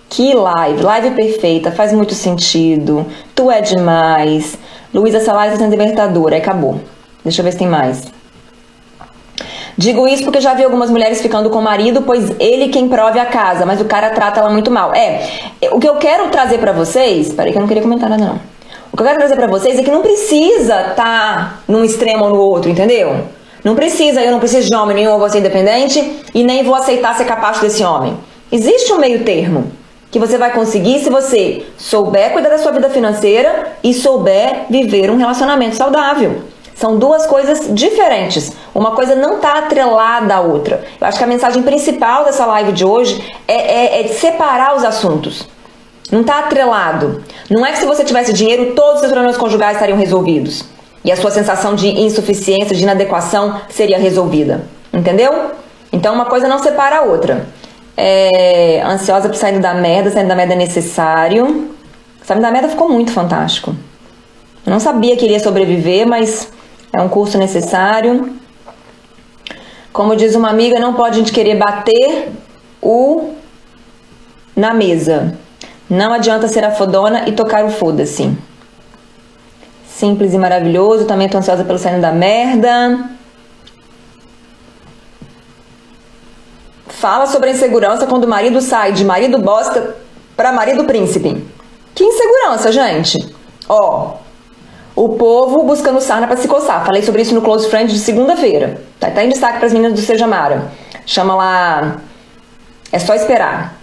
Que 0.08 0.34
live, 0.34 0.82
live 0.82 1.10
perfeita, 1.12 1.70
faz 1.70 1.92
muito 1.92 2.14
sentido. 2.14 3.06
Tu 3.32 3.48
é 3.48 3.60
demais. 3.60 4.58
Luísa 4.92 5.20
Salazar 5.20 5.56
sendo 5.56 5.70
libertadora, 5.70 6.36
acabou. 6.36 6.80
Deixa 7.22 7.42
eu 7.42 7.44
ver 7.44 7.52
se 7.52 7.58
tem 7.58 7.68
mais. 7.68 8.02
Digo 9.78 10.08
isso 10.08 10.24
porque 10.24 10.40
já 10.40 10.52
vi 10.52 10.64
algumas 10.64 10.90
mulheres 10.90 11.22
ficando 11.22 11.48
com 11.48 11.60
o 11.60 11.62
marido, 11.62 12.02
pois 12.02 12.28
ele 12.40 12.70
quem 12.70 12.88
prove 12.88 13.20
a 13.20 13.26
casa, 13.26 13.64
mas 13.64 13.80
o 13.80 13.84
cara 13.84 14.10
trata 14.10 14.40
ela 14.40 14.50
muito 14.50 14.68
mal. 14.68 14.92
É, 14.92 15.28
o 15.70 15.78
que 15.78 15.88
eu 15.88 15.94
quero 15.94 16.28
trazer 16.28 16.58
para 16.58 16.72
vocês, 16.72 17.32
peraí 17.32 17.52
que 17.52 17.58
eu 17.58 17.60
não 17.60 17.68
queria 17.68 17.84
comentar 17.84 18.10
nada 18.10 18.24
não. 18.24 18.49
O 18.92 18.96
que 18.96 19.02
eu 19.02 19.06
quero 19.06 19.18
trazer 19.18 19.36
para 19.36 19.46
vocês 19.46 19.78
é 19.78 19.82
que 19.82 19.90
não 19.90 20.02
precisa 20.02 20.80
estar 20.80 20.94
tá 20.94 21.58
num 21.68 21.84
extremo 21.84 22.24
ou 22.24 22.30
no 22.30 22.40
outro, 22.40 22.70
entendeu? 22.70 23.24
Não 23.62 23.74
precisa, 23.74 24.20
eu 24.20 24.32
não 24.32 24.40
preciso 24.40 24.68
de 24.68 24.74
homem 24.74 24.96
nenhum, 24.96 25.12
eu 25.12 25.18
vou 25.18 25.28
ser 25.28 25.38
independente 25.38 26.22
e 26.34 26.42
nem 26.42 26.64
vou 26.64 26.74
aceitar 26.74 27.14
ser 27.14 27.24
capaz 27.24 27.60
desse 27.60 27.84
homem. 27.84 28.16
Existe 28.50 28.92
um 28.92 28.98
meio 28.98 29.22
termo 29.24 29.70
que 30.10 30.18
você 30.18 30.36
vai 30.36 30.52
conseguir 30.52 30.98
se 30.98 31.08
você 31.08 31.64
souber 31.78 32.32
cuidar 32.32 32.48
da 32.48 32.58
sua 32.58 32.72
vida 32.72 32.90
financeira 32.90 33.74
e 33.82 33.94
souber 33.94 34.64
viver 34.68 35.10
um 35.10 35.16
relacionamento 35.16 35.76
saudável. 35.76 36.42
São 36.74 36.98
duas 36.98 37.26
coisas 37.26 37.72
diferentes. 37.72 38.52
Uma 38.74 38.92
coisa 38.92 39.14
não 39.14 39.36
está 39.36 39.58
atrelada 39.58 40.34
à 40.34 40.40
outra. 40.40 40.82
Eu 41.00 41.06
acho 41.06 41.18
que 41.18 41.24
a 41.24 41.26
mensagem 41.26 41.62
principal 41.62 42.24
dessa 42.24 42.46
live 42.46 42.72
de 42.72 42.84
hoje 42.84 43.22
é, 43.46 43.98
é, 43.98 44.00
é 44.00 44.08
separar 44.08 44.74
os 44.74 44.82
assuntos. 44.82 45.46
Não 46.10 46.22
está 46.22 46.40
atrelado. 46.40 47.22
Não 47.48 47.64
é 47.64 47.72
que 47.72 47.78
se 47.78 47.86
você 47.86 48.04
tivesse 48.04 48.32
dinheiro, 48.32 48.74
todos 48.74 48.94
os 48.94 49.00
seus 49.00 49.12
problemas 49.12 49.36
conjugais 49.36 49.74
estariam 49.76 49.98
resolvidos. 49.98 50.64
E 51.04 51.10
a 51.10 51.16
sua 51.16 51.30
sensação 51.30 51.74
de 51.74 51.88
insuficiência, 51.88 52.76
de 52.76 52.82
inadequação 52.82 53.60
seria 53.68 53.98
resolvida. 53.98 54.64
Entendeu? 54.92 55.52
Então 55.92 56.14
uma 56.14 56.26
coisa 56.26 56.48
não 56.48 56.58
separa 56.58 56.98
a 56.98 57.02
outra 57.02 57.46
é, 58.00 58.82
ansiosa 58.82 59.28
por 59.28 59.36
sair 59.36 59.58
da 59.58 59.74
merda, 59.74 60.10
saindo 60.10 60.28
da 60.28 60.34
merda 60.34 60.54
é 60.54 60.56
necessário. 60.56 61.74
Saindo 62.22 62.40
da 62.40 62.50
merda 62.50 62.68
ficou 62.68 62.88
muito 62.88 63.12
fantástico. 63.12 63.74
Eu 64.64 64.72
não 64.72 64.80
sabia 64.80 65.16
que 65.16 65.26
iria 65.26 65.38
sobreviver, 65.38 66.06
mas 66.06 66.50
é 66.92 67.00
um 67.00 67.08
curso 67.10 67.36
necessário. 67.36 68.32
Como 69.92 70.16
diz 70.16 70.34
uma 70.34 70.48
amiga, 70.48 70.80
não 70.80 70.94
pode 70.94 71.16
a 71.16 71.18
gente 71.18 71.32
querer 71.32 71.56
bater 71.56 72.30
o 72.80 73.34
na 74.56 74.72
mesa. 74.72 75.38
Não 75.90 76.12
adianta 76.12 76.46
ser 76.46 76.64
a 76.64 76.70
fodona 76.70 77.28
e 77.28 77.32
tocar 77.32 77.64
o 77.64 77.70
foda-se. 77.70 78.32
Simples 79.88 80.32
e 80.32 80.38
maravilhoso. 80.38 81.04
Também 81.04 81.28
tô 81.28 81.38
ansiosa 81.38 81.64
pelo 81.64 81.80
saindo 81.80 82.00
da 82.00 82.12
merda. 82.12 83.10
Fala 86.86 87.26
sobre 87.26 87.50
a 87.50 87.52
insegurança 87.52 88.06
quando 88.06 88.24
o 88.24 88.28
marido 88.28 88.60
sai 88.60 88.92
de 88.92 89.04
marido 89.04 89.38
bosta 89.38 89.96
para 90.36 90.52
marido 90.52 90.84
príncipe. 90.84 91.44
Que 91.92 92.04
insegurança, 92.04 92.70
gente? 92.70 93.18
Ó, 93.68 94.14
o 94.94 95.08
povo 95.10 95.64
buscando 95.64 96.00
sarna 96.00 96.28
para 96.28 96.36
se 96.36 96.46
coçar. 96.46 96.84
Falei 96.84 97.02
sobre 97.02 97.22
isso 97.22 97.34
no 97.34 97.42
Close 97.42 97.68
Friend 97.68 97.92
de 97.92 97.98
segunda-feira. 97.98 98.80
Tá, 99.00 99.10
tá 99.10 99.24
em 99.24 99.28
destaque 99.28 99.58
para 99.58 99.66
as 99.66 99.72
meninas 99.72 99.98
do 99.98 100.06
Seja 100.06 100.26
Mara. 100.26 100.70
Chama 101.04 101.34
lá. 101.34 101.96
É 102.92 102.98
só 102.98 103.14
esperar. 103.14 103.79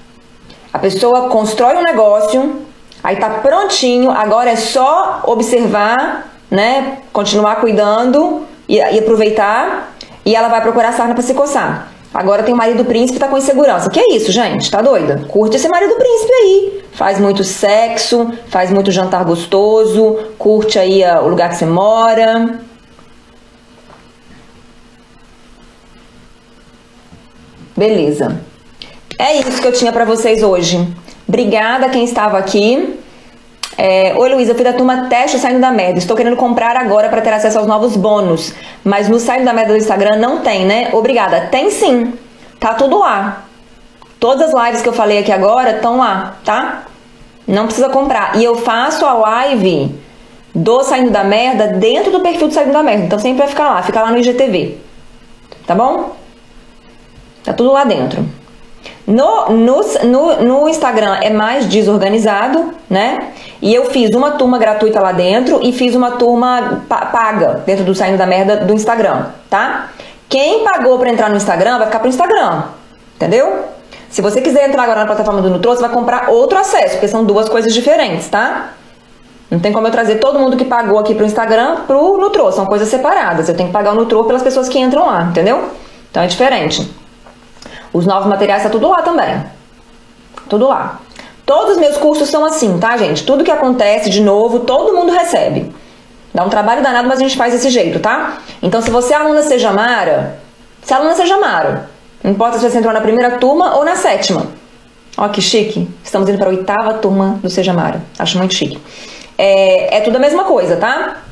A 0.78 0.80
pessoa 0.80 1.28
constrói 1.30 1.76
um 1.76 1.82
negócio, 1.82 2.62
aí 3.04 3.16
tá 3.16 3.32
prontinho, 3.32 4.12
agora 4.12 4.52
é 4.52 4.56
só 4.56 5.24
observar, 5.26 6.32
né? 6.52 7.00
Continuar 7.12 7.56
cuidando 7.56 8.46
e, 8.70 8.76
e 8.76 9.00
aproveitar. 9.00 9.96
E 10.24 10.36
ela 10.36 10.50
vai 10.50 10.62
procurar 10.62 10.94
sarna 10.94 11.16
para 11.16 11.24
se 11.24 11.34
coçar. 11.34 11.92
Agora 12.14 12.44
tem 12.44 12.54
o 12.54 12.58
marido 12.58 12.86
príncipe 12.86 13.18
tá 13.18 13.28
com 13.28 13.40
insegurança. 13.40 13.90
Que 13.90 14.00
é 14.00 14.16
isso, 14.16 14.32
gente? 14.32 14.70
Tá 14.70 14.80
doida? 14.80 15.26
Curte 15.28 15.56
esse 15.56 15.68
marido 15.68 15.96
príncipe 15.96 16.32
aí. 16.32 16.84
Faz 16.92 17.20
muito 17.20 17.44
sexo, 17.44 18.32
faz 18.48 18.70
muito 18.70 18.92
jantar 18.92 19.26
gostoso, 19.26 20.20
curte 20.38 20.78
aí 20.78 21.04
o 21.24 21.28
lugar 21.28 21.50
que 21.50 21.56
você 21.56 21.66
mora. 21.66 22.60
Beleza. 27.76 28.47
É 29.20 29.40
isso 29.40 29.60
que 29.60 29.68
eu 29.68 29.72
tinha 29.72 29.92
para 29.92 30.06
vocês 30.06 30.44
hoje. 30.44 30.88
Obrigada 31.28 31.90
quem 31.90 32.04
estava 32.04 32.38
aqui. 32.38 33.00
É, 33.76 34.14
Oi, 34.16 34.30
Luísa, 34.30 34.52
eu 34.52 34.56
fui 34.56 34.64
da 34.64 34.74
turma 34.74 35.08
teste 35.08 35.40
saindo 35.40 35.60
da 35.60 35.72
merda. 35.72 35.98
Estou 35.98 36.16
querendo 36.16 36.36
comprar 36.36 36.78
agora 36.78 37.10
para 37.10 37.22
ter 37.22 37.34
acesso 37.34 37.58
aos 37.58 37.68
novos 37.68 37.98
bônus. 37.98 38.54
Mas 38.84 39.10
no 39.10 39.20
saindo 39.20 39.46
da 39.46 39.54
merda 39.54 39.74
do 39.74 39.78
Instagram 39.78 40.18
não 40.18 40.42
tem, 40.42 40.66
né? 40.66 40.90
Obrigada. 40.94 41.48
Tem 41.52 41.72
sim. 41.72 42.14
Tá 42.60 42.76
tudo 42.76 43.00
lá. 43.00 43.44
Todas 44.20 44.54
as 44.54 44.66
lives 44.66 44.82
que 44.84 44.90
eu 44.90 44.94
falei 44.94 45.20
aqui 45.20 45.32
agora 45.32 45.72
estão 45.72 45.98
lá, 45.98 46.38
tá? 46.46 46.84
Não 47.48 47.66
precisa 47.66 47.90
comprar. 47.90 48.36
E 48.36 48.44
eu 48.44 48.56
faço 48.58 49.06
a 49.06 49.14
live 49.14 49.96
do 50.54 50.84
Saindo 50.84 51.12
da 51.12 51.24
Merda 51.24 51.68
dentro 51.68 52.12
do 52.12 52.20
perfil 52.20 52.48
do 52.48 52.54
Saindo 52.54 52.74
da 52.74 52.84
Merda. 52.84 53.06
Então 53.06 53.20
sempre 53.20 53.40
vai 53.40 53.48
ficar 53.48 53.70
lá, 53.70 53.82
fica 53.82 54.02
lá 54.02 54.12
no 54.12 54.18
IGTV. 54.18 54.78
Tá 55.66 55.74
bom? 55.74 56.16
Tá 57.44 57.54
tudo 57.54 57.72
lá 57.72 57.84
dentro. 57.84 58.28
No, 59.08 59.50
no, 59.52 59.82
no, 60.04 60.44
no, 60.44 60.68
Instagram 60.68 61.20
é 61.22 61.30
mais 61.30 61.66
desorganizado, 61.66 62.74
né? 62.90 63.32
E 63.62 63.74
eu 63.74 63.86
fiz 63.86 64.14
uma 64.14 64.32
turma 64.32 64.58
gratuita 64.58 65.00
lá 65.00 65.14
dentro 65.14 65.62
e 65.64 65.72
fiz 65.72 65.96
uma 65.96 66.12
turma 66.12 66.84
paga 66.90 67.64
dentro 67.66 67.86
do 67.86 67.96
Saindo 67.96 68.18
da 68.18 68.26
Merda 68.26 68.58
do 68.58 68.74
Instagram, 68.74 69.28
tá? 69.50 69.92
Quem 70.28 70.66
pagou 70.66 71.00
para 71.00 71.10
entrar 71.10 71.30
no 71.30 71.38
Instagram 71.38 71.78
vai 71.78 71.88
ficar 71.88 72.00
pro 72.00 72.10
Instagram, 72.10 72.64
entendeu? 73.16 73.64
Se 74.10 74.22
você 74.22 74.42
quiser 74.42 74.68
entrar 74.68 74.84
agora 74.84 75.00
na 75.00 75.06
plataforma 75.06 75.42
do 75.42 75.50
Nutro, 75.50 75.72
você 75.72 75.82
vai 75.82 75.92
comprar 75.92 76.30
outro 76.30 76.58
acesso, 76.58 76.96
porque 76.96 77.08
são 77.08 77.24
duas 77.24 77.48
coisas 77.48 77.74
diferentes, 77.74 78.28
tá? 78.28 78.74
Não 79.50 79.60
tem 79.60 79.72
como 79.72 79.88
eu 79.88 79.92
trazer 79.92 80.16
todo 80.16 80.38
mundo 80.38 80.58
que 80.58 80.66
pagou 80.66 81.00
aqui 81.00 81.16
pro 81.16 81.26
Instagram 81.26 81.78
pro 81.88 82.18
Nutro, 82.18 82.52
são 82.52 82.66
coisas 82.66 82.90
separadas. 82.90 83.48
Eu 83.48 83.56
tenho 83.56 83.70
que 83.70 83.74
pagar 83.74 83.94
o 83.94 83.96
Nutro 83.96 84.26
pelas 84.26 84.44
pessoas 84.44 84.68
que 84.68 84.78
entram 84.78 85.06
lá, 85.06 85.24
entendeu? 85.24 85.70
Então 86.12 86.22
é 86.24 86.28
diferente. 86.28 86.97
Os 87.98 88.06
novos 88.06 88.28
materiais 88.28 88.64
tá 88.64 88.70
tudo 88.70 88.88
lá 88.88 89.02
também. 89.02 89.44
Tudo 90.48 90.68
lá. 90.68 91.00
Todos 91.46 91.74
os 91.74 91.78
meus 91.78 91.98
cursos 91.98 92.30
são 92.30 92.46
assim, 92.46 92.78
tá, 92.78 92.96
gente? 92.98 93.26
Tudo 93.26 93.44
que 93.44 93.52
acontece 93.52 94.10
de 94.10 94.22
novo, 94.22 94.60
todo 94.60 94.96
mundo 94.96 95.12
recebe. 95.12 95.74
Dá 96.34 96.44
um 96.44 96.50
trabalho 96.50 96.84
danado, 96.84 97.08
mas 97.08 97.20
a 97.20 97.24
gente 97.24 97.38
faz 97.38 97.54
desse 97.54 97.70
jeito, 97.70 98.00
tá? 98.00 98.38
Então, 98.62 98.82
se 98.82 98.92
você 98.92 99.14
é 99.14 99.18
aluna 99.18 99.42
seja 99.42 99.72
Mara, 99.72 100.40
se 100.84 100.94
é 100.94 100.96
aluna 100.96 101.16
seja 101.16 101.38
Mara, 101.40 101.90
não 102.24 102.32
importa 102.32 102.60
se 102.60 102.70
você 102.70 102.78
entrou 102.78 102.94
na 102.94 103.02
primeira 103.02 103.38
turma 103.38 103.76
ou 103.76 103.84
na 103.84 103.96
sétima. 103.96 104.46
Ó, 105.18 105.28
que 105.30 105.42
chique. 105.42 105.90
Estamos 106.04 106.30
indo 106.30 106.38
para 106.38 106.48
a 106.48 106.52
oitava 106.52 106.94
turma 106.96 107.40
do 107.42 107.50
Seja 107.50 107.74
Mara. 107.74 108.04
Acho 108.20 108.38
muito 108.38 108.54
chique. 108.54 108.80
É, 109.36 109.98
é 109.98 110.02
tudo 110.02 110.18
a 110.18 110.20
mesma 110.20 110.44
coisa, 110.44 110.76
tá? 110.76 111.24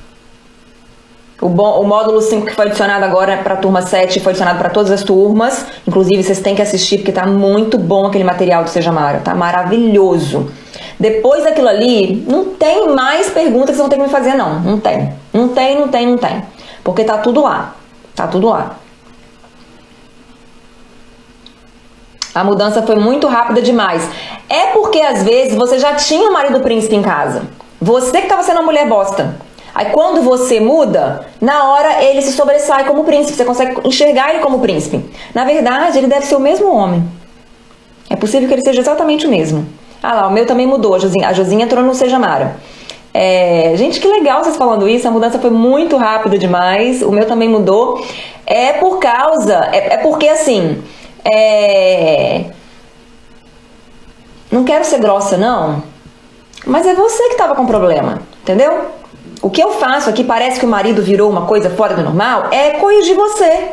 O, 1.41 1.49
bom, 1.49 1.81
o 1.81 1.83
módulo 1.85 2.21
5 2.21 2.45
que 2.45 2.55
foi 2.55 2.67
adicionado 2.67 3.03
agora 3.03 3.37
para 3.37 3.55
a 3.55 3.57
turma 3.57 3.81
7 3.81 4.21
foi 4.21 4.31
adicionado 4.31 4.57
para 4.57 4.69
todas 4.69 4.89
as 4.91 5.03
turmas. 5.03 5.65
Inclusive, 5.85 6.23
vocês 6.23 6.39
têm 6.39 6.55
que 6.55 6.61
assistir 6.61 6.99
porque 6.99 7.11
tá 7.11 7.25
muito 7.25 7.77
bom 7.77 8.05
aquele 8.05 8.23
material 8.23 8.63
do 8.63 8.69
Seja 8.69 8.91
Mara. 8.91 9.19
Tá 9.19 9.35
maravilhoso. 9.35 10.49
Depois 10.97 11.43
daquilo 11.43 11.67
ali, 11.67 12.23
não 12.27 12.45
tem 12.45 12.89
mais 12.95 13.29
perguntas 13.29 13.71
que 13.71 13.75
vocês 13.75 13.79
vão 13.79 13.89
ter 13.89 13.97
que 13.97 14.03
me 14.03 14.09
fazer, 14.09 14.35
não. 14.35 14.61
Não 14.61 14.79
tem. 14.79 15.13
Não 15.33 15.49
tem, 15.49 15.77
não 15.77 15.87
tem, 15.89 16.07
não 16.07 16.17
tem. 16.17 16.41
Porque 16.83 17.03
tá 17.03 17.17
tudo 17.17 17.41
lá. 17.41 17.75
Tá 18.15 18.27
tudo 18.27 18.47
lá. 18.47 18.77
A 22.33 22.43
mudança 22.43 22.81
foi 22.81 22.95
muito 22.95 23.27
rápida 23.27 23.61
demais. 23.61 24.09
É 24.49 24.67
porque 24.67 25.01
às 25.01 25.23
vezes 25.23 25.55
você 25.55 25.79
já 25.79 25.95
tinha 25.95 26.29
o 26.29 26.33
marido 26.33 26.61
príncipe 26.61 26.95
em 26.95 27.01
casa. 27.01 27.43
Você 27.81 28.11
que 28.19 28.23
estava 28.23 28.43
sendo 28.43 28.57
uma 28.57 28.65
mulher 28.65 28.87
bosta. 28.87 29.35
Aí 29.75 29.87
quando 29.87 30.21
você 30.21 30.61
muda, 30.61 31.27
na 31.41 31.69
hora 31.69 32.01
ele 32.01 32.21
se 32.21 32.31
sobressai 32.31 32.85
como 32.85 33.03
príncipe. 33.03 33.35
Você 33.35 33.43
consegue 33.43 33.77
enxergar 33.83 34.29
ele 34.29 34.39
como 34.39 34.61
príncipe. 34.61 35.03
Na 35.33 35.43
verdade, 35.43 35.97
ele 35.97 36.07
deve 36.07 36.25
ser 36.25 36.37
o 36.37 36.39
mesmo 36.39 36.73
homem. 36.73 37.03
É 38.09 38.15
possível 38.15 38.47
que 38.47 38.53
ele 38.53 38.63
seja 38.63 38.79
exatamente 38.79 39.27
o 39.27 39.29
mesmo. 39.29 39.67
Ah 40.01 40.13
lá, 40.13 40.27
o 40.27 40.31
meu 40.31 40.45
também 40.45 40.65
mudou. 40.65 40.95
A 40.95 40.99
Josinha, 40.99 41.27
a 41.27 41.33
Josinha 41.33 41.65
entrou 41.65 41.83
no 41.83 41.93
Seja 41.93 42.17
Mara. 42.17 42.55
É, 43.13 43.73
gente, 43.75 43.99
que 43.99 44.07
legal 44.07 44.43
vocês 44.43 44.55
falando 44.55 44.87
isso. 44.87 45.05
A 45.09 45.11
mudança 45.11 45.39
foi 45.39 45.49
muito 45.49 45.97
rápida 45.97 46.37
demais. 46.37 47.01
O 47.01 47.11
meu 47.11 47.25
também 47.27 47.49
mudou. 47.49 48.01
É 48.45 48.73
por 48.73 48.99
causa. 48.99 49.67
É, 49.73 49.95
é 49.95 49.97
porque 49.97 50.29
assim. 50.29 50.81
É... 51.25 52.45
Não 54.49 54.63
quero 54.63 54.85
ser 54.85 54.99
grossa, 54.99 55.35
não. 55.35 55.83
Mas 56.65 56.87
é 56.87 56.95
você 56.95 57.23
que 57.23 57.33
estava 57.33 57.55
com 57.55 57.65
problema, 57.65 58.21
entendeu? 58.41 58.85
O 59.41 59.49
que 59.49 59.61
eu 59.61 59.71
faço 59.71 60.09
aqui, 60.09 60.23
parece 60.23 60.59
que 60.59 60.65
o 60.65 60.69
marido 60.69 61.01
virou 61.01 61.29
uma 61.29 61.45
coisa 61.45 61.69
fora 61.69 61.95
do 61.95 62.03
normal, 62.03 62.47
é 62.51 62.71
corrigir 62.71 63.15
você. 63.15 63.69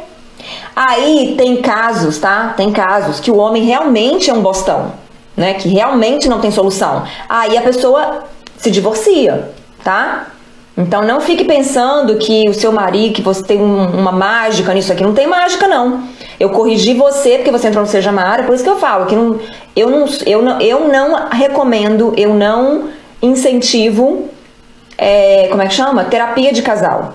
Aí 0.75 1.35
tem 1.37 1.57
casos, 1.57 2.19
tá? 2.19 2.55
Tem 2.57 2.73
casos 2.73 3.21
que 3.21 3.31
o 3.31 3.37
homem 3.37 3.65
realmente 3.65 4.31
é 4.31 4.35
um 4.35 4.43
bostão, 4.43 4.93
né? 5.37 5.55
Que 5.55 5.69
realmente 5.69 6.29
não 6.29 6.41
tem 6.41 6.51
solução. 6.51 7.05
Aí 7.29 7.57
a 7.57 7.63
pessoa 7.63 8.25
se 8.57 8.71
divorcia, 8.71 9.51
tá? 9.85 10.29
Então 10.77 11.03
não 11.03 11.21
fique 11.21 11.45
pensando 11.45 12.17
que 12.17 12.49
o 12.49 12.55
seu 12.55 12.73
marido, 12.73 13.15
que 13.15 13.23
você 13.23 13.43
tem 13.43 13.61
uma 13.61 14.11
mágica 14.11 14.73
nisso 14.73 14.93
aqui. 14.93 15.03
Não 15.03 15.15
tem 15.15 15.27
mágica, 15.27 15.69
não. 15.69 16.03
Eu 16.41 16.51
corrigi 16.51 16.95
você 16.95 17.37
porque 17.37 17.51
você 17.51 17.69
entrou 17.69 17.85
no 17.85 17.91
Seja 17.91 18.11
Mara, 18.11 18.45
por 18.45 18.55
isso 18.55 18.65
que 18.65 18.71
eu 18.71 18.77
falo 18.77 19.07
que 19.07 19.15
não, 19.15 19.39
eu, 19.77 19.91
não, 19.91 20.07
eu, 20.27 20.43
não, 20.43 20.61
eu 20.61 20.89
não 20.89 21.29
recomendo, 21.29 22.15
eu 22.17 22.35
não 22.35 22.89
incentivo, 23.21 24.29
é, 25.03 25.49
como 25.49 25.63
é 25.63 25.67
que 25.67 25.75
chama? 25.75 26.05
Terapia 26.05 26.53
de 26.53 26.63
casal. 26.63 27.15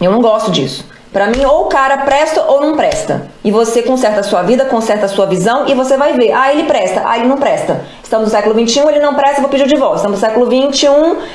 Eu 0.00 0.10
não 0.10 0.20
gosto 0.20 0.50
disso. 0.50 0.86
Para 1.12 1.26
mim, 1.26 1.44
ou 1.44 1.66
o 1.66 1.66
cara 1.66 1.98
presta 1.98 2.42
ou 2.42 2.62
não 2.62 2.74
presta. 2.74 3.28
E 3.44 3.50
você 3.50 3.82
conserta 3.82 4.20
a 4.20 4.22
sua 4.22 4.42
vida, 4.42 4.64
conserta 4.64 5.04
a 5.04 5.08
sua 5.08 5.26
visão 5.26 5.68
e 5.68 5.74
você 5.74 5.96
vai 5.96 6.14
ver. 6.14 6.32
Ah, 6.32 6.50
ele 6.50 6.64
presta, 6.64 7.02
ah, 7.04 7.18
ele 7.18 7.28
não 7.28 7.36
presta. 7.36 7.82
Estamos 8.02 8.28
no 8.28 8.30
século 8.30 8.54
XXI, 8.58 8.80
ele 8.88 9.00
não 9.00 9.14
presta, 9.14 9.42
vou 9.42 9.50
pedir 9.50 9.64
o 9.64 9.68
divórcio. 9.68 9.96
Estamos 9.96 10.20
no 10.20 10.26
século 10.26 10.46
XXI, 10.46 10.88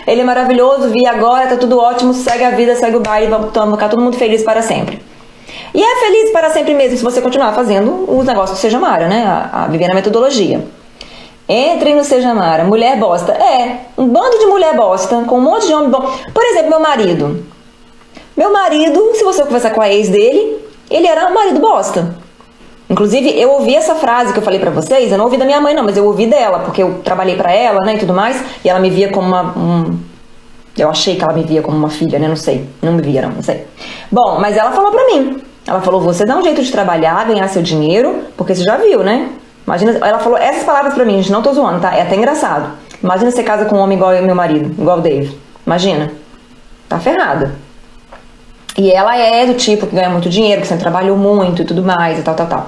ele 0.08 0.22
é 0.22 0.24
maravilhoso, 0.24 0.90
vi 0.90 1.06
agora, 1.06 1.46
tá 1.48 1.58
tudo 1.58 1.78
ótimo, 1.78 2.12
segue 2.14 2.44
a 2.44 2.50
vida, 2.52 2.76
segue 2.76 2.98
o 2.98 3.00
baile, 3.00 3.28
vamos 3.28 3.76
ficar 3.76 3.90
todo 3.90 4.02
mundo 4.02 4.18
feliz 4.18 4.42
para 4.42 4.64
sempre. 4.64 5.00
E 5.74 5.84
é 5.84 5.96
feliz 6.00 6.32
para 6.32 6.50
sempre 6.50 6.74
mesmo 6.74 6.98
se 6.98 7.04
você 7.04 7.22
continuar 7.22 7.54
fazendo 7.54 8.06
os 8.08 8.26
negócios 8.26 8.58
do 8.58 8.62
Seja 8.62 8.80
Mara, 8.80 9.08
né? 9.08 9.26
A, 9.28 9.66
a 9.66 9.68
viver 9.68 9.88
na 9.88 9.94
metodologia. 9.94 10.66
Entrem 11.50 11.95
no 11.95 12.04
Seja 12.04 12.34
Mara, 12.34 12.66
mulher 12.66 12.98
bosta. 12.98 13.32
É, 13.32 13.86
um 13.98 14.08
bando 14.08 14.38
de 14.38 14.45
mulher 14.48 14.76
bosta, 14.76 15.24
com 15.26 15.38
um 15.38 15.41
monte 15.41 15.68
de 15.68 15.74
homem 15.74 15.89
bom. 15.89 16.12
Por 16.34 16.43
exemplo, 16.43 16.70
meu 16.70 16.80
marido. 16.80 17.45
Meu 18.36 18.52
marido, 18.52 19.12
se 19.14 19.24
você 19.24 19.43
conversar 19.43 19.72
com 19.72 19.82
a 19.82 19.89
ex 19.89 20.10
dele, 20.10 20.58
ele 20.89 21.08
era 21.08 21.28
um 21.28 21.34
marido 21.34 21.60
bosta. 21.60 22.16
Inclusive, 22.89 23.30
eu 23.39 23.52
ouvi 23.52 23.76
essa 23.76 23.95
frase 23.95 24.32
que 24.32 24.39
eu 24.39 24.43
falei 24.43 24.60
para 24.60 24.72
vocês, 24.72 25.12
eu 25.12 25.18
não 25.18 25.26
ouvi 25.26 25.38
da 25.38 25.45
minha 25.45 25.60
mãe 25.60 25.74
não, 25.74 25.84
mas 25.84 25.98
eu 25.98 26.06
ouvi 26.06 26.26
dela, 26.26 26.60
porque 26.60 26.82
eu 26.82 27.00
trabalhei 27.04 27.36
para 27.36 27.52
ela, 27.52 27.80
né, 27.82 27.95
e 27.95 28.00
tudo 28.00 28.14
mais, 28.14 28.41
e 28.64 28.70
ela 28.70 28.80
me 28.80 28.89
via 28.89 29.10
como 29.10 29.28
uma 29.28 29.58
um... 29.58 30.00
eu 30.78 30.89
achei 30.89 31.18
que 31.18 31.24
ela 31.24 31.34
me 31.34 31.43
via 31.43 31.62
como 31.62 31.76
uma 31.76 31.89
filha, 31.89 32.18
né, 32.18 32.30
não 32.30 32.38
sei, 32.38 32.66
não 32.82 32.93
me 32.93 33.02
via 33.02 33.24
não, 33.24 33.32
não 33.32 33.43
sei. 33.43 33.66
Bom, 34.10 34.38
mas 34.39 34.56
ela 34.56 34.72
falou 34.72 34.91
pra 34.91 35.06
mim. 35.06 35.41
Ela 35.66 35.82
falou: 35.82 36.00
"Você 36.00 36.24
dá 36.24 36.38
um 36.38 36.43
jeito 36.43 36.62
de 36.62 36.72
trabalhar, 36.72 37.28
ganhar 37.28 37.45
seu 37.50 37.62
dinheiro, 37.62 38.24
porque 38.38 38.56
você 38.56 38.64
já 38.64 38.78
viu, 38.78 39.04
né? 39.04 39.32
Imagina, 39.68 39.99
ela 40.01 40.20
falou 40.20 40.38
essas 40.38 40.63
palavras 40.63 40.93
pra 40.93 41.03
mim, 41.03 41.18
gente, 41.18 41.30
não 41.30 41.41
tô 41.41 41.53
zoando, 41.53 41.82
tá? 41.82 41.93
É 41.93 42.01
até 42.01 42.15
engraçado. 42.15 42.72
Imagina 43.03 43.30
você 43.30 43.43
casa 43.43 43.65
com 43.65 43.76
um 43.76 43.80
homem 43.80 43.97
igual 43.97 44.13
meu 44.24 44.34
marido, 44.34 44.74
igual 44.82 44.99
o 44.99 45.01
Dave. 45.01 45.38
Imagina. 45.65 46.09
Tá 46.88 46.97
ferrada. 46.99 47.53
E 48.78 48.89
ela 48.89 49.18
é 49.18 49.45
do 49.45 49.55
tipo 49.55 49.86
que 49.86 49.93
ganha 49.93 50.09
muito 50.09 50.30
dinheiro, 50.30 50.61
que 50.61 50.68
sempre 50.68 50.84
trabalhou 50.84 51.18
muito 51.18 51.63
e 51.63 51.65
tudo 51.65 51.84
mais 51.84 52.18
e 52.18 52.22
tal, 52.22 52.34
tal, 52.34 52.47
tal. 52.47 52.68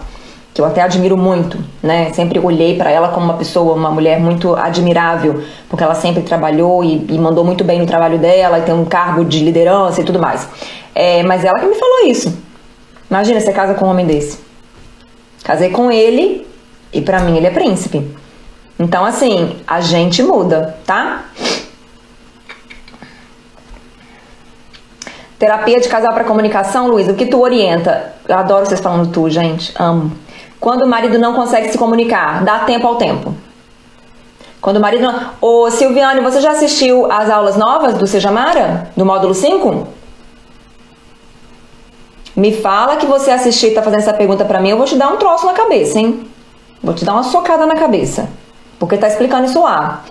Que 0.53 0.59
eu 0.59 0.65
até 0.65 0.81
admiro 0.81 1.15
muito, 1.15 1.57
né? 1.81 2.11
Sempre 2.11 2.37
olhei 2.37 2.75
para 2.75 2.91
ela 2.91 3.07
como 3.09 3.27
uma 3.27 3.35
pessoa, 3.35 3.75
uma 3.75 3.91
mulher 3.91 4.19
muito 4.19 4.53
admirável, 4.55 5.41
porque 5.69 5.83
ela 5.83 5.95
sempre 5.95 6.23
trabalhou 6.23 6.83
e, 6.83 7.05
e, 7.09 7.17
mandou 7.17 7.45
muito 7.45 7.63
bem 7.63 7.79
no 7.79 7.85
trabalho 7.85 8.17
dela 8.17 8.59
e 8.59 8.63
tem 8.63 8.75
um 8.75 8.83
cargo 8.83 9.23
de 9.23 9.39
liderança 9.39 10.01
e 10.01 10.03
tudo 10.03 10.19
mais. 10.19 10.49
É, 10.93 11.23
mas 11.23 11.45
ela 11.45 11.59
que 11.59 11.65
me 11.65 11.75
falou 11.75 12.07
isso. 12.07 12.37
Imagina 13.09 13.39
você 13.39 13.53
casa 13.53 13.73
com 13.75 13.85
um 13.85 13.89
homem 13.89 14.05
desse. 14.05 14.39
Casei 15.45 15.69
com 15.69 15.89
ele 15.89 16.45
e 16.91 17.01
para 17.01 17.19
mim 17.19 17.37
ele 17.37 17.47
é 17.47 17.51
príncipe. 17.51 18.15
Então, 18.79 19.03
assim, 19.03 19.57
a 19.67 19.81
gente 19.81 20.23
muda, 20.23 20.77
tá? 20.85 21.25
Terapia 25.37 25.79
de 25.79 25.87
casal 25.87 26.13
para 26.13 26.23
comunicação, 26.23 26.87
Luiz, 26.87 27.07
o 27.07 27.13
que 27.13 27.25
tu 27.25 27.41
orienta? 27.41 28.13
Eu 28.27 28.37
adoro 28.37 28.65
vocês 28.65 28.79
falando 28.79 29.11
tu, 29.11 29.29
gente. 29.29 29.73
Amo. 29.77 30.11
Quando 30.59 30.83
o 30.83 30.87
marido 30.87 31.17
não 31.17 31.33
consegue 31.33 31.69
se 31.69 31.77
comunicar, 31.77 32.43
dá 32.43 32.59
tempo 32.59 32.85
ao 32.87 32.95
tempo. 32.95 33.33
Quando 34.59 34.77
o 34.77 34.81
marido 34.81 35.03
não... 35.03 35.31
Ô, 35.39 35.69
Silviane, 35.71 36.19
você 36.19 36.41
já 36.41 36.51
assistiu 36.51 37.09
às 37.09 37.29
aulas 37.29 37.55
novas 37.55 37.93
do 37.93 38.05
Seja 38.05 38.29
Mara? 38.29 38.91
Do 38.95 39.05
módulo 39.05 39.33
5? 39.33 39.87
Me 42.35 42.53
fala 42.53 42.97
que 42.97 43.05
você 43.05 43.31
assistiu 43.31 43.69
e 43.69 43.73
tá 43.73 43.81
fazendo 43.81 43.99
essa 43.99 44.13
pergunta 44.13 44.45
para 44.45 44.59
mim, 44.59 44.69
eu 44.69 44.77
vou 44.77 44.85
te 44.85 44.95
dar 44.95 45.09
um 45.09 45.17
troço 45.17 45.45
na 45.45 45.53
cabeça, 45.53 45.99
hein? 45.99 46.28
Vou 46.81 46.93
te 46.93 47.05
dar 47.05 47.13
uma 47.13 47.23
socada 47.23 47.65
na 47.65 47.75
cabeça. 47.75 48.29
Porque 48.77 48.97
tá 48.97 49.07
explicando 49.07 49.45
isso 49.45 49.61
lá. 49.61 50.03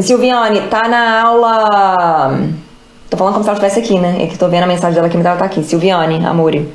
Silviane, 0.00 0.62
tá 0.68 0.88
na 0.88 1.22
aula 1.22 2.38
Tô 3.14 3.18
falando 3.18 3.34
como 3.34 3.44
se 3.44 3.50
ela 3.50 3.58
estivesse 3.58 3.78
aqui, 3.78 4.00
né? 4.00 4.24
É 4.24 4.26
que 4.26 4.36
tô 4.36 4.48
vendo 4.48 4.64
a 4.64 4.66
mensagem 4.66 4.94
dela 4.94 5.08
mas 5.14 5.24
ela 5.24 5.36
tá 5.36 5.44
aqui. 5.44 5.62
Silviane, 5.62 6.26
Amore. 6.26 6.68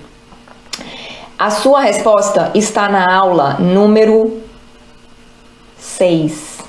A 1.38 1.50
sua 1.50 1.82
resposta 1.82 2.50
está 2.56 2.88
na 2.88 3.14
aula 3.14 3.58
número 3.60 4.42
6. 5.78 6.60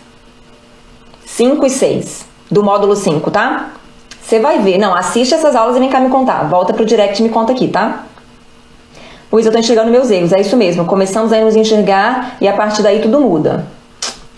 5 1.24 1.66
e 1.66 1.70
6 1.70 2.26
do 2.50 2.64
módulo 2.64 2.96
5, 2.96 3.30
tá? 3.30 3.70
Você 4.20 4.40
vai 4.40 4.58
ver. 4.58 4.76
Não, 4.76 4.92
assiste 4.92 5.34
essas 5.34 5.54
aulas 5.54 5.76
e 5.76 5.78
vem 5.78 5.88
cá 5.88 6.00
me 6.00 6.08
contar. 6.08 6.48
Volta 6.48 6.72
pro 6.72 6.84
direct 6.84 7.20
e 7.20 7.22
me 7.22 7.28
conta 7.28 7.52
aqui, 7.52 7.68
tá? 7.68 8.06
Luiz, 9.32 9.46
eu 9.46 9.52
tô 9.52 9.58
enxergando 9.58 9.90
meus 9.90 10.10
erros. 10.10 10.32
É 10.32 10.40
isso 10.40 10.56
mesmo. 10.56 10.84
Começamos 10.84 11.32
a 11.32 11.40
nos 11.40 11.54
enxergar 11.54 12.36
e 12.40 12.48
a 12.48 12.52
partir 12.52 12.82
daí 12.82 13.00
tudo 13.00 13.20
muda. 13.20 13.66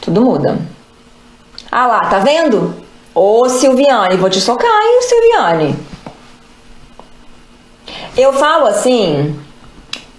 Tudo 0.00 0.20
muda. 0.20 0.58
Ah 1.70 1.86
lá, 1.86 2.00
tá 2.00 2.18
vendo? 2.18 2.74
Ô 3.14 3.48
Silviane, 3.48 4.16
vou 4.16 4.28
te 4.28 4.40
socar, 4.40 4.68
hein, 4.68 5.00
Silviane? 5.02 5.76
Eu 8.16 8.32
falo 8.34 8.66
assim, 8.66 9.34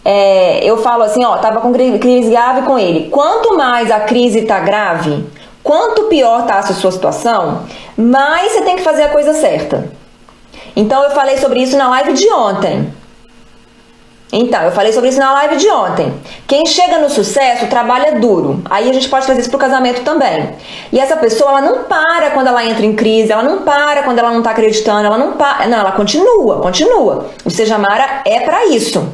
é, 0.03 0.63
eu 0.63 0.78
falo 0.78 1.03
assim, 1.03 1.24
ó, 1.24 1.38
tava 1.38 1.61
com 1.61 1.71
crise 1.71 2.30
grave 2.30 2.63
com 2.63 2.78
ele. 2.80 3.09
Quanto 3.09 3.55
mais 3.55 3.91
a 3.91 3.99
crise 3.99 4.43
tá 4.43 4.59
grave, 4.59 5.26
quanto 5.63 6.03
pior 6.03 6.45
tá 6.45 6.55
a 6.59 6.63
sua 6.63 6.91
situação, 6.91 7.63
mais 7.95 8.51
você 8.51 8.61
tem 8.61 8.76
que 8.76 8.84
fazer 8.84 9.03
a 9.03 9.09
coisa 9.09 9.34
certa. 9.34 9.91
Então 10.76 11.03
eu 11.03 11.11
falei 11.11 11.38
sobre 11.38 11.61
isso 11.61 11.78
na 11.78 11.88
live 11.89 12.13
de 12.13 12.28
ontem. 12.32 12.91
Então, 14.36 14.63
eu 14.63 14.71
falei 14.71 14.91
sobre 14.91 15.09
isso 15.09 15.19
na 15.19 15.31
live 15.31 15.57
de 15.57 15.69
ontem. 15.69 16.11
Quem 16.47 16.65
chega 16.65 16.97
no 16.97 17.07
sucesso 17.07 17.67
trabalha 17.67 18.19
duro. 18.19 18.63
Aí 18.67 18.89
a 18.89 18.93
gente 18.93 19.07
pode 19.07 19.27
fazer 19.27 19.41
isso 19.41 19.49
pro 19.51 19.59
casamento 19.59 20.01
também. 20.01 20.49
E 20.91 20.99
essa 20.99 21.15
pessoa, 21.15 21.51
ela 21.51 21.61
não 21.61 21.84
para 21.84 22.31
quando 22.31 22.47
ela 22.47 22.65
entra 22.65 22.84
em 22.84 22.93
crise, 22.93 23.31
ela 23.31 23.43
não 23.43 23.59
para 23.61 24.01
quando 24.01 24.17
ela 24.17 24.31
não 24.31 24.41
tá 24.41 24.49
acreditando, 24.49 25.05
ela 25.05 25.19
não 25.19 25.34
para. 25.34 25.67
Não, 25.67 25.77
ela 25.77 25.91
continua, 25.91 26.59
continua. 26.61 27.27
O 27.45 27.51
Seja 27.51 27.77
Mara 27.77 28.23
é 28.25 28.39
para 28.39 28.65
isso. 28.65 29.07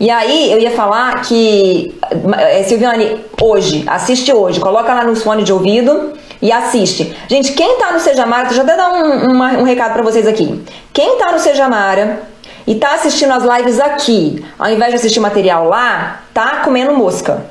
E 0.00 0.10
aí 0.10 0.50
eu 0.50 0.58
ia 0.58 0.72
falar 0.72 1.22
que, 1.22 1.96
é, 2.36 2.64
Silviane, 2.64 3.24
hoje, 3.40 3.84
assiste 3.86 4.32
hoje, 4.32 4.58
coloca 4.58 4.92
lá 4.92 5.04
no 5.04 5.14
fone 5.14 5.44
de 5.44 5.52
ouvido 5.52 6.14
e 6.42 6.50
assiste. 6.50 7.14
Gente, 7.28 7.52
quem 7.52 7.78
tá 7.78 7.92
no 7.92 8.00
Seja 8.00 8.26
Mara, 8.26 8.46
deixa 8.46 8.60
eu 8.60 8.64
até 8.64 8.76
dar 8.76 8.92
um, 8.92 9.30
um, 9.30 9.60
um 9.60 9.62
recado 9.62 9.92
para 9.92 10.02
vocês 10.02 10.26
aqui. 10.26 10.64
Quem 10.92 11.16
tá 11.16 11.30
no 11.30 11.38
Seja 11.38 11.68
Mara 11.68 12.33
e 12.66 12.74
tá 12.74 12.94
assistindo 12.94 13.32
as 13.32 13.44
lives 13.44 13.78
aqui, 13.78 14.44
ao 14.58 14.70
invés 14.70 14.90
de 14.90 14.96
assistir 14.96 15.20
material 15.20 15.68
lá, 15.68 16.22
tá 16.32 16.62
comendo 16.64 16.94
mosca. 16.94 17.44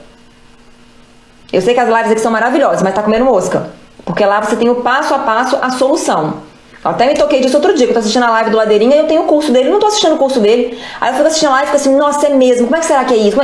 Eu 1.52 1.62
sei 1.62 1.74
que 1.74 1.80
as 1.80 1.88
lives 1.88 2.12
aqui 2.12 2.20
são 2.20 2.32
maravilhosas, 2.32 2.82
mas 2.82 2.96
tá 2.96 3.04
comendo 3.04 3.26
mosca. 3.26 3.70
Porque 4.04 4.26
lá 4.26 4.42
você 4.42 4.56
tem 4.56 4.70
o 4.70 4.76
passo 4.76 5.14
a 5.14 5.20
passo, 5.20 5.58
a 5.62 5.70
solução. 5.70 6.42
Eu 6.84 6.92
até 6.92 7.06
me 7.06 7.14
toquei 7.14 7.40
disso 7.40 7.56
outro 7.56 7.74
dia, 7.76 7.86
que 7.86 7.92
eu 7.92 7.94
tô 7.94 8.00
assistindo 8.00 8.24
a 8.24 8.32
live 8.32 8.50
do 8.50 8.58
Ladeirinha 8.58 8.96
e 8.96 9.00
eu 9.00 9.08
tenho 9.08 9.22
o 9.22 9.28
curso 9.28 9.52
dele, 9.52 9.70
não 9.70 9.80
tô 9.80 9.86
assistindo 9.86 10.16
o 10.16 10.18
curso 10.18 10.40
dele. 10.40 10.78
Aí 11.00 11.12
eu 11.12 11.16
fico 11.16 11.28
assistindo 11.28 11.50
a 11.50 11.54
live 11.54 11.64
e 11.64 11.72
fico 11.72 11.78
assim, 11.78 11.96
nossa, 11.96 12.28
é 12.28 12.30
mesmo, 12.32 12.66
como 12.66 12.76
é 12.76 12.80
que 12.80 12.86
será 12.86 13.06
que 13.06 13.14
é 13.14 13.18
isso? 13.18 13.40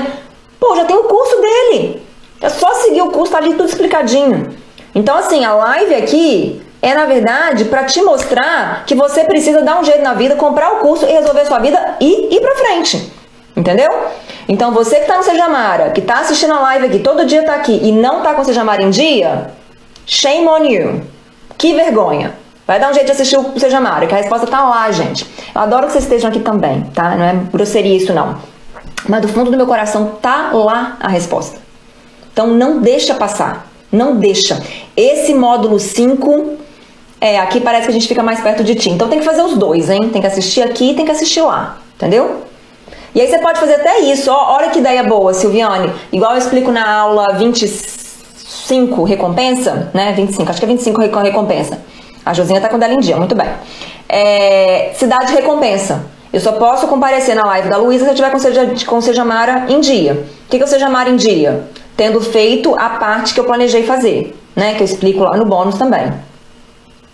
Pô, 0.59 0.75
já 0.75 0.85
tem 0.85 0.97
o 0.97 1.03
curso 1.03 1.39
dele. 1.39 2.01
É 2.41 2.49
só 2.49 2.73
seguir 2.73 3.01
o 3.01 3.11
curso, 3.11 3.31
tá 3.31 3.37
ali 3.37 3.51
tudo 3.51 3.69
explicadinho. 3.69 4.55
Então, 4.93 5.15
assim, 5.15 5.45
a 5.45 5.53
live 5.53 5.95
aqui 5.95 6.61
é 6.81 6.93
na 6.93 7.05
verdade 7.05 7.65
para 7.65 7.83
te 7.83 8.01
mostrar 8.01 8.83
que 8.85 8.95
você 8.95 9.23
precisa 9.23 9.61
dar 9.61 9.79
um 9.79 9.83
jeito 9.83 10.01
na 10.01 10.13
vida, 10.13 10.35
comprar 10.35 10.73
o 10.73 10.75
curso 10.77 11.05
e 11.05 11.11
resolver 11.11 11.41
a 11.41 11.45
sua 11.45 11.59
vida 11.59 11.97
e 11.99 12.35
ir 12.35 12.41
para 12.41 12.55
frente. 12.55 13.11
Entendeu? 13.55 13.89
Então 14.47 14.71
você 14.71 15.01
que 15.01 15.05
tá 15.05 15.17
no 15.17 15.23
Sejamara, 15.23 15.89
que 15.91 16.01
tá 16.01 16.19
assistindo 16.19 16.53
a 16.53 16.59
live 16.61 16.85
aqui, 16.85 16.99
todo 16.99 17.25
dia 17.25 17.43
tá 17.43 17.55
aqui 17.55 17.79
e 17.83 17.91
não 17.91 18.21
tá 18.21 18.33
com 18.33 18.41
o 18.41 18.45
Sejamara 18.45 18.83
em 18.83 18.89
dia, 18.89 19.51
shame 20.05 20.47
on 20.47 20.63
you. 20.65 21.01
Que 21.57 21.73
vergonha. 21.73 22.33
Vai 22.65 22.79
dar 22.79 22.89
um 22.89 22.93
jeito 22.93 23.07
de 23.07 23.11
assistir 23.11 23.37
o 23.37 23.59
Sejamara, 23.59 24.07
que 24.07 24.13
a 24.13 24.17
resposta 24.17 24.47
tá 24.47 24.63
lá, 24.63 24.89
gente. 24.91 25.25
Eu 25.53 25.61
adoro 25.61 25.87
que 25.87 25.91
vocês 25.91 26.05
estejam 26.05 26.29
aqui 26.29 26.39
também, 26.39 26.81
tá? 26.93 27.15
Não 27.15 27.25
é 27.25 27.33
grosseria 27.51 27.97
isso 27.97 28.13
não. 28.13 28.37
Mas 29.07 29.21
do 29.21 29.27
fundo 29.27 29.51
do 29.51 29.57
meu 29.57 29.67
coração 29.67 30.17
tá 30.21 30.51
lá 30.53 30.97
a 30.99 31.09
resposta. 31.09 31.57
Então 32.31 32.47
não 32.47 32.79
deixa 32.79 33.15
passar. 33.15 33.67
Não 33.91 34.15
deixa. 34.15 34.61
Esse 34.95 35.33
módulo 35.33 35.79
5 35.79 36.57
é, 37.21 37.39
aqui 37.39 37.59
parece 37.59 37.85
que 37.85 37.91
a 37.91 37.93
gente 37.93 38.07
fica 38.07 38.23
mais 38.23 38.39
perto 38.39 38.63
de 38.63 38.75
ti. 38.75 38.89
Então 38.89 39.09
tem 39.09 39.19
que 39.19 39.25
fazer 39.25 39.41
os 39.41 39.57
dois, 39.57 39.89
hein? 39.89 40.09
Tem 40.11 40.21
que 40.21 40.27
assistir 40.27 40.61
aqui 40.61 40.91
e 40.91 40.93
tem 40.93 41.05
que 41.05 41.11
assistir 41.11 41.41
lá. 41.41 41.77
Entendeu? 41.95 42.43
E 43.13 43.19
aí 43.19 43.27
você 43.27 43.39
pode 43.39 43.59
fazer 43.59 43.75
até 43.75 43.99
isso. 43.99 44.31
Ó, 44.31 44.55
olha 44.55 44.69
que 44.69 44.79
ideia 44.79 45.03
boa, 45.03 45.33
Silviane. 45.33 45.91
Igual 46.11 46.33
eu 46.33 46.37
explico 46.37 46.71
na 46.71 46.89
aula 46.89 47.33
25 47.33 49.03
recompensa, 49.03 49.91
né? 49.93 50.13
25, 50.13 50.49
acho 50.49 50.59
que 50.59 50.65
é 50.65 50.69
25 50.69 51.01
recompensa. 51.19 51.79
A 52.25 52.33
Josinha 52.33 52.61
tá 52.61 52.69
com 52.69 52.77
dela 52.77 52.93
em 52.93 52.99
dia, 52.99 53.17
muito 53.17 53.35
bem. 53.35 53.47
É, 54.07 54.91
cidade 54.93 55.33
recompensa. 55.33 56.05
Eu 56.31 56.39
só 56.39 56.53
posso 56.53 56.87
comparecer 56.87 57.35
na 57.35 57.43
live 57.43 57.69
da 57.69 57.77
Luísa 57.77 58.05
se 58.05 58.11
eu 58.11 58.15
tiver 58.15 58.29
com, 58.29 58.37
seja, 58.37 58.71
com 58.85 59.01
Sejamara 59.01 59.65
em 59.67 59.79
dia. 59.79 60.13
O 60.45 60.49
que, 60.49 60.57
que 60.57 60.63
é 60.63 60.65
o 60.65 60.69
Sejamara 60.69 61.09
em 61.09 61.15
dia? 61.15 61.63
Tendo 61.97 62.21
feito 62.21 62.75
a 62.75 62.89
parte 62.91 63.33
que 63.33 63.39
eu 63.39 63.45
planejei 63.45 63.83
fazer, 63.83 64.39
né? 64.55 64.75
Que 64.75 64.81
eu 64.81 64.85
explico 64.85 65.23
lá 65.23 65.35
no 65.35 65.45
bônus 65.45 65.75
também. 65.75 66.13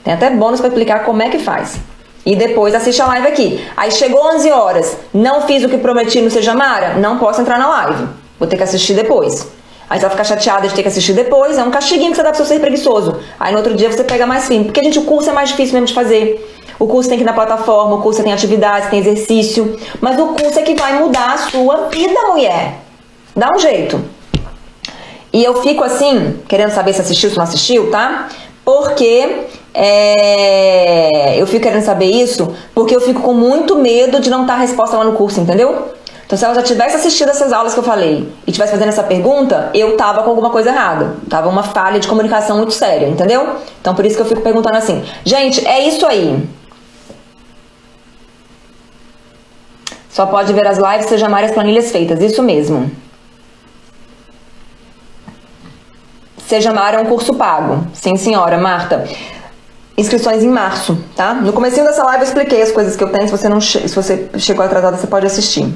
Tem 0.06 0.14
até 0.14 0.30
bônus 0.30 0.62
para 0.62 0.70
explicar 0.70 1.04
como 1.04 1.24
é 1.24 1.30
que 1.30 1.40
faz. 1.40 1.78
E 2.24 2.36
depois 2.36 2.76
assiste 2.76 3.02
a 3.02 3.08
live 3.08 3.28
aqui. 3.28 3.68
Aí 3.76 3.90
chegou 3.92 4.24
11 4.36 4.52
horas, 4.52 4.98
não 5.12 5.42
fiz 5.42 5.64
o 5.64 5.70
que 5.70 5.80
prometi 5.80 6.22
no 6.22 6.30
Seja 6.30 6.54
Mara, 6.54 6.94
não 6.94 7.18
posso 7.18 7.42
entrar 7.42 7.58
na 7.58 7.68
live. 7.68 8.08
Vou 8.40 8.48
ter 8.48 8.56
que 8.56 8.64
assistir 8.64 8.94
depois. 8.94 9.48
Aí 9.90 9.98
você 10.00 10.06
vai 10.06 10.12
ficar 10.12 10.24
chateada 10.24 10.68
de 10.68 10.76
ter 10.76 10.84
que 10.84 10.88
assistir 10.88 11.14
depois, 11.14 11.58
é 11.58 11.64
um 11.64 11.72
castiguinho 11.72 12.12
que 12.12 12.18
você 12.18 12.24
dá 12.24 12.30
pro 12.30 12.38
seu 12.38 12.46
ser 12.46 12.60
preguiçoso. 12.60 13.20
Aí 13.40 13.52
no 13.52 13.58
outro 13.58 13.74
dia 13.74 13.92
você 13.92 14.04
pega 14.04 14.28
mais 14.28 14.48
firme. 14.48 14.66
Porque, 14.66 14.84
gente, 14.84 15.00
o 15.00 15.06
curso 15.06 15.32
é 15.32 15.34
mais 15.34 15.50
difícil 15.50 15.74
mesmo 15.74 15.88
de 15.88 15.94
fazer. 15.94 16.54
O 16.78 16.86
curso 16.86 17.10
tem 17.10 17.18
que 17.18 17.24
ir 17.24 17.26
na 17.26 17.34
plataforma, 17.34 17.96
o 17.96 18.02
curso 18.02 18.22
tem 18.22 18.32
atividades, 18.32 18.90
tem 18.90 19.00
exercício. 19.00 19.76
Mas 20.00 20.20
o 20.20 20.28
curso 20.28 20.60
é 20.60 20.62
que 20.62 20.76
vai 20.76 21.00
mudar 21.00 21.34
a 21.34 21.38
sua 21.38 21.88
vida, 21.90 22.20
mulher. 22.28 22.80
Dá 23.36 23.52
um 23.56 23.58
jeito. 23.58 24.04
E 25.34 25.44
eu 25.44 25.62
fico 25.64 25.84
assim, 25.84 26.40
querendo 26.48 26.72
saber 26.72 26.94
se 26.94 27.02
assistiu, 27.02 27.30
se 27.32 27.38
não 27.38 27.44
assistiu, 27.44 27.90
tá? 27.90 28.30
Porque 28.64 29.46
é, 29.78 31.36
eu 31.38 31.46
fico 31.46 31.64
querendo 31.64 31.84
saber 31.84 32.06
isso 32.06 32.56
porque 32.74 32.96
eu 32.96 33.02
fico 33.02 33.22
com 33.22 33.34
muito 33.34 33.76
medo 33.76 34.22
de 34.22 34.30
não 34.30 34.44
estar 34.44 34.54
a 34.54 34.60
resposta 34.60 34.96
lá 34.96 35.04
no 35.04 35.14
curso, 35.14 35.42
entendeu? 35.42 35.94
Então, 36.26 36.38
se 36.38 36.46
ela 36.46 36.56
já 36.56 36.64
tivesse 36.64 36.96
assistido 36.96 37.30
essas 37.30 37.54
aulas 37.54 37.74
que 37.74 37.80
eu 37.80 37.84
falei 37.84 38.32
e 38.48 38.52
tivesse 38.52 38.72
fazendo 38.72 38.88
essa 38.88 39.04
pergunta, 39.04 39.70
eu 39.76 39.96
tava 39.96 40.24
com 40.24 40.30
alguma 40.30 40.50
coisa 40.50 40.70
errada. 40.70 41.18
Tava 41.30 41.50
uma 41.50 41.62
falha 41.62 42.00
de 42.00 42.08
comunicação 42.08 42.58
muito 42.58 42.74
séria, 42.74 43.08
entendeu? 43.08 43.58
Então, 43.80 43.94
por 43.94 44.06
isso 44.06 44.16
que 44.16 44.22
eu 44.22 44.26
fico 44.26 44.42
perguntando 44.42 44.78
assim. 44.78 45.04
Gente, 45.24 45.66
é 45.68 45.88
isso 45.88 46.04
aí. 46.06 46.48
Só 50.10 50.26
pode 50.26 50.52
ver 50.52 50.66
as 50.66 50.78
lives 50.78 51.06
se 51.06 51.18
chamar 51.20 51.44
as 51.44 51.52
planilhas 51.52 51.92
feitas. 51.92 52.20
Isso 52.22 52.42
mesmo. 52.42 52.90
Seja 56.48 56.74
Mar 56.74 56.94
é 56.96 57.00
um 57.00 57.06
curso 57.06 57.36
pago. 57.36 57.86
Sim, 57.94 58.16
senhora, 58.16 58.58
Marta 58.58 59.06
inscrições 59.98 60.44
em 60.44 60.50
março, 60.50 60.98
tá? 61.16 61.34
No 61.34 61.54
começo 61.54 61.76
dessa 61.78 62.04
live 62.04 62.24
eu 62.24 62.28
expliquei 62.28 62.62
as 62.62 62.72
coisas 62.72 62.96
que 62.96 63.04
eu 63.04 63.10
tenho, 63.10 63.26
se 63.26 63.32
você 63.32 63.48
não 63.48 63.62
se 63.62 63.88
você 63.88 64.30
chegou 64.38 64.66
atrasada, 64.66 64.98
você 64.98 65.08
pode 65.08 65.26
assistir. 65.26 65.74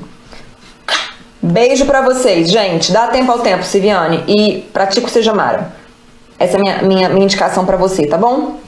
Beijo 1.42 1.86
para 1.86 2.02
vocês, 2.02 2.52
gente. 2.52 2.92
Dá 2.92 3.08
tempo 3.08 3.32
ao 3.32 3.40
tempo, 3.40 3.64
Siviane, 3.64 4.24
e 4.28 4.62
pratica 4.74 5.08
o 5.08 5.10
Seja 5.10 5.34
Mara. 5.34 5.74
Essa 6.38 6.58
é 6.58 6.60
a 6.60 6.62
minha, 6.62 6.82
minha, 6.84 7.10
minha 7.10 7.24
indicação 7.24 7.66
para 7.66 7.78
você, 7.78 8.06
tá 8.06 8.18
bom? 8.18 8.60